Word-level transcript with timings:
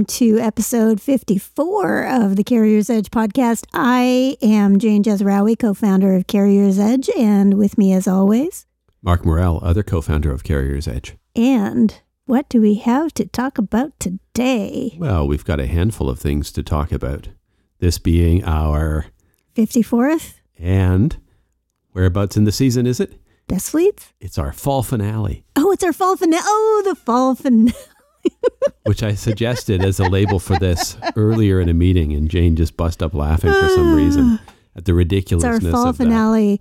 welcome 0.00 0.16
to 0.16 0.38
episode 0.38 0.98
54 0.98 2.06
of 2.06 2.36
the 2.36 2.42
CarriersEdge 2.42 3.08
podcast. 3.08 3.66
I 3.74 4.38
am 4.40 4.78
Jane 4.78 5.02
Jazrawy, 5.02 5.58
co 5.58 5.74
founder 5.74 6.16
of 6.16 6.26
CarriersEdge, 6.26 7.10
and 7.18 7.52
with 7.58 7.76
me 7.76 7.92
as 7.92 8.08
always. 8.08 8.64
Mark 9.02 9.26
Murrell, 9.26 9.60
other 9.62 9.82
co 9.82 10.00
founder 10.00 10.32
of 10.32 10.42
CarriersEdge. 10.42 11.16
And 11.36 12.00
what 12.24 12.48
do 12.48 12.62
we 12.62 12.76
have 12.76 13.12
to 13.12 13.26
talk 13.26 13.58
about 13.58 13.92
today? 14.00 14.96
Well, 14.96 15.28
we've 15.28 15.44
got 15.44 15.60
a 15.60 15.66
handful 15.66 16.08
of 16.08 16.18
things 16.18 16.50
to 16.52 16.62
talk 16.62 16.92
about. 16.92 17.28
This 17.80 17.98
being 17.98 18.42
our 18.44 19.04
54th? 19.54 20.36
And 20.58 21.18
whereabouts 21.92 22.38
in 22.38 22.44
the 22.44 22.52
season 22.52 22.86
is 22.86 23.00
it? 23.00 23.20
Best 23.48 23.72
Fleets? 23.72 24.14
It's 24.18 24.38
our 24.38 24.52
fall 24.52 24.82
finale. 24.82 25.44
Oh, 25.56 25.72
it's 25.72 25.84
our 25.84 25.92
fall 25.92 26.16
finale. 26.16 26.40
Oh, 26.42 26.82
the 26.86 26.94
fall 26.94 27.34
finale. 27.34 27.74
which 28.84 29.02
I 29.02 29.14
suggested 29.14 29.82
as 29.84 30.00
a 30.00 30.04
label 30.08 30.38
for 30.38 30.58
this 30.58 30.96
earlier 31.16 31.60
in 31.60 31.68
a 31.68 31.74
meeting, 31.74 32.12
and 32.12 32.28
Jane 32.30 32.56
just 32.56 32.76
bust 32.76 33.02
up 33.02 33.14
laughing 33.14 33.52
for 33.52 33.68
some 33.68 33.94
reason 33.94 34.38
ah, 34.40 34.52
at 34.76 34.84
the 34.84 34.92
It's 34.92 34.96
ridiculousness 34.96 35.64
our 35.66 35.70
fall 35.70 35.88
of 35.88 35.98
that. 35.98 36.04
finale. 36.04 36.60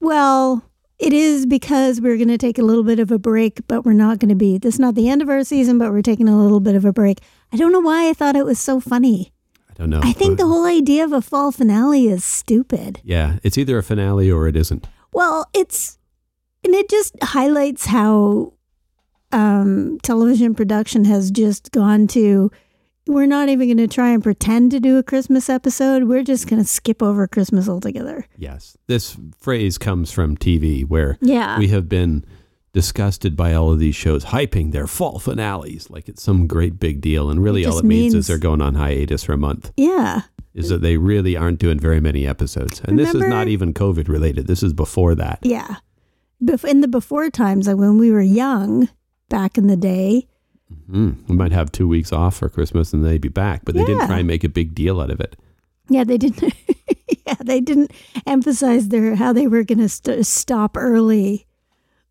Well, 0.00 0.64
it 0.98 1.12
is 1.12 1.46
because 1.46 2.00
we're 2.00 2.16
going 2.16 2.28
to 2.28 2.38
take 2.38 2.58
a 2.58 2.62
little 2.62 2.84
bit 2.84 2.98
of 2.98 3.10
a 3.10 3.18
break, 3.18 3.66
but 3.68 3.84
we're 3.84 3.92
not 3.92 4.18
going 4.18 4.28
to 4.28 4.34
be. 4.34 4.58
This 4.58 4.74
is 4.74 4.80
not 4.80 4.94
the 4.94 5.08
end 5.08 5.22
of 5.22 5.28
our 5.28 5.44
season, 5.44 5.78
but 5.78 5.92
we're 5.92 6.02
taking 6.02 6.28
a 6.28 6.40
little 6.40 6.60
bit 6.60 6.74
of 6.74 6.84
a 6.84 6.92
break. 6.92 7.18
I 7.52 7.56
don't 7.56 7.72
know 7.72 7.80
why 7.80 8.08
I 8.08 8.12
thought 8.12 8.36
it 8.36 8.44
was 8.44 8.58
so 8.58 8.80
funny. 8.80 9.32
I 9.68 9.72
don't 9.74 9.90
know. 9.90 10.00
I 10.02 10.12
think 10.12 10.38
the 10.38 10.46
whole 10.46 10.66
idea 10.66 11.04
of 11.04 11.12
a 11.12 11.22
fall 11.22 11.52
finale 11.52 12.06
is 12.08 12.24
stupid. 12.24 13.00
yeah, 13.02 13.38
it's 13.42 13.56
either 13.56 13.78
a 13.78 13.82
finale 13.82 14.30
or 14.30 14.46
it 14.46 14.56
isn't. 14.56 14.86
Well, 15.12 15.48
it's 15.54 15.98
and 16.62 16.74
it 16.74 16.90
just 16.90 17.14
highlights 17.22 17.86
how 17.86 18.52
um, 19.32 19.98
television 20.02 20.54
production 20.54 21.04
has 21.04 21.30
just 21.30 21.72
gone 21.72 22.06
to. 22.08 22.50
We're 23.06 23.26
not 23.26 23.48
even 23.48 23.66
going 23.68 23.78
to 23.78 23.88
try 23.88 24.10
and 24.10 24.22
pretend 24.22 24.70
to 24.72 24.78
do 24.80 24.98
a 24.98 25.02
Christmas 25.02 25.48
episode. 25.48 26.04
We're 26.04 26.22
just 26.22 26.48
going 26.48 26.62
to 26.62 26.68
skip 26.68 27.02
over 27.02 27.26
Christmas 27.26 27.68
altogether. 27.68 28.26
Yes, 28.36 28.76
this 28.86 29.16
phrase 29.38 29.78
comes 29.78 30.12
from 30.12 30.36
TV, 30.36 30.84
where 30.86 31.18
Yeah. 31.20 31.58
we 31.58 31.68
have 31.68 31.88
been 31.88 32.24
disgusted 32.72 33.36
by 33.36 33.52
all 33.52 33.72
of 33.72 33.80
these 33.80 33.96
shows 33.96 34.26
hyping 34.26 34.70
their 34.70 34.86
fall 34.86 35.18
finales 35.18 35.90
like 35.90 36.08
it's 36.08 36.22
some 36.22 36.46
great 36.46 36.78
big 36.78 37.00
deal, 37.00 37.28
and 37.30 37.42
really 37.42 37.62
It 37.62 37.66
all 37.68 37.78
it 37.78 37.84
means, 37.84 38.12
means- 38.12 38.14
is 38.14 38.26
they're 38.28 38.38
going 38.38 38.60
on 38.60 38.74
hiatus 38.74 39.24
for 39.24 39.32
a 39.32 39.38
month. 39.38 39.72
yeah. 39.76 40.22
Is 40.52 40.68
that 40.68 40.82
they 40.82 40.96
really 40.96 41.36
aren't 41.36 41.60
doing 41.60 41.78
very 41.78 42.00
many 42.00 42.26
episodes, 42.26 42.80
and 42.84 42.98
this 42.98 43.14
is 43.14 43.22
not 43.22 43.46
even 43.46 43.72
COVID 43.72 44.08
related. 44.08 44.48
This 44.48 44.64
is 44.64 44.72
before 44.72 45.14
that. 45.14 45.38
Yeah. 45.42 45.76
In 46.66 46.80
the 46.80 46.88
before 46.88 47.30
times, 47.30 47.68
like 47.68 47.76
when 47.76 47.98
we 47.98 48.10
were 48.10 48.20
young 48.20 48.88
back 49.30 49.56
in 49.56 49.66
the 49.66 49.76
day, 49.76 50.26
Mm, 50.88 51.26
we 51.28 51.34
might 51.34 51.50
have 51.50 51.72
two 51.72 51.88
weeks 51.88 52.12
off 52.12 52.36
for 52.36 52.48
Christmas 52.48 52.92
and 52.92 53.04
they'd 53.04 53.20
be 53.20 53.28
back, 53.28 53.62
but 53.64 53.74
they 53.74 53.84
didn't 53.84 54.06
try 54.06 54.18
and 54.18 54.26
make 54.28 54.44
a 54.44 54.48
big 54.48 54.72
deal 54.72 55.00
out 55.00 55.10
of 55.10 55.18
it. 55.20 55.34
yeah, 55.88 56.04
they 56.04 56.16
didn't. 56.16 56.54
yeah, 57.26 57.34
they 57.40 57.60
didn't 57.60 57.90
emphasize 58.24 58.88
their 58.88 59.16
how 59.16 59.32
they 59.32 59.48
were 59.48 59.64
going 59.64 59.78
to 59.78 59.88
st- 59.88 60.24
stop 60.26 60.76
early. 60.76 61.48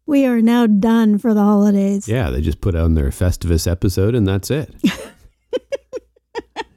We 0.05 0.25
are 0.25 0.41
now 0.41 0.67
done 0.67 1.19
for 1.19 1.33
the 1.33 1.41
holidays. 1.41 2.07
Yeah, 2.09 2.29
they 2.31 2.41
just 2.41 2.59
put 2.59 2.75
on 2.75 2.95
their 2.95 3.11
Festivus 3.11 3.65
episode 3.69 4.13
and 4.13 4.27
that's 4.27 4.51
it. 4.51 4.73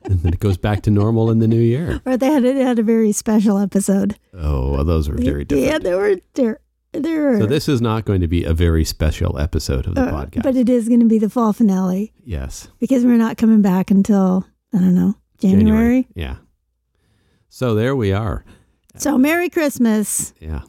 and 0.04 0.20
then 0.20 0.32
it 0.34 0.40
goes 0.40 0.56
back 0.56 0.82
to 0.82 0.90
normal 0.90 1.30
in 1.30 1.38
the 1.38 1.48
new 1.48 1.60
year. 1.60 2.00
Or 2.04 2.16
they 2.16 2.26
had, 2.26 2.42
they 2.44 2.60
had 2.62 2.78
a 2.78 2.82
very 2.84 3.12
special 3.12 3.58
episode. 3.58 4.16
Oh, 4.34 4.70
well, 4.72 4.84
those 4.84 5.08
were 5.08 5.16
very 5.16 5.44
different. 5.44 5.66
Yeah, 5.72 5.78
they 5.78 5.94
were 5.94 6.20
there. 6.92 7.02
There. 7.02 7.40
So 7.40 7.46
this 7.46 7.68
is 7.68 7.80
not 7.80 8.04
going 8.04 8.20
to 8.20 8.28
be 8.28 8.44
a 8.44 8.52
very 8.54 8.84
special 8.84 9.38
episode 9.38 9.86
of 9.86 9.94
the 9.94 10.02
uh, 10.02 10.12
podcast. 10.26 10.42
but 10.42 10.56
it 10.56 10.68
is 10.68 10.88
going 10.88 11.00
to 11.00 11.06
be 11.06 11.18
the 11.18 11.30
fall 11.30 11.52
finale 11.52 12.12
yes, 12.24 12.68
because 12.78 13.04
we're 13.04 13.16
not 13.16 13.36
coming 13.38 13.62
back 13.62 13.90
until 13.90 14.46
I 14.74 14.78
don't 14.78 14.94
know 14.94 15.14
January. 15.38 16.06
Yeah. 16.14 16.36
So 17.48 17.74
there 17.74 17.94
we 17.96 18.12
are. 18.12 18.44
So 18.96 19.16
Merry 19.18 19.48
Christmas 19.48 20.34
Yeah. 20.40 20.62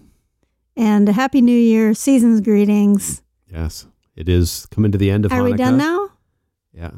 and 0.76 1.08
a 1.10 1.12
Happy 1.14 1.42
New 1.42 1.58
Year. 1.58 1.94
Season's 1.94 2.42
greetings. 2.42 3.22
Yes. 3.52 3.86
It 4.16 4.30
is 4.30 4.66
coming 4.72 4.92
to 4.92 4.98
the 4.98 5.10
end 5.12 5.26
of 5.26 5.32
Are 5.34 5.44
we 5.44 5.54
done 5.54 5.78
now? 5.78 6.10
Yeah. 6.74 6.92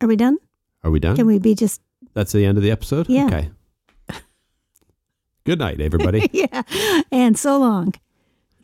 Are 0.00 0.08
we 0.08 0.16
done? 0.16 0.38
Are 0.82 0.90
we 0.90 1.00
done? 1.00 1.16
Can 1.16 1.26
we 1.26 1.38
be 1.38 1.54
just 1.54 1.80
That's 2.14 2.32
the 2.32 2.44
end 2.44 2.56
of 2.58 2.62
the 2.64 2.70
episode? 2.70 3.08
Yeah. 3.08 3.26
Okay. 3.26 3.50
Good 5.44 5.58
night, 5.58 5.80
everybody. 5.80 6.28
yeah? 6.32 6.62
And 7.10 7.38
so 7.38 7.58
long. 7.58 7.94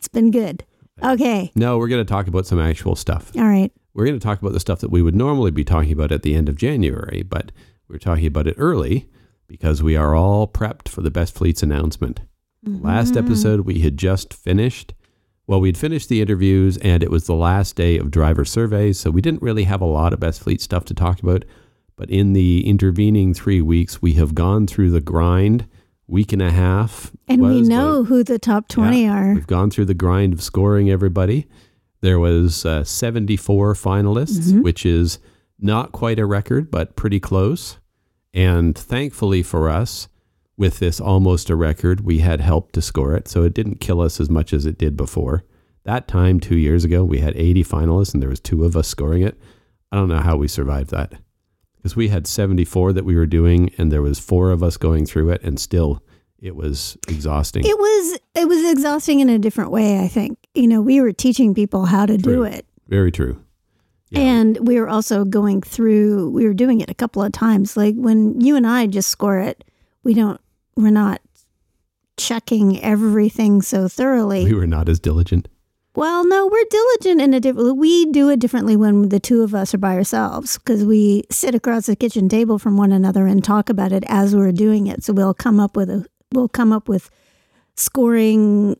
It's 0.02 0.08
been 0.08 0.32
good. 0.32 0.64
Okay. 1.00 1.52
no, 1.54 1.78
we're 1.78 1.86
going 1.86 2.04
to 2.04 2.08
talk 2.12 2.26
about 2.26 2.44
some 2.44 2.58
actual 2.60 2.96
stuff. 2.96 3.30
All 3.36 3.44
right. 3.46 3.70
We're 3.94 4.04
going 4.04 4.18
to 4.18 4.24
talk 4.24 4.40
about 4.42 4.52
the 4.52 4.58
stuff 4.58 4.80
that 4.80 4.90
we 4.90 5.00
would 5.00 5.14
normally 5.14 5.52
be 5.52 5.62
talking 5.62 5.92
about 5.92 6.10
at 6.10 6.24
the 6.24 6.34
end 6.34 6.48
of 6.48 6.56
January, 6.56 7.22
but 7.22 7.52
we're 7.88 7.98
talking 7.98 8.26
about 8.26 8.48
it 8.48 8.56
early 8.58 9.08
because 9.46 9.80
we 9.80 9.94
are 9.94 10.16
all 10.16 10.48
prepped 10.48 10.88
for 10.88 11.02
the 11.02 11.10
Best 11.12 11.36
Fleets 11.36 11.62
announcement. 11.62 12.18
Last 12.64 13.14
Mm-hmm. 13.14 13.26
episode, 13.26 13.60
we 13.60 13.78
had 13.78 13.96
just 13.96 14.34
finished. 14.34 14.92
Well, 15.46 15.60
we'd 15.60 15.78
finished 15.78 16.08
the 16.08 16.20
interviews 16.20 16.78
and 16.78 17.04
it 17.04 17.10
was 17.12 17.26
the 17.26 17.34
last 17.36 17.76
day 17.76 17.96
of 17.96 18.10
driver 18.10 18.44
surveys, 18.44 18.98
so 18.98 19.10
we 19.12 19.20
didn't 19.20 19.42
really 19.42 19.64
have 19.64 19.80
a 19.80 19.84
lot 19.86 20.12
of 20.12 20.18
Best 20.18 20.40
Fleet 20.42 20.60
stuff 20.60 20.84
to 20.86 20.94
talk 20.94 21.22
about. 21.22 21.44
But 21.94 22.10
in 22.10 22.32
the 22.32 22.66
intervening 22.68 23.34
three 23.34 23.62
weeks, 23.62 24.02
we 24.02 24.14
have 24.14 24.34
gone 24.34 24.66
through 24.66 24.90
the 24.90 25.00
grind. 25.00 25.68
Week 26.12 26.32
and 26.34 26.42
a 26.42 26.50
half. 26.50 27.10
And 27.26 27.40
we 27.40 27.62
know 27.62 28.04
who 28.04 28.22
the 28.22 28.38
top 28.38 28.68
20 28.68 29.08
are. 29.08 29.32
We've 29.32 29.46
gone 29.46 29.70
through 29.70 29.86
the 29.86 29.94
grind 29.94 30.34
of 30.34 30.42
scoring 30.42 30.90
everybody. 30.90 31.46
There 32.02 32.18
was 32.18 32.66
uh, 32.66 32.84
74 32.84 33.72
finalists, 33.72 34.52
Mhm. 34.52 34.62
which 34.62 34.84
is 34.84 35.18
not 35.58 35.90
quite 35.92 36.18
a 36.18 36.26
record, 36.26 36.70
but 36.70 36.96
pretty 36.96 37.18
close. 37.18 37.78
And 38.34 38.76
thankfully 38.76 39.42
for 39.42 39.70
us, 39.70 40.08
with 40.58 40.80
this 40.80 41.00
almost 41.00 41.48
a 41.48 41.56
record, 41.56 42.02
we 42.02 42.18
had 42.18 42.42
help 42.42 42.72
to 42.72 42.82
score 42.82 43.14
it. 43.16 43.26
So 43.26 43.44
it 43.44 43.54
didn't 43.54 43.80
kill 43.80 44.02
us 44.02 44.20
as 44.20 44.28
much 44.28 44.52
as 44.52 44.66
it 44.66 44.76
did 44.76 44.98
before. 44.98 45.44
That 45.84 46.08
time, 46.08 46.40
two 46.40 46.56
years 46.58 46.84
ago, 46.84 47.04
we 47.04 47.20
had 47.20 47.34
80 47.36 47.64
finalists 47.64 48.12
and 48.12 48.22
there 48.22 48.28
was 48.28 48.38
two 48.38 48.64
of 48.66 48.76
us 48.76 48.86
scoring 48.86 49.22
it. 49.22 49.38
I 49.90 49.96
don't 49.96 50.08
know 50.08 50.18
how 50.20 50.36
we 50.36 50.46
survived 50.46 50.90
that. 50.90 51.14
Because 51.82 51.96
we 51.96 52.08
had 52.08 52.28
74 52.28 52.92
that 52.92 53.04
we 53.04 53.16
were 53.16 53.26
doing 53.26 53.72
and 53.76 53.90
there 53.90 54.02
was 54.02 54.20
four 54.20 54.52
of 54.52 54.62
us 54.62 54.76
going 54.76 55.04
through 55.04 55.30
it 55.30 55.42
and 55.42 55.58
still 55.58 56.00
it 56.38 56.54
was 56.54 56.96
exhausting. 57.08 57.64
It 57.64 57.76
was 57.76 58.18
it 58.34 58.48
was 58.48 58.70
exhausting 58.70 59.18
in 59.18 59.28
a 59.28 59.38
different 59.38 59.72
way, 59.72 59.98
I 60.00 60.06
think. 60.06 60.38
You 60.54 60.68
know, 60.68 60.80
we 60.80 61.00
were 61.00 61.12
teaching 61.12 61.54
people 61.54 61.86
how 61.86 62.06
to 62.06 62.16
do 62.16 62.44
it. 62.44 62.66
Very 62.88 63.10
true. 63.10 63.42
Yeah. 64.10 64.20
And 64.20 64.66
we 64.66 64.78
were 64.78 64.88
also 64.88 65.24
going 65.24 65.62
through 65.62 66.30
we 66.30 66.46
were 66.46 66.54
doing 66.54 66.80
it 66.80 66.90
a 66.90 66.94
couple 66.94 67.22
of 67.22 67.32
times. 67.32 67.76
Like 67.76 67.94
when 67.96 68.40
you 68.40 68.56
and 68.56 68.66
I 68.66 68.86
just 68.86 69.08
score 69.08 69.38
it, 69.38 69.64
we 70.04 70.14
don't 70.14 70.40
we're 70.76 70.90
not 70.90 71.20
checking 72.16 72.82
everything 72.82 73.62
so 73.62 73.88
thoroughly. 73.88 74.44
we 74.44 74.54
were 74.54 74.66
not 74.66 74.88
as 74.88 75.00
diligent. 75.00 75.48
Well, 75.94 76.26
no, 76.26 76.46
we're 76.46 76.64
diligent 76.70 77.20
in 77.20 77.34
a 77.34 77.40
different. 77.40 77.76
We 77.76 78.06
do 78.06 78.30
it 78.30 78.40
differently 78.40 78.76
when 78.76 79.10
the 79.10 79.20
two 79.20 79.42
of 79.42 79.54
us 79.54 79.74
are 79.74 79.78
by 79.78 79.94
ourselves 79.94 80.56
because 80.56 80.86
we 80.86 81.24
sit 81.30 81.54
across 81.54 81.86
the 81.86 81.96
kitchen 81.96 82.30
table 82.30 82.58
from 82.58 82.78
one 82.78 82.92
another 82.92 83.26
and 83.26 83.44
talk 83.44 83.68
about 83.68 83.92
it 83.92 84.02
as 84.06 84.34
we're 84.34 84.52
doing 84.52 84.86
it. 84.86 85.04
So 85.04 85.12
we'll 85.12 85.34
come 85.34 85.60
up 85.60 85.76
with 85.76 85.90
a 85.90 86.06
we'll 86.32 86.48
come 86.48 86.72
up 86.72 86.88
with 86.88 87.10
scoring 87.76 88.76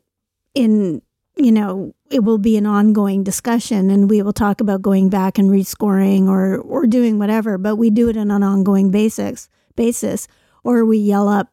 in 0.55 1.03
you 1.37 1.53
know 1.53 1.95
it 2.11 2.21
will 2.25 2.39
be 2.39 2.57
an 2.57 2.67
ongoing 2.67 3.25
discussion 3.25 3.91
and 3.91 4.09
we 4.09 4.23
will 4.23 4.33
talk 4.33 4.61
about 4.61 4.83
going 4.83 5.09
back 5.09 5.39
and 5.39 5.51
rescoring 5.51 6.29
or 6.29 6.59
or 6.59 6.87
doing 6.87 7.19
whatever 7.19 7.57
but 7.57 7.77
we 7.77 7.89
do 7.89 8.09
it 8.09 8.17
on 8.19 8.31
an 8.31 8.43
ongoing 8.43 8.91
basis 8.91 9.49
basis 9.77 10.29
or 10.63 10.85
we 10.85 10.99
yell 10.99 11.29
up 11.29 11.51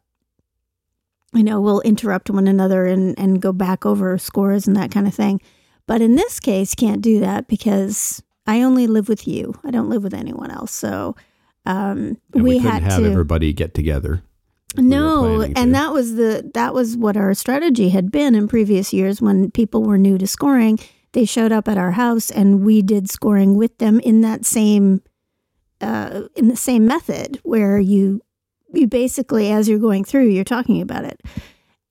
you 1.34 1.44
know 1.44 1.62
we'll 1.62 1.82
interrupt 1.82 2.30
one 2.30 2.48
another 2.48 2.86
and 2.86 3.18
and 3.20 3.42
go 3.42 3.52
back 3.52 3.86
over 3.86 4.18
scores 4.18 4.68
and 4.68 4.76
that 4.76 4.92
kind 4.92 5.08
of 5.08 5.14
thing 5.14 5.42
but 5.88 6.02
in 6.02 6.16
this 6.16 6.40
case 6.40 6.76
can't 6.76 7.02
do 7.02 7.20
that 7.20 7.48
because 7.48 8.22
i 8.48 8.62
only 8.62 8.88
live 8.88 9.08
with 9.10 9.28
you 9.28 9.54
i 9.64 9.72
don't 9.72 9.90
live 9.90 10.04
with 10.04 10.14
anyone 10.14 10.52
else 10.52 10.72
so 10.72 11.16
um 11.66 12.18
we, 12.34 12.42
we, 12.42 12.60
couldn't 12.60 12.72
had 12.72 12.84
have 12.84 13.02
to 13.02 13.10
everybody 13.10 13.54
get 13.54 13.74
together. 13.74 14.24
if 14.76 14.78
we 14.78 14.84
no, 14.84 15.42
and 15.42 15.56
to. 15.56 15.72
that 15.72 15.94
was 15.94 16.16
the 16.16 16.50
that 16.54 16.74
was 16.74 16.96
what 16.96 17.18
our 17.18 17.34
strategy 17.34 17.90
had 17.90 18.12
been 18.12 18.36
in 18.36 18.48
previous 18.48 18.94
years 18.94 19.22
when 19.22 19.52
people 19.52 19.84
were 19.84 19.98
new 19.98 20.18
to 20.18 20.28
scoring. 20.28 20.80
They 21.14 21.26
showed 21.26 21.52
up 21.52 21.68
at 21.68 21.78
our 21.78 21.92
house 21.92 22.30
and 22.30 22.64
we 22.64 22.84
did 22.84 23.10
scoring 23.10 23.56
with 23.56 23.76
them 23.80 24.00
in 24.00 24.22
that 24.22 24.46
same 24.46 25.02
uh, 25.82 26.24
in 26.36 26.48
the 26.48 26.56
same 26.56 26.86
method 26.86 27.40
where 27.44 27.80
you 27.80 28.22
you 28.74 28.88
basically 28.88 29.52
as 29.52 29.68
you're 29.68 29.80
going 29.80 30.04
through 30.04 30.28
you're 30.28 30.44
talking 30.44 30.82
about 30.82 31.06
it. 31.06 31.22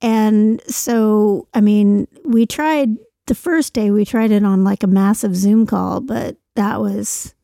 And 0.01 0.61
so 0.69 1.49
I 1.55 1.61
mean, 1.61 2.07
we 2.25 2.47
tried 2.47 2.91
the 3.27 3.35
first 3.35 3.73
day 3.75 3.91
we 3.91 4.05
tried 4.05 4.31
it 4.31 4.45
on 4.45 4.65
like 4.65 4.83
a 4.83 4.87
massive 4.89 5.35
Zoom 5.37 5.67
call, 5.67 6.01
but 6.01 6.37
that 6.57 6.81
was 6.81 7.35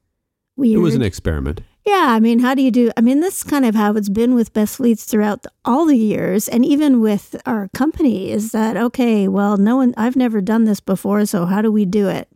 weird. 0.56 0.78
It 0.78 0.82
was 0.82 0.94
an 0.94 1.02
experiment. 1.02 1.60
Yeah, 1.86 2.06
I 2.08 2.18
mean, 2.20 2.38
how 2.38 2.54
do 2.54 2.62
you 2.62 2.70
do? 2.70 2.90
I 2.96 3.02
mean, 3.02 3.20
this 3.20 3.38
is 3.38 3.44
kind 3.44 3.66
of 3.66 3.74
how 3.74 3.94
it's 3.94 4.08
been 4.08 4.34
with 4.34 4.54
Best 4.54 4.76
Fleets 4.78 5.04
throughout 5.04 5.42
the, 5.42 5.50
all 5.66 5.84
the 5.84 5.98
years, 5.98 6.48
and 6.48 6.64
even 6.64 7.00
with 7.02 7.36
our 7.44 7.68
company. 7.74 8.30
Is 8.30 8.52
that 8.52 8.78
okay? 8.78 9.28
Well, 9.28 9.58
no 9.58 9.76
one, 9.76 9.92
I've 9.98 10.16
never 10.16 10.40
done 10.40 10.64
this 10.64 10.80
before, 10.80 11.26
so 11.26 11.44
how 11.44 11.60
do 11.60 11.70
we 11.70 11.84
do 11.84 12.08
it? 12.08 12.26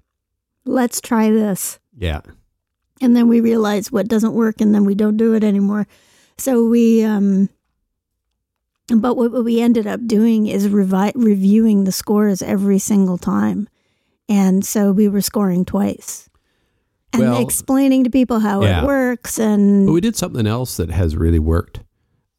Let's 0.67 1.01
try 1.01 1.31
this, 1.31 1.79
Yeah. 1.97 2.21
and 3.01 3.17
then 3.17 3.27
we 3.27 3.41
realize 3.41 3.91
what 3.91 4.07
doesn't 4.07 4.35
work, 4.35 4.61
and 4.61 4.75
then 4.75 4.85
we 4.85 4.95
don't 4.95 5.17
do 5.17 5.33
it 5.33 5.43
anymore. 5.43 5.87
So 6.39 6.67
we, 6.67 7.03
um, 7.03 7.49
but 8.89 9.17
what, 9.17 9.45
we 9.45 9.61
ended 9.61 9.87
up 9.87 10.07
doing 10.07 10.47
is 10.47 10.69
revi- 10.69 11.13
reviewing 11.15 11.85
the 11.85 11.93
scores 11.93 12.43
every 12.43 12.79
single 12.79 13.19
time, 13.19 13.69
and 14.29 14.65
so 14.65 14.93
we 14.93 15.09
were 15.09 15.21
scoring 15.21 15.65
twice. 15.65 16.29
And 17.13 17.23
Well, 17.23 17.43
explaining 17.43 18.05
to 18.05 18.11
people 18.11 18.39
how 18.39 18.63
yeah. 18.63 18.83
it 18.83 18.87
works, 18.87 19.39
and 19.39 19.87
But 19.87 19.93
we 19.93 20.01
did 20.01 20.17
something 20.17 20.47
else 20.47 20.77
that 20.77 20.91
has 20.91 21.17
really 21.17 21.39
worked 21.39 21.81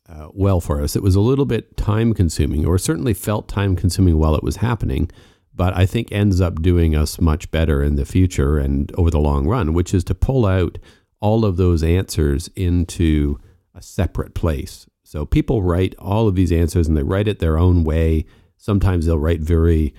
uh, 0.07 0.29
well 0.33 0.61
for 0.61 0.81
us. 0.81 0.95
It 0.95 1.03
was 1.03 1.15
a 1.15 1.21
little 1.21 1.45
bit 1.45 1.75
time 1.75 2.13
consuming, 2.13 2.65
or 2.65 2.77
certainly 2.77 3.13
felt 3.13 3.47
time 3.47 3.75
consuming 3.75 4.17
while 4.17 4.35
it 4.35 4.43
was 4.43 4.57
happening, 4.57 5.11
but 5.53 5.75
I 5.75 5.85
think 5.85 6.11
ends 6.11 6.39
up 6.39 6.61
doing 6.61 6.95
us 6.95 7.19
much 7.19 7.51
better 7.51 7.83
in 7.83 7.95
the 7.95 8.05
future 8.05 8.57
and 8.57 8.91
over 8.95 9.11
the 9.11 9.19
long 9.19 9.45
run, 9.45 9.73
which 9.73 9.93
is 9.93 10.03
to 10.05 10.15
pull 10.15 10.45
out 10.45 10.77
all 11.19 11.43
of 11.43 11.57
those 11.57 11.83
answers 11.83 12.49
into 12.55 13.39
a 13.79 13.81
separate 13.81 14.33
place. 14.33 14.85
So 15.03 15.25
people 15.25 15.63
write 15.63 15.95
all 15.97 16.27
of 16.27 16.35
these 16.35 16.51
answers 16.51 16.87
and 16.87 16.95
they 16.97 17.03
write 17.03 17.27
it 17.29 17.39
their 17.39 17.57
own 17.57 17.83
way. 17.85 18.25
Sometimes 18.57 19.05
they'll 19.05 19.17
write 19.17 19.39
very 19.39 19.93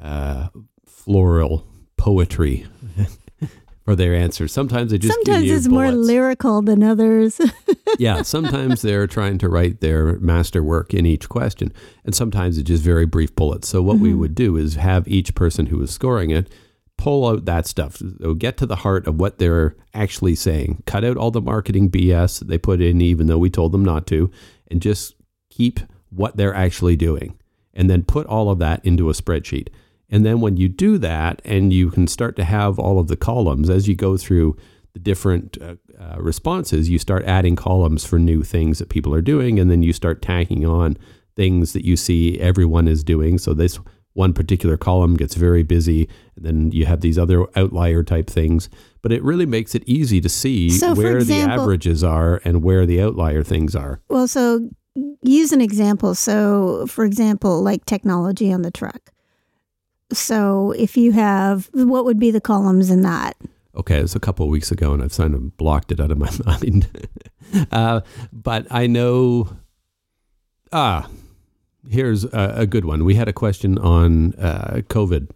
uh, 0.00 0.48
floral 0.86 1.66
poetry 1.96 2.66
for 3.84 3.96
their 3.96 4.14
answers. 4.14 4.52
Sometimes 4.52 4.90
they 4.90 4.98
just 4.98 5.14
Sometimes 5.14 5.50
it's 5.50 5.66
more 5.68 5.90
lyrical 5.90 6.60
than 6.60 6.82
others. 6.82 7.40
yeah, 7.98 8.20
sometimes 8.22 8.82
they're 8.82 9.06
trying 9.06 9.38
to 9.38 9.48
write 9.48 9.80
their 9.80 10.18
masterwork 10.18 10.92
in 10.92 11.06
each 11.06 11.28
question, 11.30 11.72
and 12.04 12.14
sometimes 12.14 12.58
it's 12.58 12.68
just 12.68 12.82
very 12.84 13.06
brief 13.06 13.34
bullets. 13.34 13.68
So 13.68 13.80
what 13.82 13.98
we 13.98 14.10
Mm-hmm. 14.10 14.18
would 14.20 14.34
do 14.34 14.56
is 14.56 14.74
have 14.74 15.08
each 15.08 15.34
person 15.34 15.66
who 15.66 15.80
is 15.82 15.90
scoring 15.90 16.30
it 16.30 16.50
pull 16.98 17.26
out 17.28 17.44
that 17.44 17.66
stuff. 17.66 18.02
So 18.20 18.34
get 18.34 18.56
to 18.58 18.66
the 18.66 18.76
heart 18.76 19.06
of 19.06 19.20
what 19.20 19.38
they're 19.38 19.76
actually 19.94 20.34
saying. 20.34 20.82
Cut 20.86 21.04
out 21.04 21.16
all 21.16 21.30
the 21.30 21.40
marketing 21.40 21.90
BS 21.90 22.38
that 22.38 22.48
they 22.48 22.58
put 22.58 22.80
in, 22.80 23.00
even 23.00 23.26
though 23.26 23.38
we 23.38 23.50
told 23.50 23.72
them 23.72 23.84
not 23.84 24.06
to, 24.08 24.30
and 24.70 24.80
just 24.80 25.14
keep 25.50 25.80
what 26.10 26.36
they're 26.36 26.54
actually 26.54 26.96
doing, 26.96 27.38
and 27.74 27.90
then 27.90 28.02
put 28.02 28.26
all 28.26 28.50
of 28.50 28.58
that 28.58 28.84
into 28.84 29.10
a 29.10 29.12
spreadsheet. 29.12 29.68
And 30.08 30.24
then 30.24 30.40
when 30.40 30.56
you 30.56 30.68
do 30.68 30.98
that, 30.98 31.42
and 31.44 31.72
you 31.72 31.90
can 31.90 32.06
start 32.06 32.36
to 32.36 32.44
have 32.44 32.78
all 32.78 32.98
of 32.98 33.08
the 33.08 33.16
columns 33.16 33.68
as 33.68 33.88
you 33.88 33.94
go 33.94 34.16
through 34.16 34.56
the 34.92 35.00
different 35.00 35.58
uh, 35.60 35.74
uh, 36.00 36.16
responses, 36.18 36.88
you 36.88 36.98
start 36.98 37.24
adding 37.24 37.56
columns 37.56 38.04
for 38.04 38.18
new 38.18 38.42
things 38.42 38.78
that 38.78 38.88
people 38.88 39.12
are 39.14 39.22
doing, 39.22 39.58
and 39.58 39.70
then 39.70 39.82
you 39.82 39.92
start 39.92 40.22
tagging 40.22 40.64
on 40.64 40.96
things 41.34 41.72
that 41.72 41.84
you 41.84 41.96
see 41.96 42.40
everyone 42.40 42.88
is 42.88 43.04
doing. 43.04 43.36
So 43.36 43.52
this 43.52 43.78
one 44.16 44.32
particular 44.32 44.76
column 44.76 45.14
gets 45.16 45.34
very 45.34 45.62
busy, 45.62 46.08
and 46.36 46.44
then 46.44 46.72
you 46.72 46.86
have 46.86 47.00
these 47.02 47.18
other 47.18 47.46
outlier 47.54 48.02
type 48.02 48.28
things. 48.28 48.68
But 49.02 49.12
it 49.12 49.22
really 49.22 49.46
makes 49.46 49.74
it 49.74 49.82
easy 49.86 50.20
to 50.22 50.28
see 50.28 50.70
So, 50.70 50.94
where 50.94 51.18
example- 51.18 51.56
the 51.56 51.62
averages 51.62 52.02
are 52.02 52.40
and 52.44 52.62
where 52.62 52.86
the 52.86 53.00
outlier 53.02 53.42
things 53.44 53.76
are. 53.76 54.00
well, 54.08 54.26
so 54.26 54.68
use 55.22 55.52
an 55.52 55.60
example. 55.60 56.14
So, 56.14 56.86
for 56.86 57.04
example, 57.04 57.62
like 57.62 57.84
technology 57.84 58.50
on 58.52 58.62
the 58.62 58.70
truck. 58.70 59.12
So, 60.12 60.72
if 60.78 60.96
you 60.96 61.12
have, 61.12 61.68
what 61.74 62.04
would 62.04 62.18
be 62.18 62.30
the 62.30 62.40
columns 62.40 62.90
in 62.90 63.02
that? 63.02 63.36
Okay, 63.76 63.98
it 63.98 64.02
was 64.02 64.14
a 64.14 64.20
couple 64.20 64.46
of 64.46 64.50
weeks 64.50 64.70
ago, 64.72 64.94
and 64.94 65.02
I've 65.02 65.14
kind 65.14 65.34
of 65.34 65.56
blocked 65.58 65.92
it 65.92 66.00
out 66.00 66.10
of 66.10 66.16
my 66.18 66.30
mind. 66.46 66.88
uh, 67.70 68.00
but 68.32 68.66
I 68.70 68.86
know. 68.86 69.50
Ah, 70.72 71.08
here's 71.88 72.24
a, 72.24 72.54
a 72.56 72.66
good 72.66 72.84
one. 72.84 73.04
We 73.04 73.14
had 73.14 73.28
a 73.28 73.32
question 73.32 73.78
on 73.78 74.34
uh, 74.34 74.80
COVID 74.88 75.30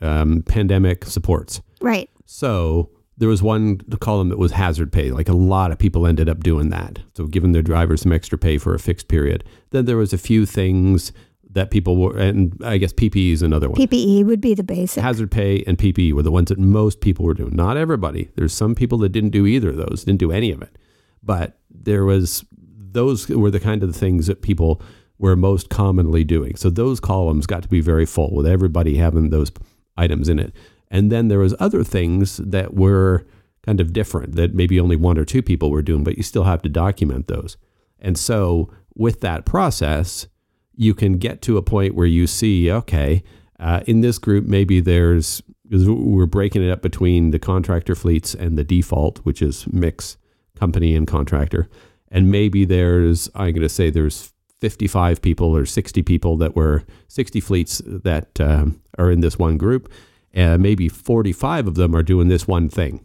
um, 0.00 0.42
pandemic 0.42 1.04
supports. 1.04 1.60
Right. 1.80 2.10
So 2.26 2.90
there 3.18 3.28
was 3.28 3.42
one 3.42 3.78
column 4.00 4.30
that 4.30 4.38
was 4.38 4.52
hazard 4.52 4.92
pay. 4.92 5.10
Like 5.10 5.28
a 5.28 5.34
lot 5.34 5.72
of 5.72 5.78
people 5.78 6.06
ended 6.06 6.28
up 6.28 6.42
doing 6.42 6.70
that. 6.70 7.00
So 7.14 7.26
giving 7.26 7.52
their 7.52 7.62
drivers 7.62 8.02
some 8.02 8.12
extra 8.12 8.38
pay 8.38 8.56
for 8.58 8.74
a 8.74 8.78
fixed 8.78 9.08
period. 9.08 9.44
Then 9.70 9.84
there 9.84 9.98
was 9.98 10.12
a 10.12 10.18
few 10.18 10.46
things 10.46 11.12
that 11.52 11.70
people 11.70 11.96
were, 11.96 12.16
and 12.16 12.56
I 12.64 12.78
guess 12.78 12.92
PPE 12.92 13.32
is 13.32 13.42
another 13.42 13.68
one. 13.68 13.78
PPE 13.78 14.24
would 14.24 14.40
be 14.40 14.54
the 14.54 14.62
basic. 14.62 15.02
Hazard 15.02 15.30
pay 15.30 15.64
and 15.66 15.76
PPE 15.76 16.12
were 16.12 16.22
the 16.22 16.30
ones 16.30 16.48
that 16.48 16.58
most 16.58 17.00
people 17.00 17.24
were 17.24 17.34
doing. 17.34 17.54
Not 17.54 17.76
everybody. 17.76 18.30
There's 18.36 18.52
some 18.52 18.74
people 18.74 18.98
that 18.98 19.10
didn't 19.10 19.30
do 19.30 19.46
either 19.46 19.70
of 19.70 19.76
those, 19.76 20.04
didn't 20.04 20.20
do 20.20 20.32
any 20.32 20.52
of 20.52 20.62
it. 20.62 20.78
But 21.22 21.58
there 21.68 22.04
was 22.04 22.44
those 22.92 23.28
were 23.28 23.50
the 23.50 23.60
kind 23.60 23.82
of 23.82 23.94
things 23.94 24.26
that 24.28 24.42
people 24.42 24.80
were 25.20 25.36
most 25.36 25.68
commonly 25.68 26.24
doing. 26.24 26.56
So 26.56 26.70
those 26.70 26.98
columns 26.98 27.46
got 27.46 27.62
to 27.62 27.68
be 27.68 27.80
very 27.80 28.06
full 28.06 28.34
with 28.34 28.46
everybody 28.46 28.96
having 28.96 29.28
those 29.28 29.52
items 29.96 30.28
in 30.28 30.38
it. 30.38 30.54
And 30.90 31.12
then 31.12 31.28
there 31.28 31.38
was 31.38 31.54
other 31.60 31.84
things 31.84 32.38
that 32.38 32.74
were 32.74 33.26
kind 33.62 33.80
of 33.80 33.92
different 33.92 34.34
that 34.36 34.54
maybe 34.54 34.80
only 34.80 34.96
one 34.96 35.18
or 35.18 35.26
two 35.26 35.42
people 35.42 35.70
were 35.70 35.82
doing, 35.82 36.02
but 36.02 36.16
you 36.16 36.22
still 36.22 36.44
have 36.44 36.62
to 36.62 36.70
document 36.70 37.28
those. 37.28 37.58
And 37.98 38.18
so 38.18 38.72
with 38.94 39.20
that 39.20 39.44
process, 39.44 40.26
you 40.74 40.94
can 40.94 41.18
get 41.18 41.42
to 41.42 41.58
a 41.58 41.62
point 41.62 41.94
where 41.94 42.06
you 42.06 42.26
see, 42.26 42.72
okay, 42.72 43.22
uh, 43.60 43.82
in 43.86 44.00
this 44.00 44.18
group, 44.18 44.46
maybe 44.46 44.80
there's, 44.80 45.42
we're 45.70 46.24
breaking 46.24 46.66
it 46.66 46.70
up 46.70 46.80
between 46.80 47.30
the 47.30 47.38
contractor 47.38 47.94
fleets 47.94 48.34
and 48.34 48.56
the 48.56 48.64
default, 48.64 49.18
which 49.18 49.42
is 49.42 49.70
mix 49.70 50.16
company 50.58 50.96
and 50.96 51.06
contractor. 51.06 51.68
And 52.10 52.30
maybe 52.30 52.64
there's, 52.64 53.28
I'm 53.34 53.52
going 53.52 53.60
to 53.60 53.68
say 53.68 53.90
there's 53.90 54.32
55 54.60 55.22
people 55.22 55.56
or 55.56 55.64
60 55.64 56.02
people 56.02 56.36
that 56.38 56.54
were 56.54 56.84
60 57.08 57.40
fleets 57.40 57.80
that 57.86 58.40
um, 58.40 58.80
are 58.98 59.10
in 59.10 59.20
this 59.20 59.38
one 59.38 59.56
group. 59.56 59.90
And 60.32 60.62
maybe 60.62 60.88
45 60.88 61.66
of 61.66 61.74
them 61.74 61.94
are 61.96 62.02
doing 62.02 62.28
this 62.28 62.46
one 62.46 62.68
thing. 62.68 63.04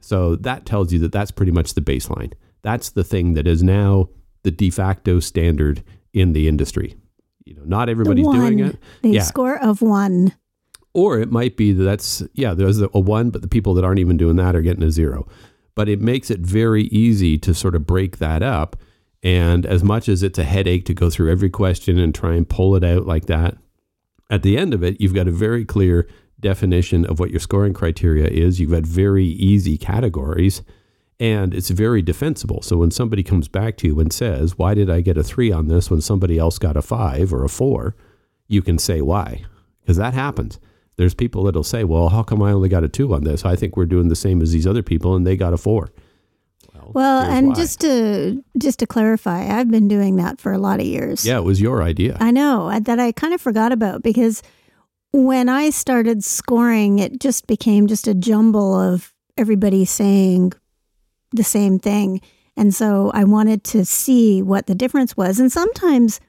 So 0.00 0.36
that 0.36 0.66
tells 0.66 0.92
you 0.92 0.98
that 1.00 1.12
that's 1.12 1.30
pretty 1.30 1.52
much 1.52 1.74
the 1.74 1.80
baseline. 1.80 2.32
That's 2.62 2.90
the 2.90 3.04
thing 3.04 3.34
that 3.34 3.46
is 3.46 3.62
now 3.62 4.08
the 4.42 4.50
de 4.50 4.70
facto 4.70 5.20
standard 5.20 5.82
in 6.12 6.32
the 6.32 6.46
industry. 6.48 6.96
You 7.44 7.54
know, 7.54 7.62
not 7.64 7.88
everybody's 7.88 8.26
one, 8.26 8.38
doing 8.40 8.58
it. 8.60 8.76
The 9.02 9.10
Yeah. 9.10 9.22
score 9.22 9.58
of 9.62 9.80
one. 9.80 10.34
Or 10.94 11.18
it 11.18 11.30
might 11.30 11.56
be 11.56 11.72
that 11.72 11.84
that's, 11.84 12.22
yeah, 12.34 12.54
there's 12.54 12.80
a 12.80 12.88
one, 12.88 13.30
but 13.30 13.42
the 13.42 13.48
people 13.48 13.72
that 13.74 13.84
aren't 13.84 14.00
even 14.00 14.16
doing 14.16 14.36
that 14.36 14.54
are 14.56 14.62
getting 14.62 14.82
a 14.82 14.90
zero. 14.90 15.26
But 15.74 15.88
it 15.88 16.00
makes 16.00 16.30
it 16.30 16.40
very 16.40 16.84
easy 16.84 17.38
to 17.38 17.54
sort 17.54 17.74
of 17.74 17.86
break 17.86 18.18
that 18.18 18.42
up. 18.42 18.76
And 19.22 19.66
as 19.66 19.82
much 19.82 20.08
as 20.08 20.22
it's 20.22 20.38
a 20.38 20.44
headache 20.44 20.84
to 20.86 20.94
go 20.94 21.10
through 21.10 21.30
every 21.30 21.50
question 21.50 21.98
and 21.98 22.14
try 22.14 22.34
and 22.34 22.48
pull 22.48 22.76
it 22.76 22.84
out 22.84 23.06
like 23.06 23.26
that, 23.26 23.56
at 24.30 24.42
the 24.42 24.56
end 24.56 24.74
of 24.74 24.82
it, 24.82 25.00
you've 25.00 25.14
got 25.14 25.28
a 25.28 25.32
very 25.32 25.64
clear 25.64 26.08
definition 26.40 27.04
of 27.06 27.18
what 27.18 27.30
your 27.30 27.40
scoring 27.40 27.74
criteria 27.74 28.26
is. 28.26 28.60
You've 28.60 28.70
got 28.70 28.84
very 28.86 29.24
easy 29.24 29.76
categories 29.76 30.62
and 31.20 31.52
it's 31.52 31.70
very 31.70 32.00
defensible. 32.00 32.62
So 32.62 32.76
when 32.76 32.90
somebody 32.90 33.22
comes 33.22 33.48
back 33.48 33.76
to 33.78 33.88
you 33.88 33.98
and 34.00 34.12
says, 34.12 34.56
Why 34.56 34.74
did 34.74 34.88
I 34.88 35.00
get 35.00 35.18
a 35.18 35.24
three 35.24 35.50
on 35.50 35.66
this 35.66 35.90
when 35.90 36.00
somebody 36.00 36.38
else 36.38 36.58
got 36.58 36.76
a 36.76 36.82
five 36.82 37.32
or 37.32 37.44
a 37.44 37.48
four? 37.48 37.96
You 38.46 38.62
can 38.62 38.78
say 38.78 39.02
why, 39.02 39.44
because 39.80 39.96
that 39.96 40.14
happens. 40.14 40.58
There's 40.96 41.14
people 41.14 41.44
that'll 41.44 41.64
say, 41.64 41.84
Well, 41.84 42.10
how 42.10 42.22
come 42.22 42.42
I 42.42 42.52
only 42.52 42.68
got 42.68 42.84
a 42.84 42.88
two 42.88 43.14
on 43.14 43.24
this? 43.24 43.44
I 43.44 43.56
think 43.56 43.76
we're 43.76 43.86
doing 43.86 44.08
the 44.08 44.16
same 44.16 44.40
as 44.42 44.52
these 44.52 44.66
other 44.66 44.82
people 44.82 45.16
and 45.16 45.26
they 45.26 45.36
got 45.36 45.52
a 45.52 45.58
four. 45.58 45.90
Well, 46.94 47.22
and 47.22 47.48
why. 47.48 47.54
just 47.54 47.80
to 47.80 48.42
just 48.56 48.78
to 48.80 48.86
clarify, 48.86 49.46
I've 49.46 49.70
been 49.70 49.88
doing 49.88 50.16
that 50.16 50.40
for 50.40 50.52
a 50.52 50.58
lot 50.58 50.80
of 50.80 50.86
years. 50.86 51.26
Yeah, 51.26 51.38
it 51.38 51.44
was 51.44 51.60
your 51.60 51.82
idea. 51.82 52.16
I 52.20 52.30
know 52.30 52.68
uh, 52.68 52.80
that 52.80 52.98
I 52.98 53.12
kind 53.12 53.34
of 53.34 53.40
forgot 53.40 53.72
about 53.72 54.02
because 54.02 54.42
when 55.12 55.48
I 55.48 55.70
started 55.70 56.24
scoring, 56.24 56.98
it 56.98 57.20
just 57.20 57.46
became 57.46 57.86
just 57.86 58.06
a 58.06 58.14
jumble 58.14 58.78
of 58.78 59.12
everybody 59.36 59.84
saying 59.84 60.52
the 61.32 61.44
same 61.44 61.78
thing. 61.78 62.20
And 62.56 62.74
so 62.74 63.10
I 63.14 63.24
wanted 63.24 63.62
to 63.64 63.84
see 63.84 64.42
what 64.42 64.66
the 64.66 64.74
difference 64.74 65.16
was. 65.16 65.38
And 65.38 65.50
sometimes 65.50 66.20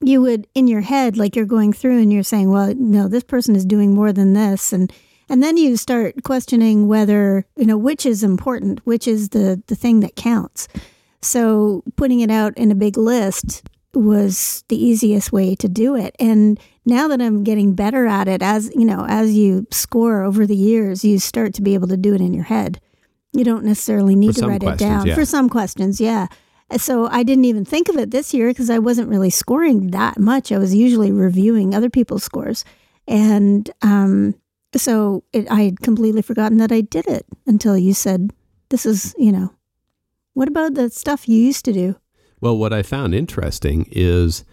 you 0.00 0.22
would, 0.22 0.46
in 0.54 0.66
your 0.66 0.80
head, 0.80 1.18
like 1.18 1.36
you're 1.36 1.44
going 1.44 1.72
through 1.72 2.00
and 2.00 2.12
you're 2.12 2.22
saying, 2.22 2.50
well, 2.50 2.74
no, 2.74 3.08
this 3.08 3.22
person 3.22 3.54
is 3.54 3.66
doing 3.66 3.94
more 3.94 4.12
than 4.12 4.32
this. 4.32 4.72
And 4.72 4.90
and 5.30 5.42
then 5.42 5.56
you 5.56 5.76
start 5.76 6.24
questioning 6.24 6.88
whether, 6.88 7.46
you 7.56 7.64
know, 7.64 7.78
which 7.78 8.04
is 8.04 8.24
important, 8.24 8.84
which 8.84 9.06
is 9.06 9.28
the, 9.28 9.62
the 9.68 9.76
thing 9.76 10.00
that 10.00 10.16
counts. 10.16 10.66
So 11.22 11.84
putting 11.96 12.18
it 12.18 12.30
out 12.30 12.56
in 12.58 12.72
a 12.72 12.74
big 12.74 12.96
list 12.96 13.62
was 13.94 14.64
the 14.68 14.82
easiest 14.82 15.32
way 15.32 15.54
to 15.54 15.68
do 15.68 15.94
it. 15.94 16.16
And 16.18 16.58
now 16.84 17.06
that 17.08 17.22
I'm 17.22 17.44
getting 17.44 17.74
better 17.74 18.06
at 18.06 18.26
it, 18.26 18.42
as 18.42 18.72
you 18.74 18.84
know, 18.84 19.06
as 19.08 19.32
you 19.32 19.66
score 19.70 20.22
over 20.24 20.46
the 20.46 20.56
years, 20.56 21.04
you 21.04 21.20
start 21.20 21.54
to 21.54 21.62
be 21.62 21.74
able 21.74 21.88
to 21.88 21.96
do 21.96 22.12
it 22.14 22.20
in 22.20 22.34
your 22.34 22.44
head. 22.44 22.80
You 23.32 23.44
don't 23.44 23.64
necessarily 23.64 24.16
need 24.16 24.34
For 24.34 24.42
to 24.42 24.48
write 24.48 24.62
it 24.64 24.78
down 24.78 25.06
yeah. 25.06 25.14
for 25.14 25.24
some 25.24 25.48
questions. 25.48 26.00
Yeah. 26.00 26.26
So 26.76 27.06
I 27.06 27.22
didn't 27.22 27.44
even 27.44 27.64
think 27.64 27.88
of 27.88 27.96
it 27.96 28.10
this 28.10 28.34
year 28.34 28.48
because 28.48 28.70
I 28.70 28.78
wasn't 28.78 29.08
really 29.08 29.30
scoring 29.30 29.92
that 29.92 30.18
much. 30.18 30.50
I 30.50 30.58
was 30.58 30.74
usually 30.74 31.12
reviewing 31.12 31.74
other 31.74 31.90
people's 31.90 32.24
scores. 32.24 32.64
And 33.06 33.68
um, 33.82 34.34
so 34.76 35.24
it, 35.32 35.50
I 35.50 35.62
had 35.62 35.80
completely 35.80 36.22
forgotten 36.22 36.58
that 36.58 36.72
I 36.72 36.80
did 36.80 37.06
it 37.06 37.26
until 37.46 37.76
you 37.76 37.94
said, 37.94 38.32
this 38.68 38.86
is, 38.86 39.14
you 39.18 39.32
know, 39.32 39.52
What 40.34 40.48
about 40.48 40.74
the 40.74 40.90
stuff 40.90 41.28
you 41.28 41.36
used 41.36 41.64
to 41.64 41.72
do? 41.72 41.96
Well, 42.40 42.56
what 42.56 42.72
I 42.72 42.82
found 42.82 43.14
interesting 43.14 43.86
is 43.90 44.44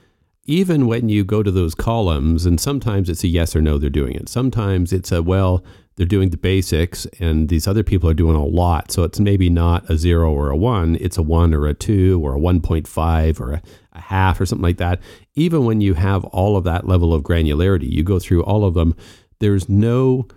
even 0.47 0.87
when 0.87 1.09
you 1.09 1.23
go 1.23 1.43
to 1.43 1.51
those 1.51 1.75
columns, 1.75 2.45
and 2.45 2.59
sometimes 2.59 3.09
it's 3.09 3.23
a 3.23 3.27
yes 3.27 3.55
or 3.55 3.61
no, 3.61 3.77
they're 3.77 3.89
doing 3.89 4.13
it. 4.13 4.29
Sometimes 4.29 4.93
it's 4.93 5.11
a, 5.11 5.21
well, 5.21 5.63
they're 5.97 6.05
doing 6.05 6.29
the 6.29 6.37
basics, 6.37 7.05
and 7.19 7.49
these 7.49 7.67
other 7.67 7.83
people 7.83 8.09
are 8.09 8.13
doing 8.13 8.35
a 8.35 8.45
lot. 8.45 8.91
So 8.91 9.03
it's 9.03 9.19
maybe 9.19 9.49
not 9.49 9.89
a 9.89 9.97
zero 9.97 10.31
or 10.31 10.49
a 10.49 10.55
one, 10.55 10.95
it's 11.01 11.17
a 11.17 11.21
one 11.23 11.53
or 11.53 11.67
a 11.67 11.73
two 11.73 12.21
or 12.23 12.35
a 12.35 12.39
1.5 12.39 13.39
or 13.41 13.53
a, 13.53 13.61
a 13.93 14.01
half 14.01 14.39
or 14.39 14.45
something 14.45 14.63
like 14.63 14.77
that. 14.77 15.01
Even 15.35 15.65
when 15.65 15.81
you 15.81 15.95
have 15.95 16.23
all 16.25 16.55
of 16.55 16.63
that 16.63 16.87
level 16.87 17.13
of 17.13 17.23
granularity, 17.23 17.89
you 17.91 18.03
go 18.03 18.19
through 18.19 18.43
all 18.43 18.63
of 18.63 18.73
them, 18.73 18.95
there's 19.39 19.69
no 19.69 20.27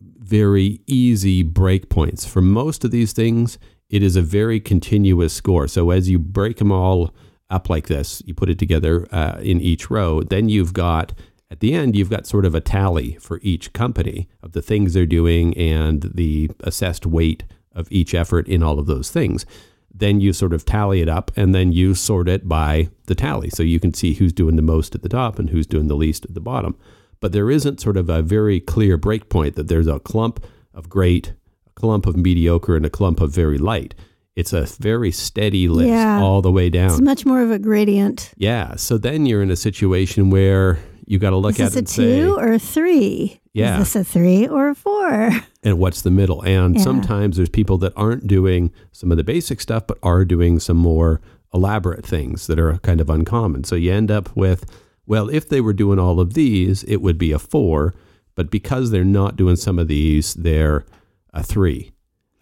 very 0.00 0.80
easy 0.86 1.42
breakpoints. 1.42 2.26
For 2.26 2.42
most 2.42 2.84
of 2.84 2.90
these 2.90 3.12
things, 3.12 3.58
it 3.88 4.02
is 4.02 4.16
a 4.16 4.22
very 4.22 4.60
continuous 4.60 5.32
score. 5.32 5.66
So 5.68 5.90
as 5.90 6.08
you 6.08 6.18
break 6.18 6.58
them 6.58 6.70
all 6.70 7.14
up 7.50 7.70
like 7.70 7.86
this, 7.88 8.22
you 8.26 8.34
put 8.34 8.50
it 8.50 8.58
together 8.58 9.08
uh, 9.10 9.38
in 9.40 9.60
each 9.60 9.90
row, 9.90 10.22
then 10.22 10.48
you've 10.48 10.74
got 10.74 11.12
at 11.50 11.60
the 11.60 11.72
end, 11.72 11.96
you've 11.96 12.10
got 12.10 12.26
sort 12.26 12.44
of 12.44 12.54
a 12.54 12.60
tally 12.60 13.14
for 13.14 13.40
each 13.42 13.72
company 13.72 14.28
of 14.42 14.52
the 14.52 14.60
things 14.60 14.92
they're 14.92 15.06
doing 15.06 15.56
and 15.56 16.02
the 16.14 16.50
assessed 16.60 17.06
weight 17.06 17.44
of 17.72 17.88
each 17.90 18.14
effort 18.14 18.46
in 18.48 18.62
all 18.62 18.78
of 18.78 18.86
those 18.86 19.10
things. 19.10 19.46
Then 19.92 20.20
you 20.20 20.34
sort 20.34 20.52
of 20.52 20.66
tally 20.66 21.00
it 21.00 21.08
up 21.08 21.30
and 21.36 21.54
then 21.54 21.72
you 21.72 21.94
sort 21.94 22.28
it 22.28 22.46
by 22.46 22.90
the 23.06 23.14
tally. 23.14 23.48
So 23.48 23.62
you 23.62 23.80
can 23.80 23.94
see 23.94 24.14
who's 24.14 24.32
doing 24.32 24.56
the 24.56 24.62
most 24.62 24.94
at 24.94 25.02
the 25.02 25.08
top 25.08 25.38
and 25.38 25.48
who's 25.48 25.66
doing 25.66 25.88
the 25.88 25.96
least 25.96 26.26
at 26.26 26.34
the 26.34 26.40
bottom. 26.40 26.76
But 27.20 27.32
there 27.32 27.50
isn't 27.50 27.80
sort 27.80 27.96
of 27.96 28.08
a 28.08 28.22
very 28.22 28.60
clear 28.60 28.96
breakpoint 28.98 29.54
that 29.54 29.68
there's 29.68 29.86
a 29.88 29.98
clump 30.00 30.44
of 30.74 30.88
great, 30.88 31.32
a 31.66 31.70
clump 31.74 32.06
of 32.06 32.16
mediocre, 32.16 32.76
and 32.76 32.86
a 32.86 32.90
clump 32.90 33.20
of 33.20 33.32
very 33.34 33.58
light. 33.58 33.94
It's 34.36 34.52
a 34.52 34.66
very 34.78 35.10
steady 35.10 35.66
list 35.68 35.88
Yeah. 35.88 36.20
all 36.20 36.42
the 36.42 36.52
way 36.52 36.70
down. 36.70 36.90
It's 36.92 37.00
much 37.00 37.26
more 37.26 37.42
of 37.42 37.50
a 37.50 37.58
gradient. 37.58 38.30
yeah. 38.36 38.76
So 38.76 38.96
then 38.98 39.26
you're 39.26 39.42
in 39.42 39.50
a 39.50 39.56
situation 39.56 40.30
where 40.30 40.78
you 41.06 41.18
got 41.18 41.30
to 41.30 41.36
look 41.36 41.54
Is 41.58 41.60
at 41.60 41.72
this 41.72 41.74
a 41.74 41.78
and 41.78 41.88
say, 41.88 42.20
two 42.20 42.36
or 42.36 42.52
a 42.52 42.58
three? 42.58 43.40
Yeah. 43.52 43.80
Is 43.80 43.92
this 43.92 43.96
a 43.96 44.04
three 44.04 44.46
or 44.46 44.68
a 44.68 44.74
four? 44.76 45.30
and 45.64 45.78
what's 45.80 46.02
the 46.02 46.10
middle. 46.12 46.42
And 46.44 46.76
Yeah. 46.76 46.82
sometimes 46.82 47.36
there's 47.36 47.48
people 47.48 47.78
that 47.78 47.92
aren't 47.96 48.28
doing 48.28 48.70
some 48.92 49.10
of 49.10 49.16
the 49.16 49.24
basic 49.24 49.60
stuff, 49.60 49.88
but 49.88 49.98
are 50.04 50.24
doing 50.24 50.60
some 50.60 50.76
more 50.76 51.20
elaborate 51.52 52.04
things 52.06 52.46
that 52.46 52.60
are 52.60 52.78
kind 52.78 53.00
of 53.00 53.10
uncommon. 53.10 53.64
So 53.64 53.74
you 53.74 53.90
end 53.92 54.10
up 54.12 54.36
with, 54.36 54.66
well, 55.08 55.30
if 55.30 55.48
they 55.48 55.62
were 55.62 55.72
doing 55.72 55.98
all 55.98 56.20
of 56.20 56.34
these, 56.34 56.84
it 56.84 56.98
would 56.98 57.16
be 57.16 57.32
a 57.32 57.38
four, 57.38 57.94
but 58.34 58.50
because 58.50 58.90
they're 58.90 59.04
not 59.04 59.36
doing 59.36 59.56
some 59.56 59.78
of 59.78 59.88
these, 59.88 60.34
they're 60.34 60.84
a 61.32 61.42
three. 61.42 61.92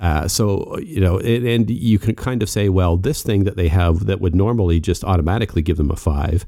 Uh, 0.01 0.27
so 0.27 0.77
you 0.79 1.01
know, 1.01 1.21
and 1.21 1.71
you 1.71 1.99
can 1.99 2.17
kind 2.17 2.43
of 2.43 2.51
say, 2.51 2.69
well, 2.69 2.97
this 2.97 3.23
thing 3.23 3.45
that 3.45 3.57
they 3.57 3.69
have 3.69 4.07
that 4.07 4.21
would 4.21 4.35
normally 4.35 4.81
just 4.81 5.05
automatically 5.05 5.63
give 5.63 5.77
them 5.77 5.93
a 5.93 5.97
five, 5.97 6.45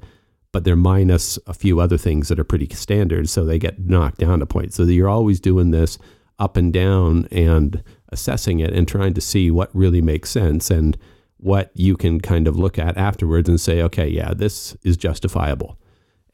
but 0.52 0.64
they're 0.64 0.76
minus 0.76 1.38
a 1.46 1.54
few 1.54 1.78
other 1.78 1.96
things 1.96 2.28
that 2.28 2.40
are 2.40 2.44
pretty 2.44 2.68
standard, 2.74 3.28
so 3.28 3.44
they 3.44 3.58
get 3.58 3.78
knocked 3.78 4.18
down 4.18 4.42
a 4.42 4.46
point. 4.46 4.74
So 4.74 4.82
you're 4.82 5.08
always 5.08 5.38
doing 5.38 5.70
this 5.70 5.98
up 6.40 6.56
and 6.56 6.72
down 6.72 7.28
and 7.30 7.82
assessing 8.08 8.58
it 8.58 8.72
and 8.72 8.88
trying 8.88 9.14
to 9.14 9.20
see 9.20 9.52
what 9.52 9.74
really 9.74 10.02
makes 10.02 10.30
sense 10.30 10.68
and 10.68 10.98
what 11.36 11.70
you 11.74 11.96
can 11.96 12.20
kind 12.20 12.48
of 12.48 12.56
look 12.56 12.76
at 12.76 12.98
afterwards 12.98 13.48
and 13.48 13.60
say, 13.60 13.80
okay, 13.82 14.08
yeah, 14.08 14.34
this 14.34 14.76
is 14.82 14.96
justifiable. 14.96 15.78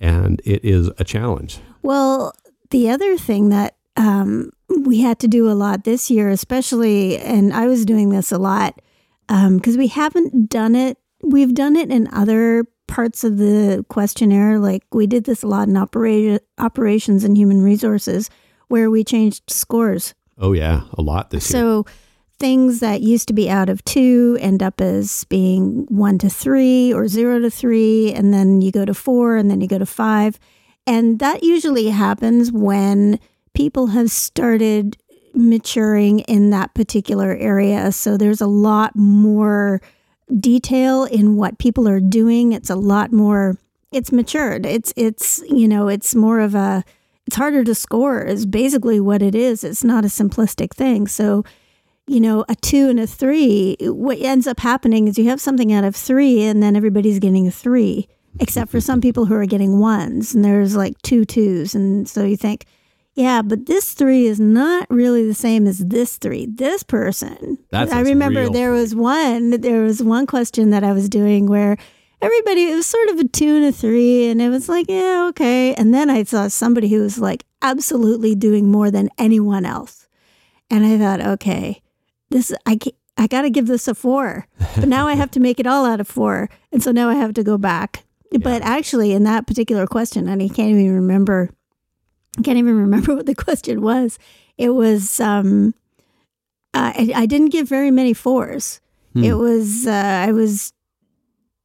And 0.01 0.41
it 0.45 0.65
is 0.65 0.91
a 0.99 1.05
challenge. 1.05 1.61
Well, 1.83 2.35
the 2.71 2.91
other 2.91 3.17
thing 3.17 3.49
that 3.51 3.77
um, 3.97 4.51
we 4.69 5.01
had 5.01 5.19
to 5.21 5.29
do 5.29 5.49
a 5.49 5.55
lot 5.55 5.85
this 5.85 6.11
year, 6.11 6.29
especially, 6.29 7.19
and 7.19 7.53
I 7.53 7.67
was 7.67 7.85
doing 7.85 8.09
this 8.09 8.33
a 8.33 8.39
lot 8.39 8.81
because 9.29 9.77
we 9.77 9.87
haven't 9.87 10.51
done 10.51 10.75
it. 10.75 10.99
We've 11.23 11.55
done 11.55 11.77
it 11.77 11.91
in 11.91 12.09
other 12.13 12.67
parts 12.87 13.25
of 13.25 13.39
the 13.39 13.85
questionnaire. 13.89 14.59
Like 14.59 14.83
we 14.93 15.07
did 15.07 15.25
this 15.25 15.43
a 15.43 15.47
lot 15.47 15.69
in 15.69 15.77
opera- 15.77 16.41
operations 16.59 17.25
and 17.25 17.37
human 17.37 17.63
resources, 17.63 18.29
where 18.69 18.91
we 18.91 19.05
changed 19.05 19.45
scores. 19.49 20.15
Oh, 20.37 20.53
yeah, 20.53 20.83
a 20.95 21.03
lot 21.03 21.31
this 21.31 21.51
year. 21.51 21.61
So 21.61 21.87
things 22.39 22.81
that 22.81 23.01
used 23.01 23.29
to 23.29 23.35
be 23.35 23.49
out 23.49 23.69
of 23.69 23.85
two 23.85 24.37
end 24.41 24.63
up 24.63 24.81
as 24.81 25.25
being 25.25 25.87
one 25.89 26.19
to 26.19 26.29
three 26.29 26.93
or 26.93 27.09
zero 27.09 27.39
to 27.41 27.51
three, 27.51 28.13
and 28.13 28.33
then 28.33 28.61
you 28.61 28.71
go 28.73 28.85
to 28.85 28.95
four, 28.95 29.37
and 29.37 29.51
then 29.51 29.61
you 29.61 29.69
go 29.69 29.79
to 29.79 29.87
five. 29.87 30.39
And 30.87 31.19
that 31.21 31.43
usually 31.43 31.89
happens 31.89 32.53
when 32.53 33.19
people 33.55 33.89
have 33.89 34.11
started 34.11 34.97
maturing 35.35 36.21
in 36.21 36.51
that 36.51 36.75
particular 36.75 37.35
area. 37.37 37.91
So 37.93 38.17
there's 38.17 38.41
a 38.41 38.47
lot 38.47 38.95
more 38.95 39.81
detail 40.39 41.05
in 41.05 41.37
what 41.37 41.59
people 41.59 41.89
are 41.89 42.01
doing. 42.01 42.53
It's 42.53 42.71
a 42.71 42.77
lot 42.77 43.13
more 43.13 43.59
it's 43.93 44.11
matured. 44.11 44.67
It's 44.67 44.93
it's 44.97 45.43
you 45.49 45.69
know, 45.69 45.89
it's 45.89 46.15
more 46.15 46.41
of 46.41 46.55
a 46.55 46.85
it's 47.27 47.37
harder 47.37 47.65
to 47.65 47.75
score 47.75 48.23
is 48.23 48.45
basically 48.45 49.01
what 49.01 49.23
it 49.23 49.35
is. 49.35 49.65
It's 49.65 49.85
not 49.85 50.05
a 50.05 50.09
simplistic 50.09 50.75
thing. 50.75 51.07
So, 51.07 51.45
you 52.07 52.21
know, 52.21 52.45
a 52.49 52.55
two 52.55 52.89
and 52.89 53.01
a 53.01 53.07
three, 53.07 53.77
what 53.81 54.19
ends 54.21 54.47
up 54.47 54.61
happening 54.61 55.09
is 55.09 55.19
you 55.19 55.29
have 55.29 55.41
something 55.41 55.73
out 55.73 55.85
of 55.85 55.97
three 55.97 56.43
and 56.43 56.63
then 56.63 56.77
everybody's 56.77 57.19
getting 57.19 57.47
a 57.47 57.51
three, 57.51 58.09
except 58.41 58.71
for 58.71 58.81
some 58.81 59.01
people 59.01 59.25
who 59.27 59.35
are 59.35 59.47
getting 59.47 59.81
ones 59.81 60.35
and 60.35 60.45
there's 60.45 60.77
like 60.77 61.01
two 61.03 61.25
twos. 61.25 61.75
And 61.75 62.09
so 62.09 62.25
you 62.25 62.37
think, 62.37 62.67
yeah, 63.15 63.43
but 63.43 63.67
this 63.67 63.95
three 63.95 64.27
is 64.27 64.39
not 64.39 64.87
really 64.91 65.27
the 65.27 65.35
same 65.35 65.67
as 65.67 65.79
this 65.79 66.19
three. 66.19 66.47
This 66.47 66.83
person. 66.83 67.59
That's 67.71 67.93
I 67.93 68.01
remember 68.01 68.41
real 68.41 68.53
there 68.53 68.73
was 68.73 68.95
one, 68.95 69.61
there 69.61 69.83
was 69.83 70.03
one 70.03 70.27
question 70.27 70.71
that 70.71 70.85
I 70.85 70.93
was 70.93 71.09
doing 71.09 71.47
where 71.47 71.79
everybody 72.21 72.65
it 72.65 72.75
was 72.75 72.87
sort 72.87 73.09
of 73.09 73.19
a 73.19 73.29
two 73.29 73.57
and 73.57 73.65
a 73.67 73.73
three 73.73 74.29
and 74.29 74.41
it 74.41 74.49
was 74.49 74.67
like 74.67 74.87
yeah 74.89 75.27
okay 75.29 75.75
and 75.75 75.93
then 75.93 76.09
i 76.09 76.23
saw 76.23 76.49
somebody 76.49 76.89
who 76.89 77.03
was 77.03 77.19
like 77.19 77.45
absolutely 77.61 78.35
doing 78.35 78.71
more 78.71 78.91
than 78.91 79.11
anyone 79.19 79.67
else 79.67 80.09
and 80.71 80.87
i 80.87 80.97
thought 80.97 81.21
okay 81.21 81.83
this 82.35 82.53
i 82.67 82.79
i 83.17 83.27
gotta 83.27 83.49
give 83.49 83.67
this 83.67 83.89
a 83.89 83.95
four 83.95 84.47
but 84.77 84.89
now 84.89 85.07
i 85.09 85.15
have 85.15 85.31
to 85.31 85.41
make 85.41 85.59
it 85.59 85.67
all 85.67 85.87
out 85.87 86.01
of 86.01 86.09
four 86.09 86.51
and 86.73 86.83
so 86.83 86.93
now 86.93 87.09
i 87.09 87.15
have 87.15 87.33
to 87.33 87.43
go 87.43 87.57
back 87.57 88.05
but 88.41 88.61
actually 88.63 89.13
in 89.13 89.25
that 89.25 89.47
particular 89.47 89.87
question 89.87 90.29
and 90.29 90.43
i 90.43 90.49
can't 90.49 90.71
even 90.71 90.95
remember 90.95 91.49
i 92.39 92.43
can't 92.43 92.59
even 92.59 92.77
remember 92.77 93.15
what 93.17 93.27
the 93.27 93.35
question 93.35 93.81
was 93.81 94.19
it 94.59 94.71
was 94.71 95.21
um 95.21 95.73
i, 96.75 97.13
I 97.15 97.27
didn't 97.27 97.51
give 97.51 97.69
very 97.69 97.91
many 97.91 98.13
fours 98.13 98.81
Hmm. 99.15 99.23
it 99.23 99.35
was 99.35 99.87
uh, 99.87 100.25
i 100.27 100.33
was 100.33 100.73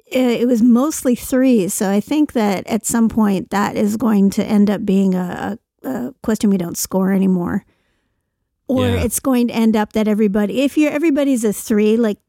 it 0.05 0.41
it 0.41 0.47
was 0.47 0.61
mostly 0.61 1.15
threes. 1.15 1.73
So 1.73 1.89
I 1.89 1.99
think 1.99 2.33
that 2.33 2.67
at 2.67 2.85
some 2.85 3.09
point 3.09 3.49
that 3.51 3.75
is 3.75 3.97
going 3.97 4.29
to 4.31 4.43
end 4.43 4.69
up 4.69 4.85
being 4.85 5.15
a, 5.15 5.57
a, 5.83 5.89
a 5.89 6.13
question 6.23 6.49
we 6.49 6.57
don't 6.57 6.77
score 6.77 7.11
anymore. 7.11 7.65
Or 8.69 8.85
Yeah. 8.85 9.03
it's 9.03 9.19
going 9.19 9.47
to 9.49 9.53
end 9.55 9.75
up 9.75 9.93
that 9.93 10.07
everybody, 10.07 10.61
if 10.61 10.77
you're 10.77 10.91
everybody's 10.91 11.43
a 11.43 11.51
three, 11.51 11.97
like 11.97 12.19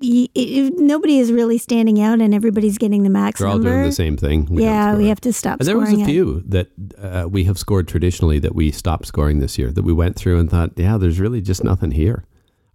y- 0.00 0.28
if 0.34 0.72
nobody 0.78 1.18
is 1.18 1.30
really 1.32 1.58
standing 1.58 2.00
out 2.00 2.20
and 2.20 2.34
everybody's 2.34 2.78
getting 2.78 3.02
the 3.02 3.10
max 3.10 3.38
They're 3.40 3.48
all 3.48 3.54
number. 3.58 3.70
doing 3.70 3.84
the 3.84 3.92
same 3.92 4.16
thing. 4.16 4.46
We 4.50 4.62
yeah, 4.62 4.96
we 4.96 5.08
have 5.08 5.20
to 5.22 5.32
stop 5.32 5.60
And 5.60 5.68
there 5.68 5.78
was 5.78 5.92
a 5.92 6.00
it. 6.00 6.06
few 6.06 6.42
that 6.48 6.68
uh, 6.98 7.28
we 7.30 7.44
have 7.44 7.58
scored 7.58 7.88
traditionally 7.88 8.38
that 8.40 8.54
we 8.54 8.70
stopped 8.70 9.06
scoring 9.06 9.38
this 9.40 9.58
year. 9.58 9.70
That 9.70 9.82
we 9.84 9.92
went 9.92 10.16
through 10.16 10.38
and 10.38 10.50
thought, 10.50 10.72
yeah, 10.76 10.96
there's 10.96 11.20
really 11.20 11.40
just 11.40 11.62
nothing 11.62 11.90
here. 11.92 12.24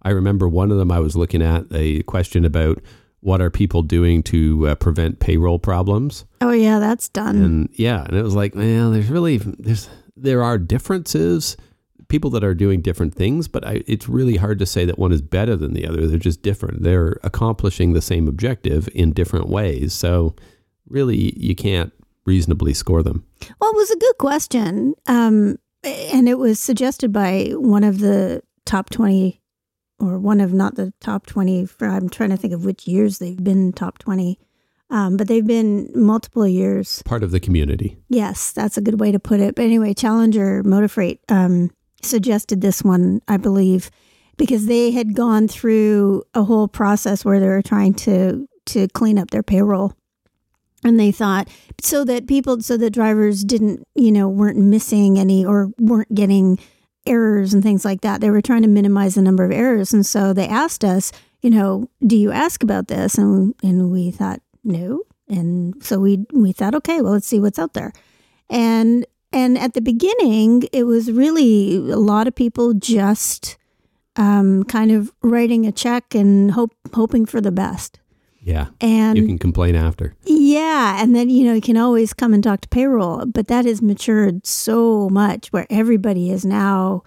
I 0.02 0.10
remember 0.10 0.48
one 0.48 0.70
of 0.70 0.78
them. 0.78 0.90
I 0.90 1.00
was 1.00 1.16
looking 1.16 1.42
at 1.42 1.64
a 1.72 2.02
question 2.04 2.44
about 2.44 2.80
what 3.20 3.42
are 3.42 3.50
people 3.50 3.82
doing 3.82 4.22
to 4.22 4.68
uh, 4.68 4.74
prevent 4.76 5.18
payroll 5.20 5.58
problems, 5.58 6.24
Oh 6.40 6.52
yeah, 6.52 6.78
that's 6.78 7.08
done. 7.10 7.36
and 7.36 7.68
yeah, 7.74 8.04
and 8.04 8.16
it 8.16 8.22
was 8.22 8.34
like, 8.34 8.54
well, 8.54 8.92
there's 8.92 9.10
really 9.10 9.36
there's 9.38 9.90
there 10.16 10.42
are 10.42 10.56
differences. 10.56 11.56
People 12.10 12.28
that 12.30 12.44
are 12.44 12.54
doing 12.54 12.82
different 12.82 13.14
things, 13.14 13.48
but 13.48 13.66
I, 13.66 13.82
it's 13.86 14.08
really 14.08 14.36
hard 14.36 14.58
to 14.58 14.66
say 14.66 14.84
that 14.84 14.98
one 14.98 15.12
is 15.12 15.22
better 15.22 15.56
than 15.56 15.72
the 15.72 15.86
other. 15.86 16.06
They're 16.06 16.18
just 16.18 16.42
different. 16.42 16.82
They're 16.82 17.18
accomplishing 17.22 17.94
the 17.94 18.02
same 18.02 18.28
objective 18.28 18.88
in 18.94 19.12
different 19.12 19.48
ways. 19.48 19.94
So, 19.94 20.34
really, 20.88 21.32
you 21.38 21.54
can't 21.54 21.92
reasonably 22.26 22.74
score 22.74 23.02
them. 23.02 23.24
Well, 23.60 23.70
it 23.70 23.76
was 23.76 23.90
a 23.90 23.96
good 23.96 24.18
question. 24.18 24.94
Um, 25.06 25.58
and 25.82 26.28
it 26.28 26.38
was 26.38 26.60
suggested 26.60 27.12
by 27.12 27.52
one 27.54 27.84
of 27.84 28.00
the 28.00 28.42
top 28.66 28.90
20, 28.90 29.40
or 29.98 30.18
one 30.18 30.40
of 30.40 30.52
not 30.52 30.74
the 30.74 30.92
top 31.00 31.26
20. 31.26 31.66
For, 31.66 31.86
I'm 31.86 32.08
trying 32.08 32.30
to 32.30 32.36
think 32.36 32.52
of 32.52 32.64
which 32.64 32.86
years 32.86 33.18
they've 33.18 33.42
been 33.42 33.72
top 33.72 33.98
20. 33.98 34.38
Um, 34.90 35.16
but 35.16 35.28
they've 35.28 35.46
been 35.46 35.88
multiple 35.94 36.46
years. 36.46 37.02
Part 37.04 37.22
of 37.22 37.30
the 37.30 37.38
community. 37.38 37.96
Yes, 38.08 38.50
that's 38.50 38.76
a 38.76 38.80
good 38.80 38.98
way 38.98 39.12
to 39.12 39.20
put 39.20 39.38
it. 39.38 39.54
But 39.54 39.64
anyway, 39.64 39.94
Challenger 39.94 40.64
Motor 40.64 40.88
Freight 40.88 41.20
um, 41.28 41.70
suggested 42.02 42.60
this 42.60 42.82
one, 42.82 43.20
I 43.28 43.36
believe, 43.36 43.90
because 44.36 44.66
they 44.66 44.90
had 44.90 45.14
gone 45.14 45.48
through 45.48 46.24
a 46.34 46.44
whole 46.44 46.68
process 46.68 47.24
where 47.24 47.40
they 47.40 47.48
were 47.48 47.62
trying 47.62 47.94
to 47.94 48.46
to 48.66 48.88
clean 48.88 49.18
up 49.18 49.30
their 49.30 49.42
payroll. 49.42 49.94
And 50.82 50.98
they 50.98 51.12
thought 51.12 51.48
so 51.80 52.04
that 52.04 52.26
people, 52.26 52.60
so 52.62 52.76
that 52.78 52.90
drivers 52.90 53.44
didn't, 53.44 53.86
you 53.94 54.10
know, 54.10 54.28
weren't 54.28 54.58
missing 54.58 55.18
any 55.18 55.44
or 55.44 55.70
weren't 55.78 56.14
getting 56.14 56.58
errors 57.06 57.52
and 57.52 57.62
things 57.62 57.84
like 57.84 58.00
that. 58.02 58.20
They 58.20 58.30
were 58.30 58.40
trying 58.40 58.62
to 58.62 58.68
minimize 58.68 59.14
the 59.14 59.22
number 59.22 59.44
of 59.44 59.50
errors. 59.50 59.92
And 59.92 60.06
so 60.06 60.32
they 60.32 60.48
asked 60.48 60.84
us, 60.84 61.12
you 61.42 61.50
know, 61.50 61.88
do 62.06 62.16
you 62.16 62.30
ask 62.30 62.62
about 62.62 62.88
this? 62.88 63.16
And 63.16 63.54
and 63.62 63.90
we 63.90 64.10
thought 64.10 64.40
no, 64.62 65.02
and 65.28 65.82
so 65.82 65.98
we 65.98 66.26
we 66.32 66.52
thought, 66.52 66.74
okay, 66.74 67.00
well, 67.00 67.12
let's 67.12 67.26
see 67.26 67.40
what's 67.40 67.58
out 67.58 67.74
there, 67.74 67.92
and 68.48 69.06
and 69.32 69.58
at 69.58 69.74
the 69.74 69.80
beginning, 69.80 70.64
it 70.72 70.84
was 70.84 71.10
really 71.10 71.76
a 71.76 71.96
lot 71.96 72.26
of 72.26 72.34
people 72.34 72.74
just 72.74 73.58
um, 74.16 74.64
kind 74.64 74.90
of 74.90 75.12
writing 75.22 75.66
a 75.66 75.72
check 75.72 76.14
and 76.14 76.50
hope 76.52 76.72
hoping 76.92 77.26
for 77.26 77.40
the 77.40 77.52
best. 77.52 78.00
Yeah. 78.42 78.68
And 78.80 79.18
you 79.18 79.26
can 79.26 79.38
complain 79.38 79.76
after. 79.76 80.14
Yeah, 80.24 81.02
and 81.02 81.14
then 81.14 81.28
you 81.30 81.44
know 81.44 81.54
you 81.54 81.60
can 81.60 81.76
always 81.76 82.12
come 82.12 82.34
and 82.34 82.42
talk 82.42 82.62
to 82.62 82.68
payroll, 82.68 83.26
but 83.26 83.48
that 83.48 83.66
has 83.66 83.82
matured 83.82 84.46
so 84.46 85.08
much 85.10 85.48
where 85.48 85.66
everybody 85.70 86.30
is 86.30 86.44
now 86.44 87.02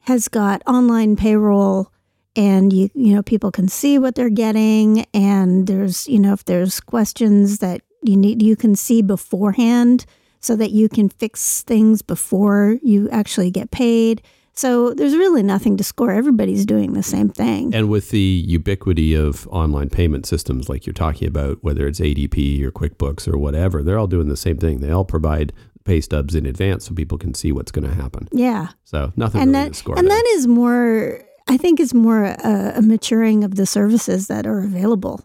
has 0.00 0.28
got 0.28 0.62
online 0.66 1.16
payroll 1.16 1.92
and 2.34 2.72
you 2.72 2.88
you 2.94 3.14
know 3.14 3.22
people 3.22 3.50
can 3.50 3.68
see 3.68 3.98
what 3.98 4.14
they're 4.14 4.30
getting 4.30 5.04
and 5.12 5.66
there's 5.66 6.08
you 6.08 6.18
know 6.18 6.32
if 6.32 6.44
there's 6.44 6.80
questions 6.80 7.58
that 7.58 7.82
you 8.02 8.16
need 8.16 8.42
you 8.42 8.56
can 8.56 8.74
see 8.74 9.02
beforehand 9.02 10.06
so 10.40 10.56
that 10.56 10.70
you 10.70 10.88
can 10.88 11.08
fix 11.08 11.62
things 11.62 12.02
before 12.02 12.78
you 12.82 13.08
actually 13.10 13.50
get 13.50 13.70
paid. 13.70 14.22
So 14.52 14.92
there's 14.92 15.14
really 15.16 15.44
nothing 15.44 15.76
to 15.76 15.84
score. 15.84 16.10
Everybody's 16.10 16.66
doing 16.66 16.94
the 16.94 17.02
same 17.02 17.28
thing. 17.28 17.72
And 17.72 17.88
with 17.88 18.10
the 18.10 18.18
ubiquity 18.18 19.14
of 19.14 19.46
online 19.48 19.88
payment 19.88 20.26
systems 20.26 20.68
like 20.68 20.84
you're 20.84 20.94
talking 20.94 21.28
about, 21.28 21.62
whether 21.62 21.86
it's 21.86 22.00
ADP 22.00 22.62
or 22.64 22.72
QuickBooks 22.72 23.32
or 23.32 23.38
whatever, 23.38 23.84
they're 23.84 23.98
all 23.98 24.08
doing 24.08 24.26
the 24.28 24.36
same 24.36 24.56
thing. 24.58 24.80
They 24.80 24.90
all 24.90 25.04
provide 25.04 25.52
pay 25.84 26.00
stubs 26.00 26.34
in 26.34 26.44
advance 26.44 26.86
so 26.86 26.94
people 26.94 27.18
can 27.18 27.34
see 27.34 27.52
what's 27.52 27.70
going 27.70 27.88
to 27.88 27.94
happen. 27.94 28.28
Yeah. 28.32 28.68
So 28.82 29.12
nothing 29.16 29.42
and 29.42 29.52
really 29.52 29.64
that, 29.64 29.72
to 29.74 29.78
score. 29.78 29.96
And 29.96 30.08
there. 30.08 30.16
that 30.16 30.26
is 30.30 30.48
more, 30.48 31.22
I 31.46 31.56
think, 31.56 31.78
is 31.78 31.94
more 31.94 32.24
a, 32.24 32.72
a 32.76 32.82
maturing 32.82 33.44
of 33.44 33.54
the 33.54 33.64
services 33.64 34.26
that 34.26 34.44
are 34.44 34.58
available. 34.58 35.24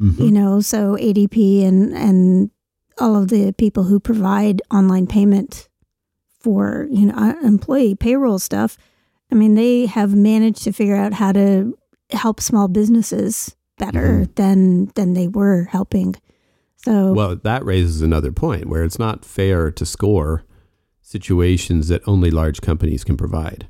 Mhm. 0.00 0.18
You 0.18 0.30
know, 0.30 0.60
so 0.62 0.96
ADP 0.96 1.66
and 1.66 1.92
and 1.92 2.50
all 2.98 3.16
of 3.16 3.28
the 3.28 3.52
people 3.52 3.84
who 3.84 4.00
provide 4.00 4.62
online 4.70 5.06
payment 5.06 5.68
for 6.40 6.88
you 6.90 7.06
know 7.06 7.14
uh, 7.14 7.34
employee 7.42 7.94
payroll 7.94 8.38
stuff. 8.38 8.76
I 9.30 9.34
mean, 9.34 9.54
they 9.54 9.86
have 9.86 10.14
managed 10.14 10.62
to 10.64 10.72
figure 10.72 10.96
out 10.96 11.14
how 11.14 11.32
to 11.32 11.76
help 12.10 12.40
small 12.40 12.68
businesses 12.68 13.56
better 13.78 14.26
than 14.34 14.86
than 14.94 15.14
they 15.14 15.28
were 15.28 15.64
helping. 15.64 16.14
So 16.76 17.12
Well, 17.12 17.36
that 17.36 17.64
raises 17.64 18.02
another 18.02 18.32
point 18.32 18.66
where 18.66 18.82
it's 18.82 18.98
not 18.98 19.24
fair 19.24 19.70
to 19.70 19.86
score 19.86 20.44
situations 21.00 21.88
that 21.88 22.02
only 22.06 22.30
large 22.30 22.60
companies 22.60 23.04
can 23.04 23.16
provide. 23.16 23.68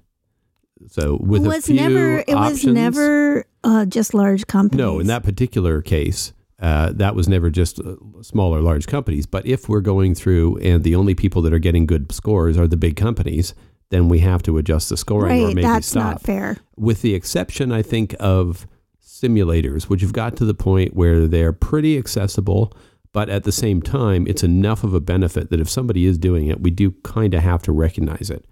So 0.88 1.18
with 1.20 1.44
it 1.44 1.48
was 1.48 1.68
never 1.68 2.24
it 2.26 2.34
was 2.34 2.64
never 2.64 3.44
uh, 3.62 3.84
just 3.86 4.14
large 4.14 4.46
companies. 4.46 4.78
No, 4.78 4.98
in 4.98 5.06
that 5.06 5.22
particular 5.22 5.80
case, 5.82 6.32
uh, 6.62 6.92
that 6.92 7.16
was 7.16 7.28
never 7.28 7.50
just 7.50 7.80
uh, 7.80 7.96
small 8.22 8.54
or 8.54 8.60
large 8.60 8.86
companies. 8.86 9.26
But 9.26 9.44
if 9.44 9.68
we're 9.68 9.80
going 9.80 10.14
through 10.14 10.58
and 10.58 10.84
the 10.84 10.94
only 10.94 11.14
people 11.14 11.42
that 11.42 11.52
are 11.52 11.58
getting 11.58 11.86
good 11.86 12.12
scores 12.12 12.56
are 12.56 12.68
the 12.68 12.76
big 12.76 12.94
companies, 12.94 13.52
then 13.90 14.08
we 14.08 14.20
have 14.20 14.44
to 14.44 14.56
adjust 14.58 14.88
the 14.88 14.96
scoring 14.96 15.42
or 15.42 15.46
right, 15.46 15.56
maybe 15.56 15.66
that's 15.66 15.88
stop. 15.88 16.04
not 16.04 16.22
fair. 16.22 16.58
With 16.76 17.02
the 17.02 17.14
exception, 17.14 17.72
I 17.72 17.82
think, 17.82 18.14
of 18.20 18.68
simulators, 19.04 19.84
which 19.84 20.02
have 20.02 20.12
got 20.12 20.36
to 20.36 20.44
the 20.44 20.54
point 20.54 20.94
where 20.94 21.26
they're 21.26 21.52
pretty 21.52 21.98
accessible. 21.98 22.72
But 23.12 23.28
at 23.28 23.42
the 23.42 23.52
same 23.52 23.82
time, 23.82 24.26
it's 24.28 24.44
enough 24.44 24.84
of 24.84 24.94
a 24.94 25.00
benefit 25.00 25.50
that 25.50 25.60
if 25.60 25.68
somebody 25.68 26.06
is 26.06 26.16
doing 26.16 26.46
it, 26.46 26.62
we 26.62 26.70
do 26.70 26.92
kind 27.02 27.34
of 27.34 27.42
have 27.42 27.62
to 27.62 27.72
recognize 27.72 28.30
it. 28.30 28.46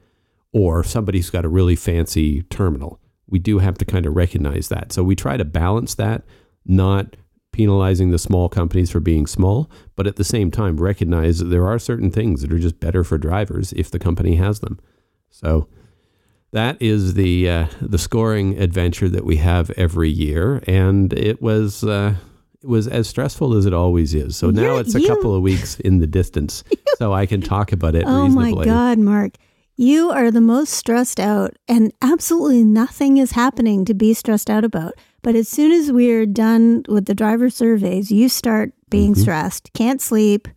Or 0.53 0.81
if 0.81 0.89
somebody's 0.89 1.31
got 1.31 1.45
a 1.45 1.49
really 1.49 1.77
fancy 1.77 2.43
terminal, 2.43 3.01
we 3.29 3.39
do 3.39 3.61
have 3.61 3.79
to 3.79 3.85
kind 3.85 4.05
of 4.05 4.17
recognize 4.17 4.69
that. 4.69 4.93
So 4.93 5.05
we 5.05 5.15
try 5.15 5.37
to 5.37 5.45
balance 5.45 5.95
that, 5.95 6.25
not 6.67 7.17
penalizing 7.53 8.11
the 8.11 8.19
small 8.19 8.49
companies 8.49 8.91
for 8.91 9.01
being 9.01 9.27
small, 9.27 9.71
but 9.97 10.07
at 10.07 10.17
the 10.17 10.25
same 10.25 10.51
time 10.51 10.77
recognize 10.77 11.39
that 11.39 11.47
there 11.47 11.67
are 11.67 11.79
certain 11.79 12.11
things 12.11 12.43
that 12.43 12.53
are 12.53 12.59
just 12.59 12.81
better 12.81 13.03
for 13.05 13.19
drivers 13.19 13.73
if 13.75 13.91
the 13.91 13.99
company 13.99 14.37
has 14.37 14.61
them. 14.61 14.79
So 15.31 15.69
that 16.53 16.81
is 16.81 17.15
the 17.15 17.49
uh, 17.49 17.67
the 17.81 17.99
scoring 17.99 18.59
adventure 18.59 19.09
that 19.09 19.25
we 19.25 19.37
have 19.37 19.71
every 19.71 20.11
year, 20.11 20.63
and 20.67 21.13
it 21.13 21.41
was 21.41 21.85
uh, 21.85 22.15
it 22.63 22.67
was 22.69 22.89
as 22.89 23.09
stressful 23.09 23.55
as 23.57 23.67
it 23.67 23.73
always 23.73 24.15
is. 24.15 24.37
So 24.37 24.51
now 24.51 24.63
You're- 24.63 24.81
it's 24.81 24.95
a 24.95 25.01
you- 25.01 25.07
couple 25.09 25.35
of 25.35 25.43
weeks 25.43 25.79
in 25.81 25.99
the 26.01 26.07
distance, 26.07 26.65
so 26.99 27.13
I 27.13 27.27
can 27.27 27.41
talk 27.41 27.73
about 27.73 27.95
it 27.95 28.05
Oh 28.07 28.29
my. 28.29 28.53
God, 28.65 28.99
Mark. 28.99 29.33
You 29.77 30.11
are 30.11 30.31
the 30.31 30.43
most 30.43 30.75
stressed 30.75 31.19
out, 31.19 31.55
and 31.67 31.91
absolutely 32.03 32.65
nothing 32.65 33.17
is 33.17 33.33
happening 33.33 33.87
to 33.87 33.95
be 33.95 34.13
stressed 34.13 34.51
out 34.51 34.63
about. 34.63 34.93
But 35.23 35.35
as 35.35 35.49
soon 35.49 35.73
as 35.73 35.93
we're 35.93 36.27
done 36.27 36.85
with 36.89 37.07
the 37.07 37.15
driver 37.15 37.51
surveys, 37.51 38.11
you 38.11 38.29
start 38.29 38.73
being 38.89 39.13
Mm-hmm. 39.13 39.21
stressed, 39.23 39.73
can't 39.75 40.01
sleep, 40.01 40.49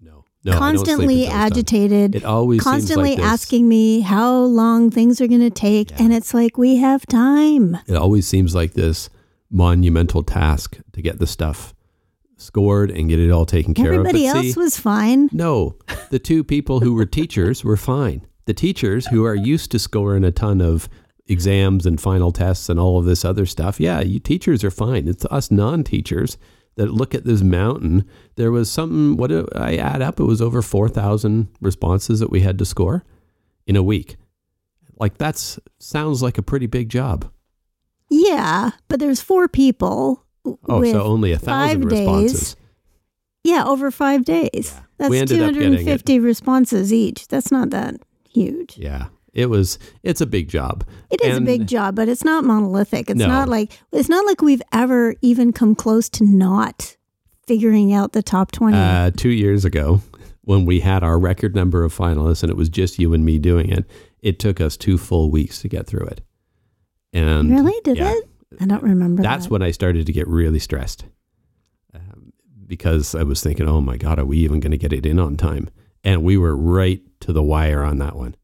No, 0.00 0.24
no, 0.44 0.52
I 0.52 0.54
don't 0.72 0.76
sleep 0.76 0.86
constantly 0.86 1.26
times. 1.26 1.34
agitated, 1.52 2.14
It 2.16 2.24
always 2.24 2.62
seems 2.62 2.72
constantly 2.72 3.16
like 3.16 3.24
asking 3.24 3.68
me 3.68 4.00
how 4.00 4.34
long 4.40 4.90
things 4.90 5.20
are 5.20 5.26
going 5.28 5.40
to 5.40 5.50
take. 5.50 5.90
Yeah. 5.92 5.96
And 6.00 6.12
it's 6.12 6.34
like, 6.34 6.58
we 6.58 6.76
have 6.76 7.06
time. 7.06 7.78
It 7.86 7.96
always 7.96 8.26
seems 8.26 8.54
like 8.54 8.72
this 8.74 9.08
monumental 9.50 10.22
task 10.22 10.78
to 10.92 11.02
get 11.02 11.18
the 11.18 11.26
stuff 11.26 11.74
scored 12.36 12.90
and 12.90 13.08
get 13.08 13.20
it 13.20 13.30
all 13.30 13.46
taken 13.46 13.72
care 13.74 13.92
Everybody 13.92 14.26
of. 14.26 14.30
Everybody 14.30 14.46
else 14.48 14.54
see, 14.54 14.60
was 14.60 14.76
fine. 14.78 15.28
No, 15.32 15.76
the 16.10 16.18
two 16.18 16.42
people 16.42 16.80
who 16.80 16.94
were 16.94 17.06
teachers 17.06 17.62
were 17.64 17.76
fine. 17.76 18.26
The 18.46 18.54
teachers 18.54 19.06
who 19.06 19.24
are 19.24 19.34
used 19.36 19.70
to 19.70 19.78
scoring 19.78 20.24
a 20.24 20.32
ton 20.32 20.60
of 20.60 20.88
exams 21.26 21.86
and 21.86 22.00
final 22.00 22.32
tests 22.32 22.68
and 22.68 22.78
all 22.78 22.98
of 22.98 23.04
this 23.04 23.24
other 23.24 23.46
stuff, 23.46 23.80
yeah, 23.80 24.00
you 24.00 24.18
teachers 24.18 24.64
are 24.64 24.70
fine. 24.70 25.08
It's 25.08 25.24
us 25.26 25.50
non-teachers 25.50 26.36
that 26.76 26.90
look 26.90 27.14
at 27.14 27.24
this 27.24 27.42
mountain. 27.42 28.08
There 28.36 28.50
was 28.50 28.70
something. 28.70 29.16
What 29.16 29.28
did 29.28 29.46
I 29.54 29.76
add 29.76 30.02
up? 30.02 30.18
It 30.20 30.24
was 30.24 30.40
over 30.40 30.62
four 30.62 30.88
thousand 30.88 31.48
responses 31.60 32.20
that 32.20 32.30
we 32.30 32.40
had 32.40 32.58
to 32.58 32.64
score 32.64 33.04
in 33.66 33.76
a 33.76 33.82
week. 33.82 34.16
Like 34.98 35.18
that's 35.18 35.58
sounds 35.78 36.22
like 36.22 36.38
a 36.38 36.42
pretty 36.42 36.66
big 36.66 36.88
job. 36.88 37.30
Yeah, 38.08 38.72
but 38.88 39.00
there's 39.00 39.20
four 39.20 39.48
people. 39.48 40.24
Oh, 40.44 40.84
so 40.84 41.02
only 41.02 41.32
a 41.32 41.38
thousand 41.38 41.82
five 41.82 41.88
days. 41.88 41.98
responses. 42.00 42.56
Yeah, 43.44 43.64
over 43.66 43.90
five 43.90 44.24
days. 44.24 44.80
That's 44.98 45.10
We 45.10 45.18
ended 45.18 45.42
up 45.42 45.54
getting 45.54 45.72
it. 45.72 45.78
250 45.78 46.20
responses 46.20 46.92
each. 46.92 47.26
That's 47.28 47.50
not 47.50 47.70
that 47.70 47.96
huge. 48.28 48.78
Yeah, 48.78 49.06
it 49.32 49.46
was. 49.46 49.78
It's 50.02 50.20
a 50.20 50.26
big 50.26 50.48
job. 50.48 50.84
It 51.10 51.20
is 51.22 51.36
And- 51.36 51.46
a 51.48 51.50
big 51.50 51.66
job, 51.66 51.94
but 51.96 52.08
it's 52.08 52.24
not 52.24 52.44
monolithic. 52.44 53.08
It's 53.10 53.18
No. 53.18 53.26
not 53.28 53.48
like 53.48 53.72
it's 53.92 54.08
not 54.08 54.26
like 54.26 54.42
we've 54.42 54.62
ever 54.72 55.14
even 55.22 55.52
come 55.52 55.74
close 55.74 56.08
to 56.10 56.24
not 56.24 56.96
figuring 57.46 57.92
out 57.92 58.12
the 58.12 58.22
top 58.22 58.52
20. 58.52 58.76
Uh, 58.76 59.10
two 59.16 59.30
years 59.30 59.64
ago, 59.64 60.00
when 60.42 60.64
we 60.64 60.80
had 60.80 61.02
our 61.02 61.18
record 61.18 61.54
number 61.54 61.84
of 61.84 61.94
finalists, 61.96 62.42
and 62.42 62.50
it 62.50 62.56
was 62.56 62.68
just 62.68 62.98
you 62.98 63.12
and 63.14 63.24
me 63.24 63.38
doing 63.38 63.68
it, 63.70 63.84
it 64.20 64.38
took 64.38 64.60
us 64.60 64.76
two 64.76 64.96
full 64.98 65.30
weeks 65.30 65.60
to 65.62 65.68
get 65.68 65.86
through 65.86 66.06
it. 66.06 66.20
And 67.12 67.50
really? 67.50 67.74
Did 67.84 67.98
yeah, 67.98 68.12
it? 68.12 68.28
I 68.60 68.66
don't 68.66 68.82
remember 68.82 69.22
That's 69.22 69.46
that. 69.46 69.50
when 69.52 69.62
I 69.62 69.70
started 69.70 70.06
to 70.06 70.12
get 70.12 70.26
really 70.28 70.58
stressed 70.58 71.04
um, 71.94 72.32
because 72.66 73.14
I 73.14 73.22
was 73.22 73.42
thinking, 73.42 73.66
"Oh 73.68 73.80
my 73.80 73.96
god, 73.96 74.18
are 74.18 74.24
we 74.24 74.38
even 74.38 74.60
going 74.60 74.70
to 74.72 74.78
get 74.78 74.92
it 74.92 75.04
in 75.06 75.18
on 75.18 75.36
time?" 75.36 75.68
And 76.04 76.22
we 76.22 76.36
were 76.36 76.56
right 76.56 77.00
to 77.20 77.32
the 77.32 77.42
wire 77.42 77.82
on 77.82 77.98
that 77.98 78.16
one. 78.16 78.34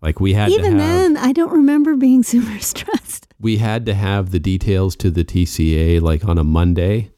Like 0.00 0.20
we 0.20 0.32
had 0.32 0.48
to 0.48 0.54
Even 0.54 0.78
have, 0.78 0.80
then, 0.80 1.16
I 1.16 1.32
don't 1.32 1.52
remember 1.52 1.96
being 1.96 2.22
super 2.32 2.58
stressed. 2.60 3.26
we 3.40 3.56
had 3.58 3.84
to 3.86 3.94
have 3.94 4.30
the 4.30 4.38
details 4.38 4.94
to 4.96 5.10
the 5.10 5.24
TCA 5.24 6.00
like 6.00 6.24
on 6.24 6.38
a 6.38 6.44
Monday, 6.44 7.10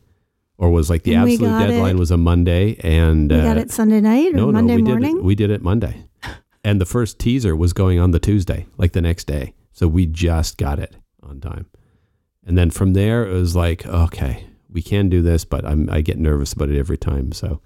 or 0.59 0.71
was 0.71 0.89
like 0.91 1.03
the 1.03 1.15
And 1.15 1.29
absolute 1.31 1.59
deadline 1.59 1.97
it- 1.97 1.99
was 1.99 2.11
a 2.11 2.17
Monday, 2.17 2.77
and 2.83 3.31
We 3.31 3.39
uh, 3.39 3.43
got 3.45 3.57
it 3.59 3.71
Sunday 3.71 4.01
night 4.01 4.33
or 4.33 4.37
no, 4.37 4.53
Monday 4.53 4.73
no, 4.73 4.77
we 4.77 4.83
morning. 4.83 5.15
Did 5.17 5.21
it, 5.21 5.25
we 5.25 5.35
did 5.35 5.51
it 5.51 5.63
Monday, 5.63 6.05
and 6.65 6.81
the 6.81 6.87
first 6.87 7.19
teaser 7.19 7.55
was 7.55 7.73
going 7.73 7.99
on 7.99 8.11
the 8.13 8.19
Tuesday, 8.21 8.67
like 8.79 8.93
the 8.93 9.03
next 9.03 9.25
day. 9.27 9.55
So 9.73 9.87
we 9.89 10.07
just 10.07 10.57
got 10.59 10.79
it 10.79 10.97
on 11.23 11.41
time, 11.41 11.67
and 12.47 12.57
then 12.57 12.71
from 12.71 12.93
there 12.95 13.27
it 13.27 13.33
was 13.33 13.55
like, 13.57 13.87
okay, 13.87 14.47
we 14.71 14.81
can 14.83 15.09
do 15.09 15.21
this, 15.23 15.45
but 15.45 15.65
I'm 15.67 15.89
I 15.91 16.01
get 16.01 16.19
nervous 16.19 16.53
about 16.55 16.71
it 16.71 16.79
every 16.79 16.99
time. 16.99 17.33
So, 17.33 17.61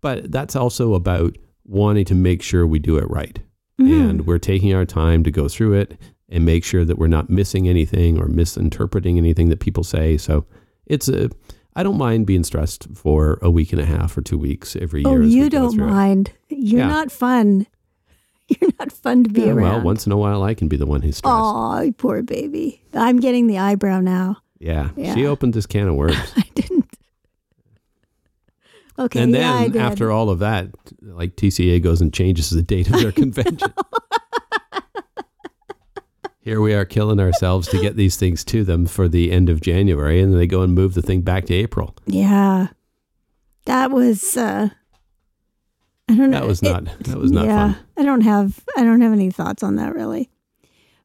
but 0.00 0.30
that's 0.30 0.56
also 0.56 0.92
about 0.94 1.36
wanting 1.64 2.04
to 2.06 2.14
make 2.14 2.42
sure 2.42 2.66
we 2.66 2.78
do 2.78 2.96
it 2.96 3.08
right, 3.10 3.38
Mhm. 3.80 4.10
and 4.10 4.26
we're 4.26 4.38
taking 4.38 4.74
our 4.74 4.84
time 4.84 5.22
to 5.24 5.30
go 5.30 5.48
through 5.48 5.74
it 5.74 5.96
and 6.28 6.44
make 6.44 6.64
sure 6.64 6.84
that 6.84 6.98
we're 6.98 7.06
not 7.06 7.30
missing 7.30 7.68
anything 7.68 8.18
or 8.20 8.26
misinterpreting 8.28 9.16
anything 9.18 9.48
that 9.50 9.60
people 9.60 9.84
say. 9.84 10.16
So 10.16 10.44
it's 10.86 11.08
a 11.08 11.30
I 11.76 11.84
don't 11.84 11.96
mind 11.98 12.26
being 12.26 12.42
stressed 12.42 12.88
for 12.96 13.38
a 13.40 13.50
week 13.50 13.72
and 13.72 13.80
a 13.80 13.84
half 13.86 14.18
or 14.18 14.20
two 14.22 14.36
weeks 14.38 14.74
every 14.74 15.02
year. 15.04 15.08
Oh, 15.08 15.20
you 15.24 15.48
don't 15.48 15.74
through 15.76 15.86
it. 15.86 15.90
mind. 15.90 16.30
You're 16.48 16.80
Yeah. 16.80 16.88
not 16.88 17.12
fun. 17.12 17.66
You're 18.48 18.70
not 18.80 18.90
fun 18.90 19.22
to 19.24 19.30
be 19.30 19.42
Yeah, 19.42 19.48
around. 19.52 19.58
well, 19.74 19.80
once 19.82 20.04
in 20.06 20.10
a 20.10 20.16
while, 20.16 20.42
I 20.42 20.54
can 20.54 20.66
be 20.68 20.76
the 20.76 20.86
one 20.86 21.02
who's 21.02 21.18
stressed. 21.18 21.36
Oh, 21.36 21.92
poor 21.98 22.22
baby. 22.22 22.82
I'm 22.94 23.20
getting 23.20 23.46
the 23.46 23.58
eyebrow 23.58 24.00
now. 24.00 24.38
Yeah. 24.58 24.88
Yeah. 24.96 25.14
she 25.14 25.24
opened 25.26 25.54
this 25.54 25.66
can 25.66 25.86
of 25.86 25.94
worms. 25.94 26.16
Okay, 28.98 29.22
and 29.22 29.32
then 29.32 29.70
did. 29.72 29.80
after 29.80 30.10
all 30.10 30.28
of 30.30 30.40
that, 30.40 30.68
like 31.02 31.36
TCA 31.36 31.80
goes 31.82 32.00
and 32.00 32.12
changes 32.12 32.50
the 32.50 32.62
date 32.62 32.88
of 32.90 33.00
their 33.00 33.12
convention. 33.22 33.72
Here 36.40 36.60
we 36.62 36.72
are 36.72 36.84
killing 36.86 37.20
ourselves 37.20 37.68
to 37.68 37.80
get 37.80 37.96
these 37.96 38.16
things 38.16 38.42
to 38.46 38.64
them 38.64 38.86
for 38.86 39.06
the 39.06 39.30
end 39.30 39.50
of 39.50 39.60
January, 39.60 40.20
and 40.20 40.32
then 40.32 40.38
they 40.38 40.46
go 40.46 40.62
and 40.62 40.74
move 40.74 40.94
the 40.94 41.02
thing 41.02 41.20
back 41.20 41.44
to 41.46 41.54
April. 41.54 41.94
Yeah. 42.06 42.68
That 43.66 43.90
was 43.90 44.36
uh 44.36 44.70
I 46.10 46.14
don't 46.16 46.30
know. 46.30 46.40
That 46.40 46.46
was 46.48 46.62
It- 46.62 46.70
not 46.72 46.84
that 47.00 47.18
was 47.18 47.30
not 47.30 47.44
yeah, 47.44 47.74
fun. 47.74 47.84
I 47.98 48.02
don't 48.02 48.22
have 48.22 48.60
I 48.78 48.82
don't 48.84 49.02
have 49.02 49.12
any 49.12 49.30
thoughts 49.30 49.62
on 49.62 49.76
that 49.76 49.94
really. 49.94 50.30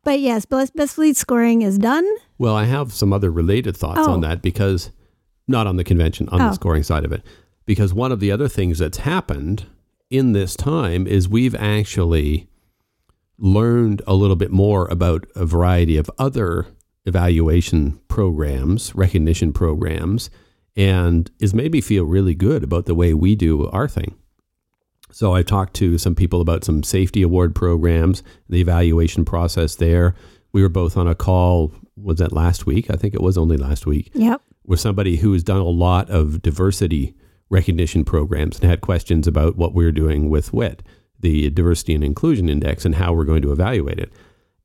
But 0.05 0.19
yes, 0.21 0.45
best, 0.45 0.75
best 0.75 0.95
fleet 0.95 1.15
scoring 1.17 1.61
is 1.61 1.77
done. 1.77 2.05
Well, 2.37 2.55
I 2.55 2.65
have 2.65 2.91
some 2.93 3.11
other 3.13 3.29
related 3.31 3.75
thoughts 3.77 4.01
Oh. 4.01 4.11
on 4.13 4.21
that 4.21 4.41
because 4.41 4.91
not 5.47 5.65
on 5.67 5.75
the 5.77 5.83
convention, 5.83 6.27
on 6.29 6.41
Oh. 6.41 6.47
the 6.49 6.53
scoring 6.53 6.83
side 6.83 7.03
of 7.05 7.11
it. 7.11 7.21
Because 7.65 7.93
one 7.93 8.11
of 8.11 8.19
the 8.19 8.31
other 8.31 8.47
things 8.47 8.79
that's 8.79 8.99
happened 8.99 9.65
in 10.09 10.33
this 10.33 10.55
time 10.55 11.07
is 11.07 11.29
we've 11.29 11.55
actually 11.55 12.47
learned 13.37 14.01
a 14.05 14.13
little 14.13 14.35
bit 14.35 14.51
more 14.51 14.87
about 14.87 15.25
a 15.35 15.45
variety 15.45 15.97
of 15.97 16.09
other 16.17 16.67
evaluation 17.05 17.99
programs, 18.07 18.93
recognition 18.95 19.51
programs, 19.53 20.29
and 20.75 21.29
is 21.39 21.53
made 21.53 21.71
me 21.71 21.81
feel 21.81 22.03
really 22.05 22.35
good 22.35 22.63
about 22.63 22.85
the 22.85 22.95
way 22.95 23.13
we 23.13 23.35
do 23.35 23.67
our 23.69 23.87
thing. 23.87 24.15
So 25.11 25.33
I 25.33 25.43
talked 25.43 25.75
to 25.75 25.97
some 25.97 26.15
people 26.15 26.41
about 26.41 26.63
some 26.63 26.81
safety 26.83 27.21
award 27.21 27.53
programs, 27.53 28.23
the 28.49 28.61
evaluation 28.61 29.25
process 29.25 29.75
there. 29.75 30.15
We 30.53 30.61
were 30.61 30.69
both 30.69 30.97
on 30.97 31.07
a 31.07 31.13
call, 31.15 31.71
was 31.95 32.17
that 32.17 32.33
last 32.33 32.65
week? 32.65 32.89
I 32.89 32.95
think 32.95 33.13
it 33.13 33.21
was 33.21 33.37
only 33.37 33.57
last 33.57 33.85
week, 33.85 34.11
Yep. 34.15 34.41
with 34.65 34.79
somebody 34.79 35.17
who 35.17 35.33
has 35.33 35.43
done 35.43 35.59
a 35.61 35.63
lot 35.65 36.09
of 36.09 36.41
diversity 36.41 37.13
recognition 37.53 38.03
programs 38.03 38.59
and 38.59 38.69
had 38.69 38.81
questions 38.81 39.27
about 39.27 39.55
what 39.55 39.73
we're 39.73 39.91
doing 39.91 40.29
with 40.29 40.51
WIT, 40.51 40.83
the 41.19 41.49
Diversity 41.51 41.93
and 41.95 42.03
Inclusion 42.03 42.49
Index, 42.49 42.83
and 42.83 42.95
how 42.95 43.13
we're 43.13 43.23
going 43.23 43.43
to 43.43 43.53
evaluate 43.53 43.99
it. 43.99 44.11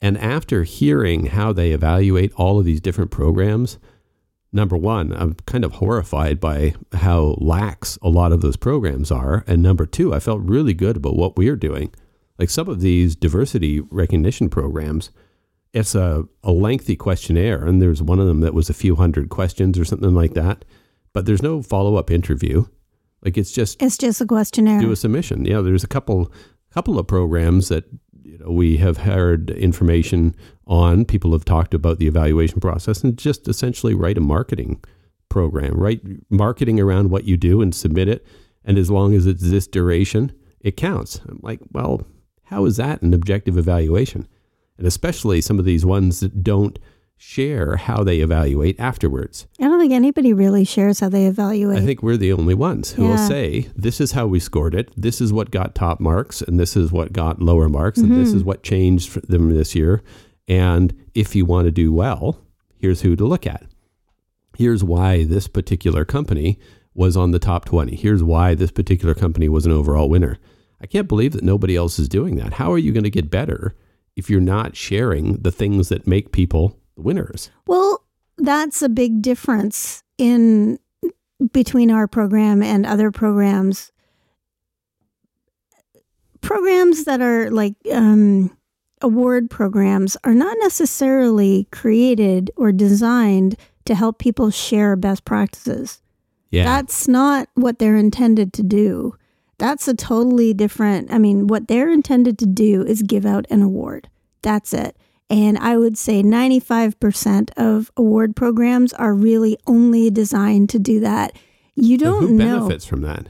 And 0.00 0.16
after 0.18 0.64
hearing 0.64 1.26
how 1.26 1.52
they 1.52 1.72
evaluate 1.72 2.32
all 2.34 2.58
of 2.58 2.64
these 2.64 2.80
different 2.80 3.10
programs, 3.10 3.78
number 4.52 4.76
one, 4.76 5.12
I'm 5.12 5.34
kind 5.46 5.64
of 5.64 5.72
horrified 5.72 6.40
by 6.40 6.74
how 6.94 7.36
lax 7.38 7.98
a 8.02 8.08
lot 8.08 8.32
of 8.32 8.40
those 8.40 8.56
programs 8.56 9.10
are. 9.10 9.44
And 9.46 9.62
number 9.62 9.86
two, 9.86 10.14
I 10.14 10.20
felt 10.20 10.40
really 10.40 10.74
good 10.74 10.96
about 10.96 11.16
what 11.16 11.36
we're 11.36 11.56
doing. 11.56 11.92
Like 12.38 12.50
some 12.50 12.68
of 12.68 12.80
these 12.80 13.16
diversity 13.16 13.80
recognition 13.80 14.48
programs, 14.48 15.10
it's 15.72 15.94
a, 15.94 16.24
a 16.42 16.52
lengthy 16.52 16.96
questionnaire, 16.96 17.64
and 17.66 17.82
there's 17.82 18.02
one 18.02 18.20
of 18.20 18.26
them 18.26 18.40
that 18.40 18.54
was 18.54 18.70
a 18.70 18.74
few 18.74 18.96
hundred 18.96 19.28
questions 19.28 19.78
or 19.78 19.84
something 19.84 20.14
like 20.14 20.34
that. 20.34 20.64
But 21.12 21.26
there's 21.26 21.42
no 21.42 21.62
follow 21.62 21.96
up 21.96 22.10
interview. 22.10 22.66
Like 23.24 23.36
it's 23.36 23.52
just 23.52 23.82
It's 23.82 23.98
just 23.98 24.20
a 24.20 24.26
questionnaire. 24.26 24.80
do 24.80 24.92
a 24.92 24.96
submission. 24.96 25.44
Yeah, 25.44 25.60
there's 25.60 25.84
a 25.84 25.88
couple 25.88 26.32
couple 26.72 26.98
of 26.98 27.06
programs 27.06 27.68
that 27.68 27.84
you 28.22 28.38
know 28.38 28.50
we 28.50 28.76
have 28.76 28.98
heard 28.98 29.50
information 29.50 30.34
on. 30.66 31.04
People 31.04 31.32
have 31.32 31.44
talked 31.44 31.74
about 31.74 31.98
the 31.98 32.06
evaluation 32.06 32.60
process 32.60 33.02
and 33.02 33.16
just 33.18 33.48
essentially 33.48 33.94
write 33.94 34.18
a 34.18 34.20
marketing 34.22 34.82
program, 35.28 35.74
write 35.74 36.00
marketing 36.30 36.78
around 36.80 37.10
what 37.10 37.24
you 37.24 37.36
do 37.36 37.60
and 37.60 37.74
submit 37.74 38.08
it. 38.08 38.26
And 38.64 38.78
as 38.78 38.90
long 38.90 39.14
as 39.14 39.26
it's 39.26 39.42
this 39.50 39.66
duration, 39.66 40.32
it 40.60 40.76
counts. 40.76 41.20
I'm 41.28 41.40
like, 41.42 41.60
well, 41.72 42.06
how 42.44 42.64
is 42.66 42.76
that 42.76 43.02
an 43.02 43.14
objective 43.14 43.56
evaluation? 43.58 44.28
And 44.76 44.86
especially 44.86 45.40
some 45.40 45.58
of 45.58 45.64
these 45.64 45.84
ones 45.84 46.20
that 46.20 46.42
don't 46.42 46.78
share 47.20 47.76
how 47.76 48.04
they 48.04 48.20
evaluate 48.20 48.78
afterwards. 48.78 49.46
I 49.60 49.64
don't 49.64 49.80
think 49.80 49.92
anybody 49.92 50.32
really 50.32 50.64
shares 50.64 51.00
how 51.00 51.08
they 51.08 51.26
evaluate. 51.26 51.78
I 51.78 51.84
think 51.84 52.02
we're 52.02 52.16
the 52.16 52.32
only 52.32 52.54
ones 52.54 52.92
who 52.92 53.08
will 53.08 53.18
say, 53.18 53.68
this 53.74 54.00
is 54.00 54.12
how 54.12 54.26
we 54.28 54.38
scored 54.38 54.74
it. 54.74 54.90
This 54.96 55.20
is 55.20 55.32
what 55.32 55.50
got 55.50 55.74
top 55.74 55.98
marks, 55.98 56.40
and 56.42 56.60
this 56.60 56.76
is 56.76 56.92
what 56.92 57.12
got 57.12 57.42
lower 57.42 57.68
marks, 57.68 57.98
and 57.98 58.08
Mm-hmm. 58.10 58.22
this 58.22 58.32
is 58.32 58.44
what 58.44 58.62
changed 58.62 59.08
for 59.10 59.20
them 59.20 59.50
this 59.50 59.74
year. 59.74 60.00
And 60.46 60.94
if 61.14 61.34
you 61.34 61.44
want 61.44 61.66
to 61.66 61.72
do 61.72 61.92
well, 61.92 62.40
here's 62.76 63.02
who 63.02 63.16
to 63.16 63.24
look 63.26 63.46
at. 63.46 63.64
Here's 64.56 64.82
why 64.84 65.24
this 65.24 65.48
particular 65.48 66.04
company 66.04 66.58
was 66.94 67.16
on 67.16 67.32
the 67.32 67.38
top 67.38 67.64
20. 67.64 67.94
Here's 67.96 68.22
why 68.22 68.54
this 68.54 68.70
particular 68.70 69.14
company 69.14 69.48
was 69.48 69.66
an 69.66 69.72
overall 69.72 70.08
winner. 70.08 70.38
I 70.80 70.86
can't 70.86 71.08
believe 71.08 71.32
that 71.32 71.44
nobody 71.44 71.74
else 71.76 71.98
is 71.98 72.08
doing 72.08 72.36
that. 72.36 72.54
How 72.54 72.72
are 72.72 72.78
you 72.78 72.92
going 72.92 73.04
to 73.04 73.10
get 73.10 73.30
better 73.30 73.74
if 74.16 74.30
you're 74.30 74.40
not 74.40 74.76
sharing 74.76 75.34
the 75.42 75.50
things 75.52 75.88
that 75.90 76.06
make 76.06 76.32
people 76.32 76.78
winners? 76.98 77.50
Well, 77.66 78.04
that's 78.36 78.82
a 78.82 78.88
big 78.88 79.22
difference 79.22 80.02
in 80.18 80.78
between 81.52 81.90
our 81.90 82.06
program 82.06 82.62
and 82.62 82.84
other 82.84 83.10
programs. 83.10 83.92
Programs 86.40 87.04
that 87.04 87.20
are 87.20 87.50
like 87.50 87.74
um, 87.92 88.56
award 89.02 89.50
programs 89.50 90.16
are 90.24 90.34
not 90.34 90.56
necessarily 90.60 91.68
created 91.70 92.50
or 92.56 92.72
designed 92.72 93.56
to 93.84 93.94
help 93.94 94.18
people 94.18 94.50
share 94.50 94.96
best 94.96 95.24
practices. 95.24 96.00
Yeah. 96.50 96.64
That's 96.64 97.08
not 97.08 97.48
what 97.54 97.78
they're 97.78 97.96
intended 97.96 98.52
to 98.54 98.62
do. 98.62 99.16
That's 99.58 99.88
a 99.88 99.94
totally 99.94 100.54
different. 100.54 101.12
I 101.12 101.18
mean, 101.18 101.46
what 101.46 101.68
they're 101.68 101.90
intended 101.90 102.38
to 102.38 102.46
do 102.46 102.82
is 102.82 103.02
give 103.02 103.26
out 103.26 103.46
an 103.50 103.62
award. 103.62 104.08
That's 104.42 104.72
it. 104.72 104.96
And 105.30 105.58
I 105.58 105.76
would 105.76 105.98
say 105.98 106.22
95% 106.22 107.50
of 107.56 107.90
award 107.96 108.34
programs 108.34 108.92
are 108.94 109.14
really 109.14 109.58
only 109.66 110.10
designed 110.10 110.70
to 110.70 110.78
do 110.78 111.00
that. 111.00 111.36
You 111.74 111.98
don't 111.98 112.28
who 112.28 112.34
know 112.34 112.58
benefits 112.60 112.84
from 112.86 113.02
that? 113.02 113.26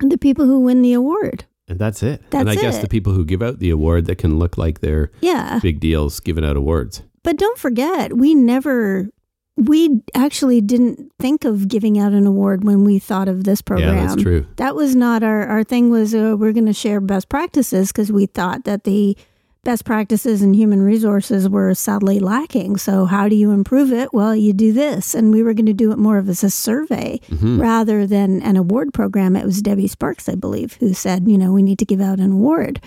the 0.00 0.18
people 0.18 0.44
who 0.44 0.60
win 0.60 0.82
the 0.82 0.92
award. 0.92 1.46
And 1.68 1.78
that's 1.78 2.02
it. 2.02 2.20
That's 2.30 2.40
and 2.42 2.50
I 2.50 2.54
That's 2.54 2.62
guess 2.62 2.78
the 2.82 2.88
people 2.88 3.14
who 3.14 3.24
give 3.24 3.42
out 3.42 3.58
the 3.60 3.70
award 3.70 4.04
that 4.06 4.18
can 4.18 4.38
look 4.38 4.58
like 4.58 4.80
they're 4.80 5.10
Yeah. 5.22 5.58
big 5.62 5.80
deals 5.80 6.20
giving 6.20 6.44
out 6.44 6.56
awards. 6.56 7.02
But 7.24 7.38
don't 7.38 7.58
forget, 7.58 8.16
we 8.16 8.34
never, 8.34 9.08
we 9.56 10.02
actually 10.14 10.60
didn't 10.60 11.10
think 11.18 11.44
of 11.46 11.66
giving 11.66 11.98
out 11.98 12.12
an 12.12 12.26
award 12.26 12.62
when 12.62 12.84
we 12.84 12.98
thought 12.98 13.26
of 13.26 13.44
this 13.44 13.62
program. 13.62 13.96
Yeah, 13.96 14.06
that's 14.06 14.22
true. 14.22 14.46
That 14.56 14.76
was 14.76 14.94
not 14.94 15.22
our, 15.24 15.46
our 15.46 15.64
thing 15.64 15.90
was 15.90 16.14
uh, 16.14 16.36
we're 16.38 16.52
going 16.52 16.66
to 16.66 16.72
share 16.74 17.00
best 17.00 17.28
practices 17.30 17.88
because 17.90 18.12
we 18.12 18.26
thought 18.26 18.64
that 18.64 18.84
the 18.84 19.16
best 19.66 19.84
practices 19.84 20.42
in 20.42 20.54
human 20.54 20.80
resources 20.80 21.48
were 21.48 21.74
sadly 21.74 22.20
lacking. 22.20 22.76
So 22.76 23.04
how 23.04 23.28
do 23.28 23.34
you 23.34 23.50
improve 23.50 23.92
it? 23.92 24.14
Well, 24.14 24.34
you 24.36 24.52
do 24.52 24.72
this. 24.72 25.12
And 25.12 25.32
we 25.32 25.42
were 25.42 25.54
going 25.54 25.66
to 25.66 25.72
do 25.74 25.90
it 25.90 25.98
more 25.98 26.18
of 26.18 26.28
as 26.28 26.44
a 26.44 26.50
survey 26.50 27.18
Mhm. 27.28 27.60
rather 27.60 28.06
than 28.06 28.40
an 28.42 28.56
award 28.56 28.94
program. 28.94 29.34
It 29.34 29.44
was 29.44 29.60
Debbie 29.60 29.88
Sparks, 29.88 30.28
I 30.28 30.36
believe, 30.36 30.74
who 30.74 30.94
said, 30.94 31.26
you 31.28 31.36
know, 31.36 31.52
we 31.52 31.62
need 31.64 31.80
to 31.80 31.84
give 31.84 32.00
out 32.00 32.20
an 32.20 32.30
award 32.30 32.80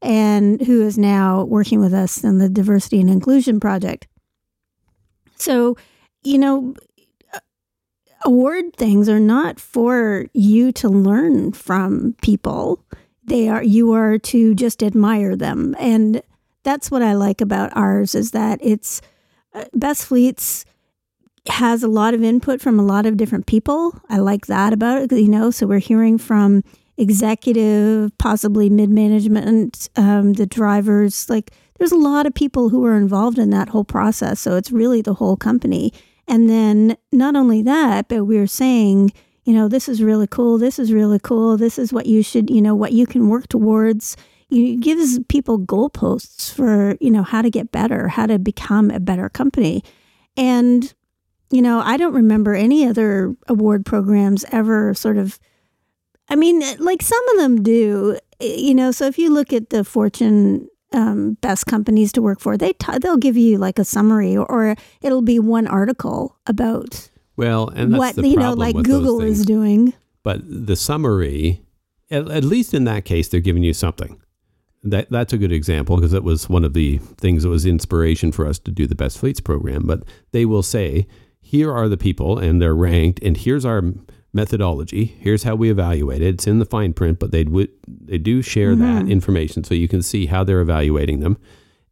and 0.00 0.60
who 0.62 0.82
is 0.82 0.96
now 0.96 1.44
working 1.44 1.80
with 1.80 1.92
us 1.92 2.22
in 2.22 2.38
the 2.38 2.48
Diversity 2.48 3.00
and 3.00 3.10
Inclusion 3.10 3.58
Project. 3.58 4.06
So, 5.36 5.76
you 6.22 6.38
know, 6.38 6.74
award 8.24 8.76
things 8.76 9.08
are 9.08 9.18
not 9.20 9.58
for 9.58 10.26
you 10.32 10.70
to 10.72 10.88
learn 10.88 11.52
from 11.52 12.14
people. 12.22 12.84
They 13.30 13.48
are 13.48 13.62
you 13.62 13.92
are 13.92 14.18
to 14.18 14.56
just 14.56 14.82
admire 14.82 15.36
them. 15.36 15.76
And 15.78 16.20
that's 16.64 16.90
what 16.90 17.00
I 17.00 17.12
like 17.14 17.40
about 17.40 17.74
ours 17.76 18.16
is 18.16 18.32
that 18.32 18.58
it's 18.60 19.00
uh, 19.54 19.66
Best 19.72 20.04
Fleets 20.04 20.64
has 21.48 21.84
a 21.84 21.88
lot 21.88 22.12
of 22.12 22.24
input 22.24 22.60
from 22.60 22.80
a 22.80 22.82
lot 22.82 23.06
of 23.06 23.16
different 23.16 23.46
people. 23.46 23.98
I 24.08 24.18
like 24.18 24.46
that 24.46 24.72
about 24.72 25.02
it, 25.02 25.12
you 25.12 25.28
know. 25.28 25.52
So 25.52 25.68
we're 25.68 25.78
hearing 25.78 26.18
from 26.18 26.64
executive, 26.96 28.10
possibly 28.18 28.68
mid 28.68 28.90
management, 28.90 29.88
um, 29.94 30.32
the 30.32 30.44
drivers. 30.44 31.30
Like 31.30 31.52
there's 31.78 31.92
a 31.92 31.96
lot 31.96 32.26
of 32.26 32.34
people 32.34 32.70
who 32.70 32.84
are 32.84 32.96
involved 32.96 33.38
in 33.38 33.50
that 33.50 33.68
whole 33.68 33.84
process. 33.84 34.40
So 34.40 34.56
it's 34.56 34.72
really 34.72 35.02
the 35.02 35.14
whole 35.14 35.36
company. 35.36 35.92
And 36.26 36.50
then 36.50 36.96
not 37.12 37.36
only 37.36 37.62
that, 37.62 38.08
but 38.08 38.24
we're 38.24 38.48
saying, 38.48 39.12
you 39.44 39.52
know, 39.52 39.68
this 39.68 39.88
is 39.88 40.02
really 40.02 40.26
cool. 40.26 40.58
This 40.58 40.78
is 40.78 40.92
really 40.92 41.18
cool. 41.18 41.56
This 41.56 41.78
is 41.78 41.92
what 41.92 42.06
you 42.06 42.22
should, 42.22 42.50
you 42.50 42.60
know, 42.60 42.74
what 42.74 42.92
you 42.92 43.06
can 43.06 43.28
work 43.28 43.48
towards. 43.48 44.16
It 44.50 44.80
gives 44.80 45.18
people 45.28 45.58
goalposts 45.58 46.52
for, 46.52 46.96
you 47.00 47.10
know, 47.10 47.22
how 47.22 47.42
to 47.42 47.50
get 47.50 47.72
better, 47.72 48.08
how 48.08 48.26
to 48.26 48.38
become 48.38 48.90
a 48.90 49.00
better 49.00 49.28
company. 49.28 49.84
And, 50.36 50.92
you 51.50 51.62
know, 51.62 51.80
I 51.80 51.96
don't 51.96 52.14
remember 52.14 52.54
any 52.54 52.86
other 52.86 53.34
award 53.48 53.86
programs 53.86 54.44
ever 54.50 54.94
sort 54.94 55.16
of 55.16 55.38
I 56.30 56.36
mean, 56.36 56.62
like 56.78 57.02
some 57.02 57.28
of 57.30 57.38
them 57.38 57.62
do, 57.62 58.16
you 58.40 58.74
know. 58.74 58.92
So 58.92 59.06
if 59.06 59.18
you 59.18 59.32
look 59.34 59.52
at 59.52 59.70
the 59.70 59.82
Fortune 59.82 60.68
um, 60.92 61.36
best 61.40 61.66
companies 61.66 62.12
to 62.12 62.22
work 62.22 62.40
for, 62.40 62.56
they 62.56 62.72
t- 62.72 62.98
they'll 62.98 63.16
give 63.16 63.36
you 63.36 63.58
like 63.58 63.80
a 63.80 63.84
summary, 63.84 64.36
or, 64.36 64.48
or 64.48 64.76
it'll 65.02 65.22
be 65.22 65.40
one 65.40 65.66
article 65.66 66.36
about 66.46 67.10
Well, 67.40 67.68
and 67.68 67.92
that's 67.92 67.98
what 67.98 68.16
the 68.16 68.28
you 68.28 68.36
know, 68.36 68.52
like 68.52 68.76
Google 68.76 69.22
is 69.22 69.46
doing. 69.46 69.94
But 70.22 70.40
the 70.44 70.76
summary, 70.76 71.62
at, 72.10 72.30
at 72.30 72.44
least 72.44 72.74
in 72.74 72.84
that 72.84 73.06
case, 73.06 73.28
they're 73.28 73.40
giving 73.40 73.62
you 73.62 73.72
something. 73.72 74.20
That 74.82 75.10
that's 75.10 75.32
a 75.32 75.38
good 75.38 75.52
example 75.52 75.96
because 75.96 76.12
it 76.12 76.22
was 76.22 76.50
one 76.50 76.64
of 76.64 76.74
the 76.74 76.98
things 76.98 77.42
that 77.42 77.48
was 77.48 77.64
inspiration 77.64 78.30
for 78.30 78.46
us 78.46 78.58
to 78.60 78.70
do 78.70 78.86
the 78.86 78.94
best 78.94 79.18
fleets 79.18 79.40
program. 79.40 79.86
But 79.86 80.04
they 80.32 80.44
will 80.44 80.62
say, 80.62 81.06
here 81.40 81.72
are 81.72 81.88
the 81.88 81.96
people, 81.96 82.38
and 82.38 82.60
they're 82.60 82.74
ranked, 82.74 83.22
and 83.22 83.36
here's 83.36 83.64
our 83.64 83.82
methodology. 84.34 85.16
Here's 85.18 85.42
how 85.42 85.54
we 85.54 85.70
evaluate 85.70 86.20
it. 86.20 86.34
It's 86.34 86.46
in 86.46 86.58
the 86.58 86.66
fine 86.66 86.92
print, 86.92 87.18
but 87.18 87.30
they 87.30 87.44
would 87.44 87.70
they 87.88 88.18
do 88.18 88.42
share 88.42 88.76
that 88.76 89.02
mm-hmm. 89.02 89.10
information 89.10 89.64
so 89.64 89.74
you 89.74 89.88
can 89.88 90.02
see 90.02 90.26
how 90.26 90.44
they're 90.44 90.60
evaluating 90.60 91.20
them, 91.20 91.38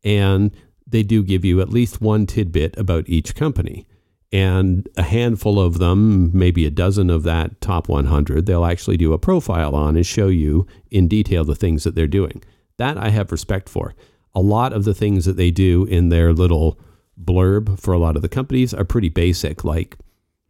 and 0.05 0.51
they 0.87 1.03
do 1.03 1.23
give 1.23 1.45
you 1.45 1.63
at 1.63 1.71
least 1.71 2.03
one 2.03 2.27
tidbit 2.27 2.77
about 2.77 3.09
each 3.09 3.35
company. 3.35 3.87
And 4.31 4.87
a 4.97 5.03
handful 5.05 5.59
of 5.59 5.79
them, 5.79 6.31
maybe 6.37 6.67
a 6.67 6.71
dozen 6.71 7.09
of 7.09 7.23
that 7.23 7.61
top 7.63 7.89
100, 7.89 8.45
they'll 8.45 8.65
actually 8.67 8.99
do 8.99 9.13
a 9.15 9.19
profile 9.19 9.75
on 9.75 9.97
and 9.97 10.05
show 10.05 10.29
you 10.29 10.67
in 10.91 11.09
detail 11.09 11.45
the 11.45 11.55
things 11.55 11.85
that 11.85 11.95
they're 11.95 12.07
doing. 12.07 12.43
That 12.77 12.99
I 12.99 13.09
have 13.09 13.33
respect 13.33 13.69
for. 13.71 13.95
A 14.35 14.41
lot 14.41 14.73
of 14.75 14.85
the 14.85 14.93
things 14.95 15.25
that 15.25 15.37
they 15.39 15.51
do 15.51 15.85
in 15.87 16.11
their 16.11 16.35
little 16.35 16.79
blurb 17.23 17.81
for 17.81 17.95
a 17.95 17.99
lot 17.99 18.17
of 18.17 18.23
the 18.23 18.29
companies 18.29 18.75
are 18.75 18.85
pretty 18.85 19.09
basic, 19.09 19.65
like 19.65 19.97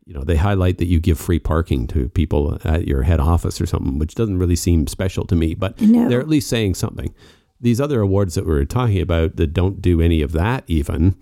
you 0.04 0.14
know, 0.14 0.24
they 0.24 0.36
highlight 0.36 0.78
that 0.78 0.86
you 0.86 0.98
give 0.98 1.18
free 1.20 1.38
parking 1.38 1.86
to 1.86 2.08
people 2.08 2.58
at 2.64 2.88
your 2.88 3.02
head 3.02 3.20
office 3.20 3.60
or 3.60 3.66
something, 3.66 3.98
which 3.98 4.14
doesn't 4.14 4.38
really 4.38 4.56
seem 4.56 4.86
special 4.86 5.26
to 5.26 5.36
me, 5.36 5.52
but 5.54 5.78
No. 5.82 6.08
they're 6.08 6.20
at 6.20 6.30
least 6.30 6.48
saying 6.48 6.76
something. 6.76 7.12
These 7.60 7.78
other 7.78 8.00
awards 8.00 8.34
that 8.34 8.46
we 8.46 8.52
were 8.52 8.64
talking 8.64 9.02
about 9.02 9.36
that 9.36 9.52
don't 9.52 9.82
do 9.82 10.00
any 10.00 10.22
of 10.22 10.32
that, 10.32 10.64
even, 10.66 11.14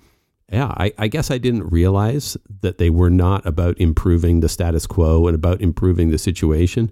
yeah, 0.53 0.69
I, 0.77 0.93
I 0.97 1.09
guess 1.09 1.31
I 1.31 1.39
didn't 1.39 1.69
realize 1.71 2.37
that 2.61 2.79
they 2.79 2.91
were 2.91 3.11
not 3.11 3.45
about 3.45 3.79
improving 3.79 4.41
the 4.41 4.49
status 4.49 4.87
quo 4.87 5.27
and 5.27 5.35
about 5.35 5.61
improving 5.61 6.11
the 6.11 6.19
situation. 6.19 6.91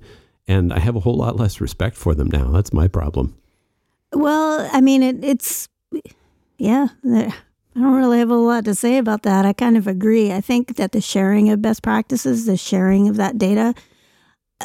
And 0.49 0.73
I 0.73 0.81
have 0.81 0.97
a 0.97 1.01
whole 1.01 1.17
lot 1.17 1.37
less 1.37 1.61
respect 1.61 1.97
for 1.97 2.14
them 2.14 2.29
now. 2.31 2.51
That's 2.51 2.73
my 2.73 2.88
problem. 2.88 3.37
Well, 4.12 4.69
I 4.73 4.81
mean, 4.81 5.03
it, 5.03 5.25
it's, 5.25 5.69
yeah, 6.59 6.88
I 7.05 7.33
don't 7.75 7.95
really 7.95 8.19
have 8.19 8.31
a 8.31 8.35
lot 8.35 8.64
to 8.67 8.75
say 8.75 8.99
about 8.99 9.23
that. 9.23 9.47
I 9.47 9.53
kind 9.53 9.77
of 9.77 9.87
agree. 9.87 10.33
I 10.33 10.40
think 10.40 10.77
that 10.77 10.93
the 10.93 11.01
sharing 11.01 11.51
of 11.51 11.62
best 11.62 11.83
practices, 11.83 12.47
the 12.47 12.57
sharing 12.57 13.09
of 13.09 13.17
that 13.17 13.38
data 13.38 13.75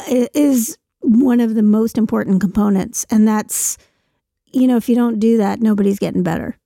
is 0.08 0.76
one 1.00 1.40
of 1.40 1.54
the 1.54 1.62
most 1.62 1.96
important 1.96 2.40
components. 2.40 3.06
And 3.10 3.26
that's, 3.26 3.78
you 4.52 4.66
know, 4.66 4.76
if 4.76 4.88
you 4.88 4.94
don't 4.94 5.18
do 5.18 5.36
that, 5.38 5.60
nobody's 5.60 5.98
getting 5.98 6.22
better. 6.22 6.58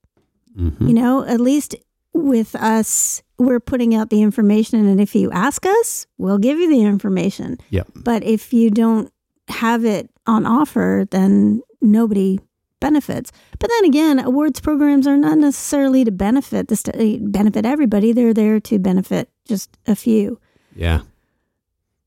hmm 0.57 0.87
You 0.87 0.95
know, 0.95 1.25
at 1.25 1.41
least 1.41 1.77
with 2.15 2.55
us, 2.55 3.23
we're 3.39 3.61
putting 3.61 3.95
out 3.95 4.11
the 4.11 4.23
information. 4.23 4.87
And 4.87 5.01
if 5.01 5.15
you 5.15 5.31
ask 5.33 5.67
us, 5.67 6.07
we'll 6.17 6.39
give 6.39 6.59
you 6.59 6.69
the 6.71 6.83
information. 6.83 7.59
Yep. 7.71 7.89
But 7.97 8.23
if 8.23 8.53
you 8.53 8.71
don't 8.71 9.13
have 9.49 9.85
it 9.85 10.09
on 10.27 10.47
offer, 10.47 11.07
then 11.11 11.61
nobody 11.83 12.39
benefits. 12.81 13.33
But 13.59 13.71
then 13.71 13.85
again, 13.87 14.19
awards 14.19 14.61
programs 14.61 15.07
are 15.07 15.17
not 15.17 15.39
necessarily 15.39 16.05
to 16.05 16.11
benefit 16.13 16.69
the 16.69 16.77
st- 16.77 17.33
benefit 17.33 17.67
everybody. 17.67 18.13
They're 18.13 18.35
there 18.35 18.61
to 18.61 18.79
benefit 18.79 19.29
just 19.47 19.77
a 19.87 19.97
few. 19.97 20.39
Yeah. 20.77 21.01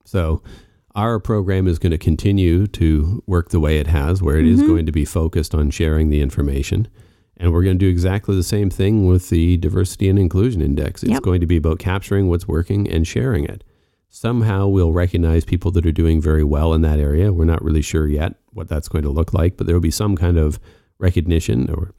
So 0.06 0.42
our 0.96 1.20
program 1.20 1.68
is 1.68 1.80
going 1.80 1.92
to 1.92 1.98
continue 1.98 2.66
to 2.68 3.22
work 3.28 3.50
the 3.50 3.60
way 3.60 3.78
it 3.80 3.88
has, 3.88 4.22
where 4.22 4.38
it 4.38 4.48
is 4.48 4.62
Mhm. 4.62 4.68
going 4.68 4.86
to 4.86 4.92
be 4.92 5.06
focused 5.06 5.54
on 5.54 5.70
sharing 5.70 6.10
the 6.10 6.22
information. 6.22 6.88
And 7.40 7.54
we're 7.54 7.64
going 7.64 7.78
to 7.78 7.86
do 7.86 7.90
exactly 7.90 8.36
the 8.36 8.44
same 8.44 8.70
thing 8.70 9.06
with 9.08 9.30
the 9.30 9.58
Diversity 9.58 10.10
and 10.10 10.18
Inclusion 10.18 10.62
Index. 10.62 11.04
It's 11.04 11.12
Yep. 11.14 11.22
going 11.24 11.42
to 11.42 11.48
be 11.48 11.58
about 11.58 11.80
capturing 11.80 12.28
what's 12.30 12.48
working 12.48 12.88
and 12.90 13.06
sharing 13.08 13.46
it. 13.46 13.64
Somehow 14.10 14.68
we'll 14.68 14.94
recognize 14.94 15.46
people 15.46 15.70
that 15.72 15.86
are 15.86 15.92
doing 15.92 16.20
very 16.20 16.44
well 16.44 16.74
in 16.74 16.82
that 16.82 17.00
area. 17.00 17.32
We're 17.32 17.46
not 17.46 17.64
really 17.64 17.82
sure 17.84 18.08
yet 18.08 18.36
what 18.54 18.68
that's 18.68 18.88
going 18.88 19.04
to 19.04 19.10
look 19.12 19.34
like, 19.34 19.58
but 19.58 19.68
there 19.68 19.76
will 19.76 19.82
be 19.82 19.92
some 19.92 20.16
kind 20.16 20.38
of 20.38 20.60
recognition 20.98 21.70
or 21.70 21.94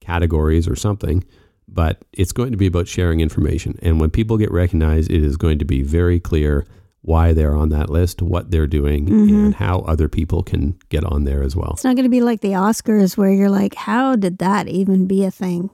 categories 0.00 0.66
or 0.66 0.74
something. 0.74 1.24
But 1.68 2.02
it's 2.12 2.32
going 2.32 2.50
to 2.50 2.56
be 2.56 2.66
about 2.66 2.88
sharing 2.88 3.20
information. 3.20 3.78
And 3.80 4.00
when 4.00 4.10
people 4.10 4.38
get 4.38 4.50
recognized, 4.50 5.08
it 5.10 5.22
is 5.22 5.36
going 5.36 5.60
to 5.60 5.64
be 5.64 5.82
very 5.84 6.18
clear 6.18 6.66
why 7.02 7.32
they're 7.32 7.56
on 7.56 7.70
that 7.70 7.88
list, 7.90 8.20
what 8.20 8.50
they're 8.50 8.66
doing, 8.66 9.06
Mhm. 9.06 9.28
and 9.46 9.54
how 9.54 9.80
other 9.80 10.08
people 10.08 10.42
can 10.42 10.74
get 10.90 11.02
on 11.04 11.24
there 11.24 11.42
as 11.42 11.56
well. 11.56 11.70
It's 11.74 11.84
not 11.84 11.96
going 11.96 12.04
to 12.04 12.10
be 12.10 12.20
like 12.20 12.40
the 12.40 12.52
Oscars 12.52 13.16
where 13.16 13.32
you're 13.32 13.48
like, 13.50 13.74
how 13.74 14.16
did 14.16 14.38
that 14.38 14.68
even 14.68 15.06
be 15.06 15.24
a 15.24 15.30
thing? 15.30 15.70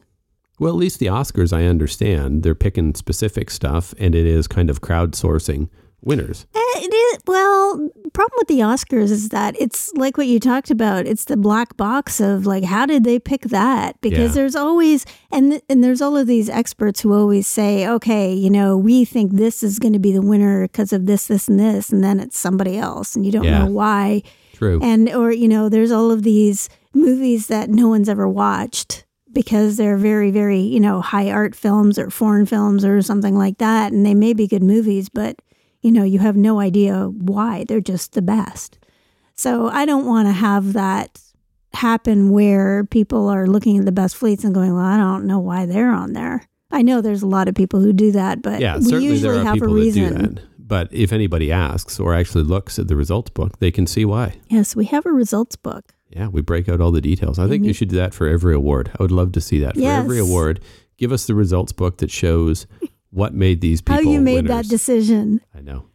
Well, 0.59 0.73
at 0.73 0.79
least 0.79 1.01
the 1.01 1.07
Oscars, 1.07 1.53
I 1.53 1.65
understand. 1.67 2.43
They're 2.43 2.55
picking 2.55 2.95
specific 2.95 3.51
stuff, 3.51 3.93
and 3.99 4.15
it 4.15 4.25
is 4.25 4.47
kind 4.47 4.71
of 4.71 4.81
crowdsourcing 4.81 5.69
winners. 6.07 6.47
Eh, 6.55 6.59
It 6.79 6.95
is, 6.95 7.19
well, 7.27 7.91
problem 8.13 8.37
with 8.39 8.49
the 8.49 8.61
Oscars 8.61 9.11
is 9.11 9.29
that 9.31 9.57
it's 9.61 9.93
like 9.95 10.17
what 10.17 10.27
you 10.29 10.39
talked 10.39 10.71
about. 10.71 11.07
It's 11.07 11.25
the 11.25 11.37
black 11.37 11.77
box 11.77 12.21
of 12.21 12.47
like, 12.47 12.65
how 12.65 12.87
did 12.87 13.03
they 13.05 13.19
pick 13.19 13.43
that? 13.47 14.01
Because 14.01 14.31
Yeah. 14.31 14.35
there's 14.43 14.55
always 14.57 15.05
and 15.33 15.51
th- 15.53 15.63
and 15.69 15.83
there's 15.83 16.01
all 16.01 16.17
of 16.17 16.27
these 16.27 16.49
experts 16.49 17.01
who 17.01 17.13
always 17.13 17.47
say, 17.47 17.87
okay, 17.89 18.33
you 18.33 18.49
know, 18.51 18.77
we 18.77 19.05
think 19.05 19.33
this 19.33 19.63
is 19.63 19.79
going 19.79 19.93
to 19.95 19.99
be 19.99 20.13
the 20.13 20.23
winner 20.23 20.63
because 20.69 20.93
of 20.93 21.07
this, 21.07 21.27
this, 21.27 21.49
and 21.49 21.59
this, 21.59 21.91
and 21.91 22.03
then 22.05 22.21
it's 22.21 22.39
somebody 22.39 22.79
else, 22.79 23.17
and 23.17 23.27
you 23.27 23.33
don't 23.33 23.45
Yeah. 23.45 23.65
know 23.65 23.71
why. 23.71 24.23
True. 24.55 24.79
And 24.83 25.09
or 25.11 25.33
you 25.33 25.49
know, 25.49 25.69
there's 25.69 25.91
all 25.93 26.11
of 26.13 26.23
these 26.23 26.69
movies 26.95 27.49
that 27.49 27.69
no 27.69 27.89
one's 27.89 28.09
ever 28.09 28.29
watched 28.29 29.05
because 29.33 29.77
they're 29.77 29.99
very, 29.99 30.31
very 30.31 30.61
you 30.61 30.81
know 30.81 31.01
high 31.01 31.31
art 31.31 31.55
films 31.57 31.99
or 31.99 32.11
foreign 32.11 32.47
films 32.47 32.85
or 32.85 33.03
something 33.03 33.37
like 33.37 33.59
that, 33.59 33.93
and 33.93 34.07
they 34.07 34.15
may 34.15 34.33
be 34.33 34.47
good 34.47 34.63
movies, 34.63 35.09
but 35.09 35.37
you 35.87 35.93
know, 35.93 36.03
you 36.03 36.19
have 36.19 36.37
no 36.37 36.59
idea 36.59 37.05
why. 37.07 37.65
They're 37.69 37.81
just 37.81 38.13
the 38.15 38.23
best. 38.23 38.79
So 39.37 39.69
I 39.69 39.85
don't 39.87 40.05
want 40.07 40.27
to 40.29 40.33
have 40.33 40.73
that 40.73 41.21
happen 41.75 42.31
where 42.31 42.85
people 42.87 43.29
are 43.29 43.47
looking 43.47 43.79
at 43.79 43.85
the 43.85 43.93
best 43.93 44.17
fleets 44.17 44.43
and 44.45 44.53
going, 44.55 44.75
well, 44.75 44.85
I 44.85 44.97
don't 44.97 45.27
know 45.27 45.39
why 45.39 45.67
they're 45.67 45.93
on 45.93 46.13
there. 46.13 46.47
I 46.73 46.83
know 46.83 47.01
there's 47.01 47.23
a 47.23 47.27
lot 47.29 47.47
of 47.47 47.55
people 47.55 47.81
who 47.81 47.93
do 47.93 48.11
that, 48.13 48.43
but 48.43 48.61
yeah, 48.61 48.77
we 48.79 48.83
certainly 48.83 49.05
usually 49.07 49.33
there 49.35 49.41
are 49.41 49.45
have 49.45 49.63
a 49.63 49.69
reason. 49.69 50.17
do 50.17 50.23
that. 50.35 50.43
But 50.59 50.93
if 50.93 51.13
anybody 51.13 51.53
asks 51.53 52.01
or 52.01 52.13
actually 52.15 52.43
looks 52.43 52.79
at 52.81 52.89
the 52.89 52.97
results 52.97 53.31
book, 53.31 53.59
they 53.61 53.71
can 53.71 53.87
see 53.87 54.05
why. 54.05 54.35
Yes, 54.49 54.75
we 54.75 54.87
have 54.87 55.07
a 55.07 55.13
results 55.13 55.55
book. 55.55 55.93
Yeah, 56.11 56.27
we 56.27 56.41
break 56.41 56.69
out 56.69 56.81
all 56.81 56.91
the 56.91 57.01
details. 57.01 57.39
I 57.39 57.43
think 57.45 57.57
And 57.57 57.65
you 57.67 57.69
you- 57.69 57.75
should 57.75 57.91
do 57.91 57.97
that 57.97 58.15
for 58.15 58.27
every 58.27 58.55
award. 58.55 58.91
I 58.99 59.03
would 59.03 59.13
love 59.13 59.31
to 59.33 59.41
see 59.41 59.61
that 59.61 59.77
for 59.77 59.83
every 59.85 60.19
award. 60.19 60.59
Give 60.99 61.13
us 61.13 61.27
the 61.27 61.35
results 61.37 61.71
book 61.73 61.99
that 61.99 62.11
shows 62.11 62.67
what 63.17 63.33
made 63.33 63.63
these 63.63 63.81
people 63.81 63.95
How 63.95 64.01
you 64.11 64.21
made 64.21 64.45
winners. 64.45 64.51
that 64.51 64.69
decision. 64.69 65.41
I 65.55 65.63
know. 65.63 65.87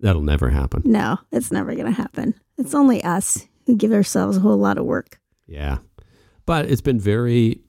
That'll 0.00 0.22
never 0.22 0.48
happen. 0.48 0.80
No, 0.86 1.18
it's 1.30 1.52
never 1.52 1.74
going 1.74 1.84
to 1.86 1.92
happen. 1.92 2.34
It's 2.56 2.74
only 2.74 3.04
us 3.04 3.46
who 3.66 3.76
give 3.76 3.92
ourselves 3.92 4.38
a 4.38 4.40
whole 4.40 4.56
lot 4.56 4.78
of 4.78 4.86
work. 4.86 5.20
Yeah. 5.46 5.78
But 6.46 6.70
it's 6.70 6.80
been 6.80 6.98
very 6.98 7.60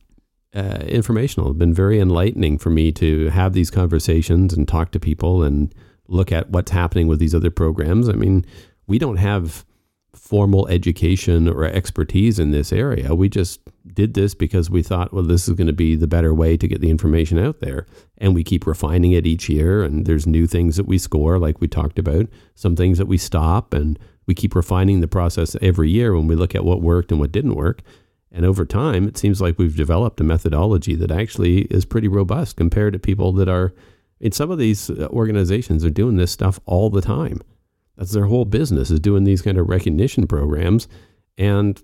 uh, 0.56 0.80
informational. 0.88 1.50
It's 1.50 1.60
been 1.60 1.74
very 1.74 2.00
enlightening 2.00 2.58
for 2.58 2.70
me 2.70 2.94
to 2.94 3.28
have 3.32 3.52
these 3.52 3.70
conversations 3.70 4.54
and 4.54 4.66
talk 4.66 4.92
to 4.92 5.00
people 5.00 5.44
and 5.44 5.76
look 6.08 6.32
at 6.32 6.50
what's 6.52 6.72
happening 6.72 7.08
with 7.08 7.20
these 7.20 7.36
other 7.36 7.52
programs. 7.52 8.08
I 8.08 8.14
mean, 8.14 8.46
we 8.88 8.98
don't 8.98 9.18
have 9.18 9.66
formal 10.16 10.68
education 10.68 11.48
or 11.48 11.66
expertise 11.66 12.40
in 12.40 12.52
this 12.52 12.72
area. 12.74 13.14
We 13.14 13.30
just 13.30 13.62
did 13.94 14.14
this 14.14 14.34
because 14.34 14.70
we 14.70 14.82
thought, 14.82 15.14
well, 15.14 15.24
this 15.24 15.48
is 15.48 15.54
going 15.56 15.68
to 15.68 15.74
be 15.74 15.96
the 15.96 16.08
better 16.08 16.34
way 16.34 16.58
to 16.58 16.68
get 16.68 16.82
the 16.82 16.90
information 16.90 17.38
out 17.38 17.60
there. 17.60 17.86
And 18.18 18.34
we 18.34 18.44
keep 18.44 18.66
refining 18.66 19.12
it 19.12 19.28
each 19.28 19.50
year. 19.50 19.84
And 19.84 20.06
there's 20.06 20.26
new 20.26 20.48
things 20.48 20.78
that 20.78 20.88
we 20.88 20.98
score, 20.98 21.38
like 21.38 21.62
we 21.62 21.68
talked 21.68 22.00
about, 22.00 22.28
some 22.56 22.76
things 22.76 22.98
that 22.98 23.08
we 23.08 23.18
stop. 23.18 23.74
And 23.74 24.00
we 24.26 24.34
keep 24.34 24.56
refining 24.56 25.02
the 25.02 25.08
process 25.08 25.56
every 25.62 25.90
year 25.90 26.16
when 26.16 26.28
we 26.28 26.36
look 26.36 26.56
at 26.56 26.66
what 26.66 26.82
worked 26.82 27.12
and 27.12 27.20
what 27.20 27.32
didn't 27.32 27.56
work. 27.56 27.82
And 28.32 28.46
over 28.46 28.66
time, 28.66 29.08
it 29.08 29.18
seems 29.18 29.40
like 29.40 29.58
we've 29.58 29.78
developed 29.78 30.20
a 30.20 30.24
methodology 30.24 30.96
that 30.96 31.12
actually 31.12 31.62
is 31.64 31.86
pretty 31.86 32.08
robust 32.08 32.58
compared 32.58 32.94
to 32.94 33.00
people 33.00 33.32
that 33.34 33.48
are 33.48 33.74
in 34.20 34.32
some 34.32 34.52
of 34.52 34.58
these 34.58 34.90
uh, 34.90 35.08
organizations 35.12 35.86
are 35.86 35.90
doing 35.90 36.18
this 36.18 36.32
stuff 36.32 36.60
all 36.66 36.90
the 36.90 37.02
time. 37.02 37.42
That's 37.98 38.12
their 38.12 38.26
whole 38.26 38.46
business 38.46 38.92
is 38.92 39.00
doing 39.00 39.24
these 39.24 39.42
kind 39.42 39.58
of 39.58 39.70
recognition 39.70 40.28
programs. 40.28 40.88
And 41.38 41.82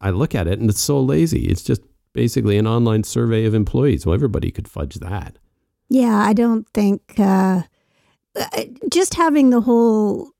I 0.00 0.10
look 0.10 0.34
at 0.34 0.46
it 0.46 0.58
and 0.58 0.70
it's 0.70 0.80
so 0.80 1.00
lazy. 1.00 1.46
It's 1.46 1.62
just 1.62 1.82
basically 2.12 2.58
an 2.58 2.66
online 2.66 3.04
survey 3.04 3.44
of 3.44 3.54
employees. 3.54 4.04
Well, 4.04 4.14
everybody 4.14 4.50
could 4.50 4.68
fudge 4.68 4.96
that. 4.96 5.38
Yeah, 5.88 6.16
I 6.16 6.32
don't 6.32 6.66
think 6.72 7.02
uh, 7.18 7.62
uh, 8.34 8.64
just 8.90 9.14
having 9.14 9.50
the 9.50 9.60
whole 9.60 10.30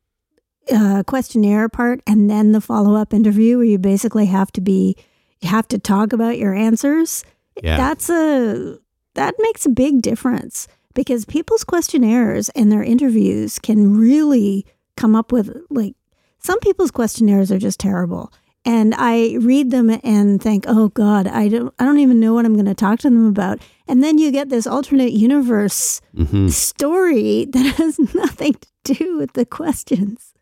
uh, 0.72 1.02
questionnaire 1.06 1.68
part 1.68 2.00
and 2.06 2.30
then 2.30 2.52
the 2.52 2.60
follow 2.60 2.94
up 2.94 3.12
interview 3.12 3.58
where 3.58 3.66
you 3.66 3.78
basically 3.78 4.26
have 4.26 4.50
to 4.52 4.60
be, 4.60 4.96
you 5.40 5.48
have 5.48 5.68
to 5.68 5.78
talk 5.78 6.12
about 6.12 6.38
your 6.38 6.54
answers. 6.54 7.24
Yeah. 7.62 7.76
That's 7.76 8.08
a, 8.08 8.78
that 9.14 9.34
makes 9.38 9.66
a 9.66 9.70
big 9.70 10.00
difference 10.00 10.68
because 10.94 11.24
people's 11.24 11.64
questionnaires 11.64 12.48
and 12.50 12.70
their 12.70 12.82
interviews 12.82 13.58
can 13.58 13.98
really 13.98 14.66
come 14.96 15.14
up 15.14 15.32
with 15.32 15.50
like, 15.70 15.94
some 16.38 16.58
people's 16.60 16.90
questionnaires 16.90 17.52
are 17.52 17.58
just 17.58 17.78
terrible. 17.80 18.32
And 18.64 18.94
I 18.96 19.36
read 19.40 19.72
them 19.72 19.90
and 20.04 20.40
think, 20.40 20.66
"Oh 20.68 20.88
God, 20.90 21.26
I 21.26 21.48
don't, 21.48 21.74
I 21.80 21.84
don't 21.84 21.98
even 21.98 22.20
know 22.20 22.32
what 22.32 22.44
I'm 22.44 22.54
going 22.54 22.66
to 22.66 22.74
talk 22.74 23.00
to 23.00 23.10
them 23.10 23.26
about." 23.26 23.60
And 23.88 24.04
then 24.04 24.18
you 24.18 24.30
get 24.30 24.50
this 24.50 24.68
alternate 24.68 25.10
universe 25.12 26.00
hmm 26.14 26.46
story 26.46 27.44
that 27.52 27.74
has 27.76 27.98
nothing 28.14 28.54
to 28.84 28.94
do 28.94 29.18
with 29.18 29.32
the 29.32 29.44
questions. 29.44 30.32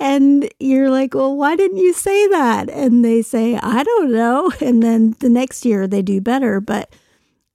And 0.00 0.52
you're 0.58 0.90
like, 0.90 1.14
well, 1.14 1.36
why 1.36 1.56
didn't 1.56 1.78
you 1.78 1.92
say 1.92 2.26
that? 2.28 2.68
And 2.68 3.04
they 3.04 3.22
say, 3.22 3.56
I 3.56 3.82
don't 3.82 4.12
know. 4.12 4.52
And 4.60 4.82
then 4.82 5.14
the 5.20 5.28
next 5.28 5.64
year 5.64 5.86
they 5.86 6.02
do 6.02 6.20
better. 6.20 6.60
But 6.60 6.92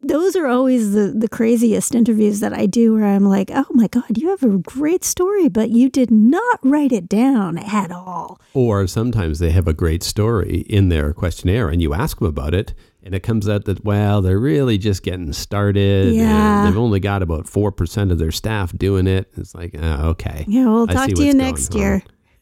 those 0.02 0.36
are 0.36 0.48
always 0.48 0.94
the, 0.94 1.14
the 1.16 1.28
craziest 1.28 1.94
interviews 1.94 2.40
that 2.40 2.54
I 2.54 2.66
do 2.68 2.94
where 2.94 3.06
I'm 3.06 3.26
like, 3.26 3.52
oh 3.54 3.66
my 3.72 3.88
God, 3.88 4.18
you 4.18 4.30
have 4.30 4.44
a 4.44 4.58
great 4.58 5.04
story, 5.04 5.50
but 5.50 5.72
you 5.72 5.90
did 5.90 6.10
not 6.10 6.60
write 6.64 6.92
it 6.94 7.10
down 7.10 7.58
at 7.58 7.92
all. 7.92 8.40
Or 8.54 8.88
sometimes 8.88 9.40
they 9.40 9.52
have 9.52 9.68
a 9.68 9.74
great 9.74 10.02
story 10.04 10.60
in 10.70 10.88
their 10.90 11.12
questionnaire 11.14 11.68
and 11.70 11.82
you 11.82 11.94
ask 11.94 12.20
them 12.20 12.28
about 12.28 12.54
it 12.54 12.74
and 13.04 13.14
it 13.14 13.24
comes 13.24 13.48
out 13.50 13.66
that 13.66 13.84
well 13.86 14.22
they're 14.22 14.40
really 14.40 14.78
just 14.78 15.04
getting 15.04 15.32
started 15.34 16.14
Yeah. 16.14 16.60
and 16.60 16.68
they've 16.68 16.78
only 16.80 17.00
got 17.00 17.22
about 17.22 17.46
4% 17.46 18.12
of 18.12 18.20
their 18.20 18.32
staff 18.32 18.72
doing 18.78 19.06
it 19.08 19.30
it's 19.38 19.54
like 19.56 19.76
oh, 19.78 20.10
okay 20.10 20.46
Yeah, 20.48 20.66
we'll 20.66 20.90
I 20.90 20.94
talk 20.94 21.10
to 21.10 21.24
you 21.26 21.34
next 21.34 21.74
year. 21.76 21.96
on. 21.96 22.02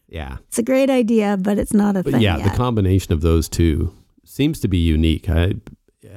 yeah 0.10 0.38
It's 0.48 0.58
a 0.60 0.63
great 0.63 0.89
idea, 0.89 1.38
but 1.39 1.58
it's 1.58 1.74
not 1.74 1.96
a 1.96 2.04
but 2.04 2.13
thing. 2.13 2.22
yeah 2.22 2.38
yet. 2.38 2.52
the 2.52 2.58
combination 2.58 3.13
of 3.13 3.22
those 3.22 3.48
two 3.50 3.93
seems 4.26 4.60
to 4.60 4.67
be 4.67 4.78
unique 4.78 5.30
i 5.30 5.54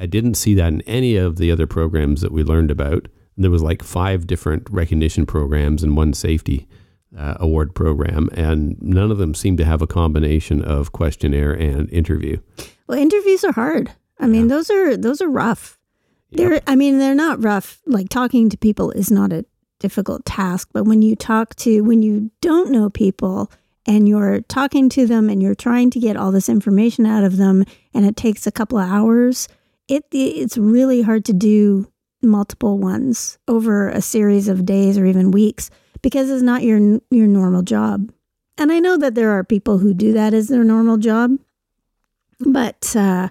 i 0.01 0.07
didn't 0.07 0.35
see 0.35 0.55
that 0.55 0.73
in 0.73 0.81
any 0.83 1.15
of 1.17 1.37
the 1.37 1.51
other 1.53 1.67
programs 1.67 2.21
that 2.23 2.33
we 2.33 2.43
learned 2.43 2.71
about 2.71 3.07
there 3.37 3.51
was 3.51 3.63
like 3.63 3.83
five 3.83 4.27
different 4.27 4.67
recognition 4.71 5.25
programs 5.27 5.83
and 5.83 5.97
one 5.97 6.13
safety 6.13 6.67
uh, 7.17 7.35
award 7.41 7.75
program 7.75 8.29
and 8.35 8.77
none 8.83 9.11
of 9.11 9.19
them 9.19 9.35
seemed 9.35 9.59
to 9.59 9.65
have 9.65 9.81
a 9.83 9.87
combination 9.87 10.63
of 10.63 10.93
questionnaire 10.93 11.53
and 11.53 11.89
interview 11.91 12.39
well, 12.87 12.99
interviews 12.99 13.45
are 13.45 13.53
hard. 13.53 13.93
I 14.19 14.27
mean, 14.27 14.49
Yeah. 14.49 14.57
those 14.57 14.69
are 14.71 14.97
those 14.97 15.21
are 15.23 15.29
rough. 15.31 15.79
Yep. 16.31 16.39
They're 16.39 16.61
I 16.67 16.75
mean, 16.75 16.99
they're 16.99 17.15
not 17.15 17.43
rough. 17.43 17.81
Like 17.87 18.09
talking 18.09 18.51
to 18.51 18.57
people 18.59 18.91
is 18.91 19.13
not 19.13 19.33
a 19.33 19.45
difficult 19.79 20.25
task, 20.25 20.69
but 20.73 20.85
when 20.85 21.01
you 21.01 21.15
talk 21.15 21.55
to 21.57 21.83
when 21.83 22.03
you 22.03 22.33
don't 22.41 22.71
know 22.73 22.91
people 22.91 23.51
and 23.87 24.09
you're 24.09 24.41
talking 24.43 24.89
to 24.91 25.07
them 25.07 25.31
and 25.31 25.41
you're 25.41 25.55
trying 25.55 25.91
to 25.91 26.01
get 26.01 26.17
all 26.17 26.33
this 26.33 26.49
information 26.49 27.07
out 27.07 27.23
of 27.23 27.37
them 27.37 27.65
and 27.95 28.05
it 28.05 28.17
takes 28.17 28.45
a 28.45 28.51
couple 28.53 28.77
of 28.79 28.91
hours, 28.91 29.47
it 29.91 30.05
it's 30.13 30.57
really 30.57 31.03
hard 31.03 31.25
to 31.27 31.33
do 31.33 31.91
multiple 32.23 32.79
ones 32.79 33.39
over 33.49 33.89
a 33.89 34.01
series 34.01 34.49
of 34.49 34.65
days 34.65 34.97
or 34.97 35.05
even 35.07 35.31
weeks 35.31 35.71
because 36.03 36.31
it's 36.31 36.43
not 36.43 36.63
your 36.63 37.01
your 37.11 37.27
normal 37.27 37.63
job. 37.63 38.13
And 38.57 38.71
I 38.71 38.79
know 38.79 38.97
that 38.99 39.15
there 39.15 39.31
are 39.31 39.45
people 39.45 39.79
who 39.79 39.95
do 39.95 40.13
that 40.13 40.35
as 40.35 40.49
their 40.49 40.65
normal 40.65 40.99
job, 40.99 41.39
but 42.41 42.95
uh, 42.95 43.31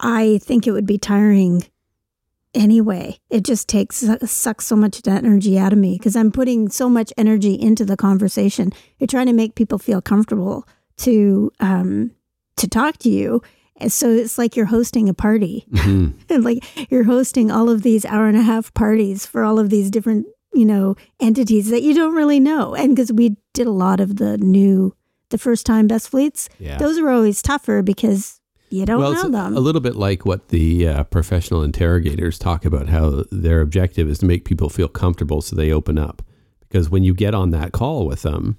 I 0.00 0.40
think 0.42 0.66
it 0.66 0.72
would 0.72 0.86
be 0.86 0.98
tiring 0.98 1.64
anyway. 2.54 3.18
It 3.28 3.44
just 3.44 3.68
takes 3.68 4.04
sucks 4.24 4.66
so 4.66 4.76
much 4.76 5.06
energy 5.06 5.58
out 5.58 5.72
of 5.72 5.78
me 5.78 5.96
because 5.98 6.16
I'm 6.16 6.32
putting 6.32 6.68
so 6.68 6.88
much 6.88 7.12
energy 7.16 7.54
into 7.54 7.84
the 7.84 7.96
conversation. 7.96 8.72
You're 8.98 9.08
trying 9.08 9.26
to 9.26 9.32
make 9.32 9.54
people 9.54 9.78
feel 9.78 10.00
comfortable 10.00 10.66
to 10.98 11.52
um, 11.60 12.12
to 12.56 12.68
talk 12.68 12.98
to 12.98 13.08
you. 13.08 13.42
So 13.88 14.10
it's 14.10 14.38
like 14.38 14.56
you're 14.56 14.66
hosting 14.66 15.08
a 15.08 15.14
party. 15.14 15.66
Mhm. 15.72 16.14
And 16.30 16.44
like 16.44 16.64
you're 16.90 17.04
hosting 17.04 17.50
all 17.50 17.68
of 17.68 17.82
these 17.82 18.04
hour 18.04 18.28
and 18.28 18.36
a 18.36 18.42
half 18.42 18.72
parties 18.74 19.26
for 19.26 19.42
all 19.44 19.58
of 19.58 19.70
these 19.70 19.90
different, 19.90 20.26
you 20.52 20.64
know, 20.64 20.96
entities 21.18 21.70
that 21.70 21.82
you 21.82 21.94
don't 21.94 22.14
really 22.14 22.40
know. 22.40 22.74
And 22.74 22.94
because 22.94 23.12
we 23.12 23.36
did 23.54 23.66
a 23.66 23.72
lot 23.72 24.00
of 24.00 24.16
the 24.16 24.38
new, 24.38 24.94
the 25.30 25.38
first 25.38 25.66
time 25.66 25.86
best 25.86 26.08
fleets, 26.08 26.48
yeah 26.58 26.78
those 26.78 26.98
are 26.98 27.10
always 27.10 27.42
tougher 27.42 27.82
because 27.82 28.40
you 28.70 28.86
don't 28.86 29.00
well, 29.00 29.12
know 29.12 29.28
them. 29.28 29.56
a 29.56 29.60
little 29.60 29.80
bit 29.80 29.96
like 29.96 30.24
what 30.24 30.48
the 30.48 30.86
uh, 30.86 31.04
professional 31.04 31.62
interrogators 31.64 32.38
talk 32.38 32.64
about 32.64 32.88
how 32.88 33.24
their 33.32 33.60
objective 33.60 34.08
is 34.08 34.18
to 34.20 34.26
make 34.26 34.44
people 34.44 34.68
feel 34.68 34.86
comfortable 34.88 35.42
so 35.42 35.56
they 35.56 35.72
open 35.72 35.98
up. 35.98 36.22
Because 36.60 36.88
when 36.88 37.02
you 37.02 37.12
get 37.12 37.34
on 37.34 37.50
that 37.50 37.72
call 37.72 38.06
with 38.06 38.22
them, 38.22 38.56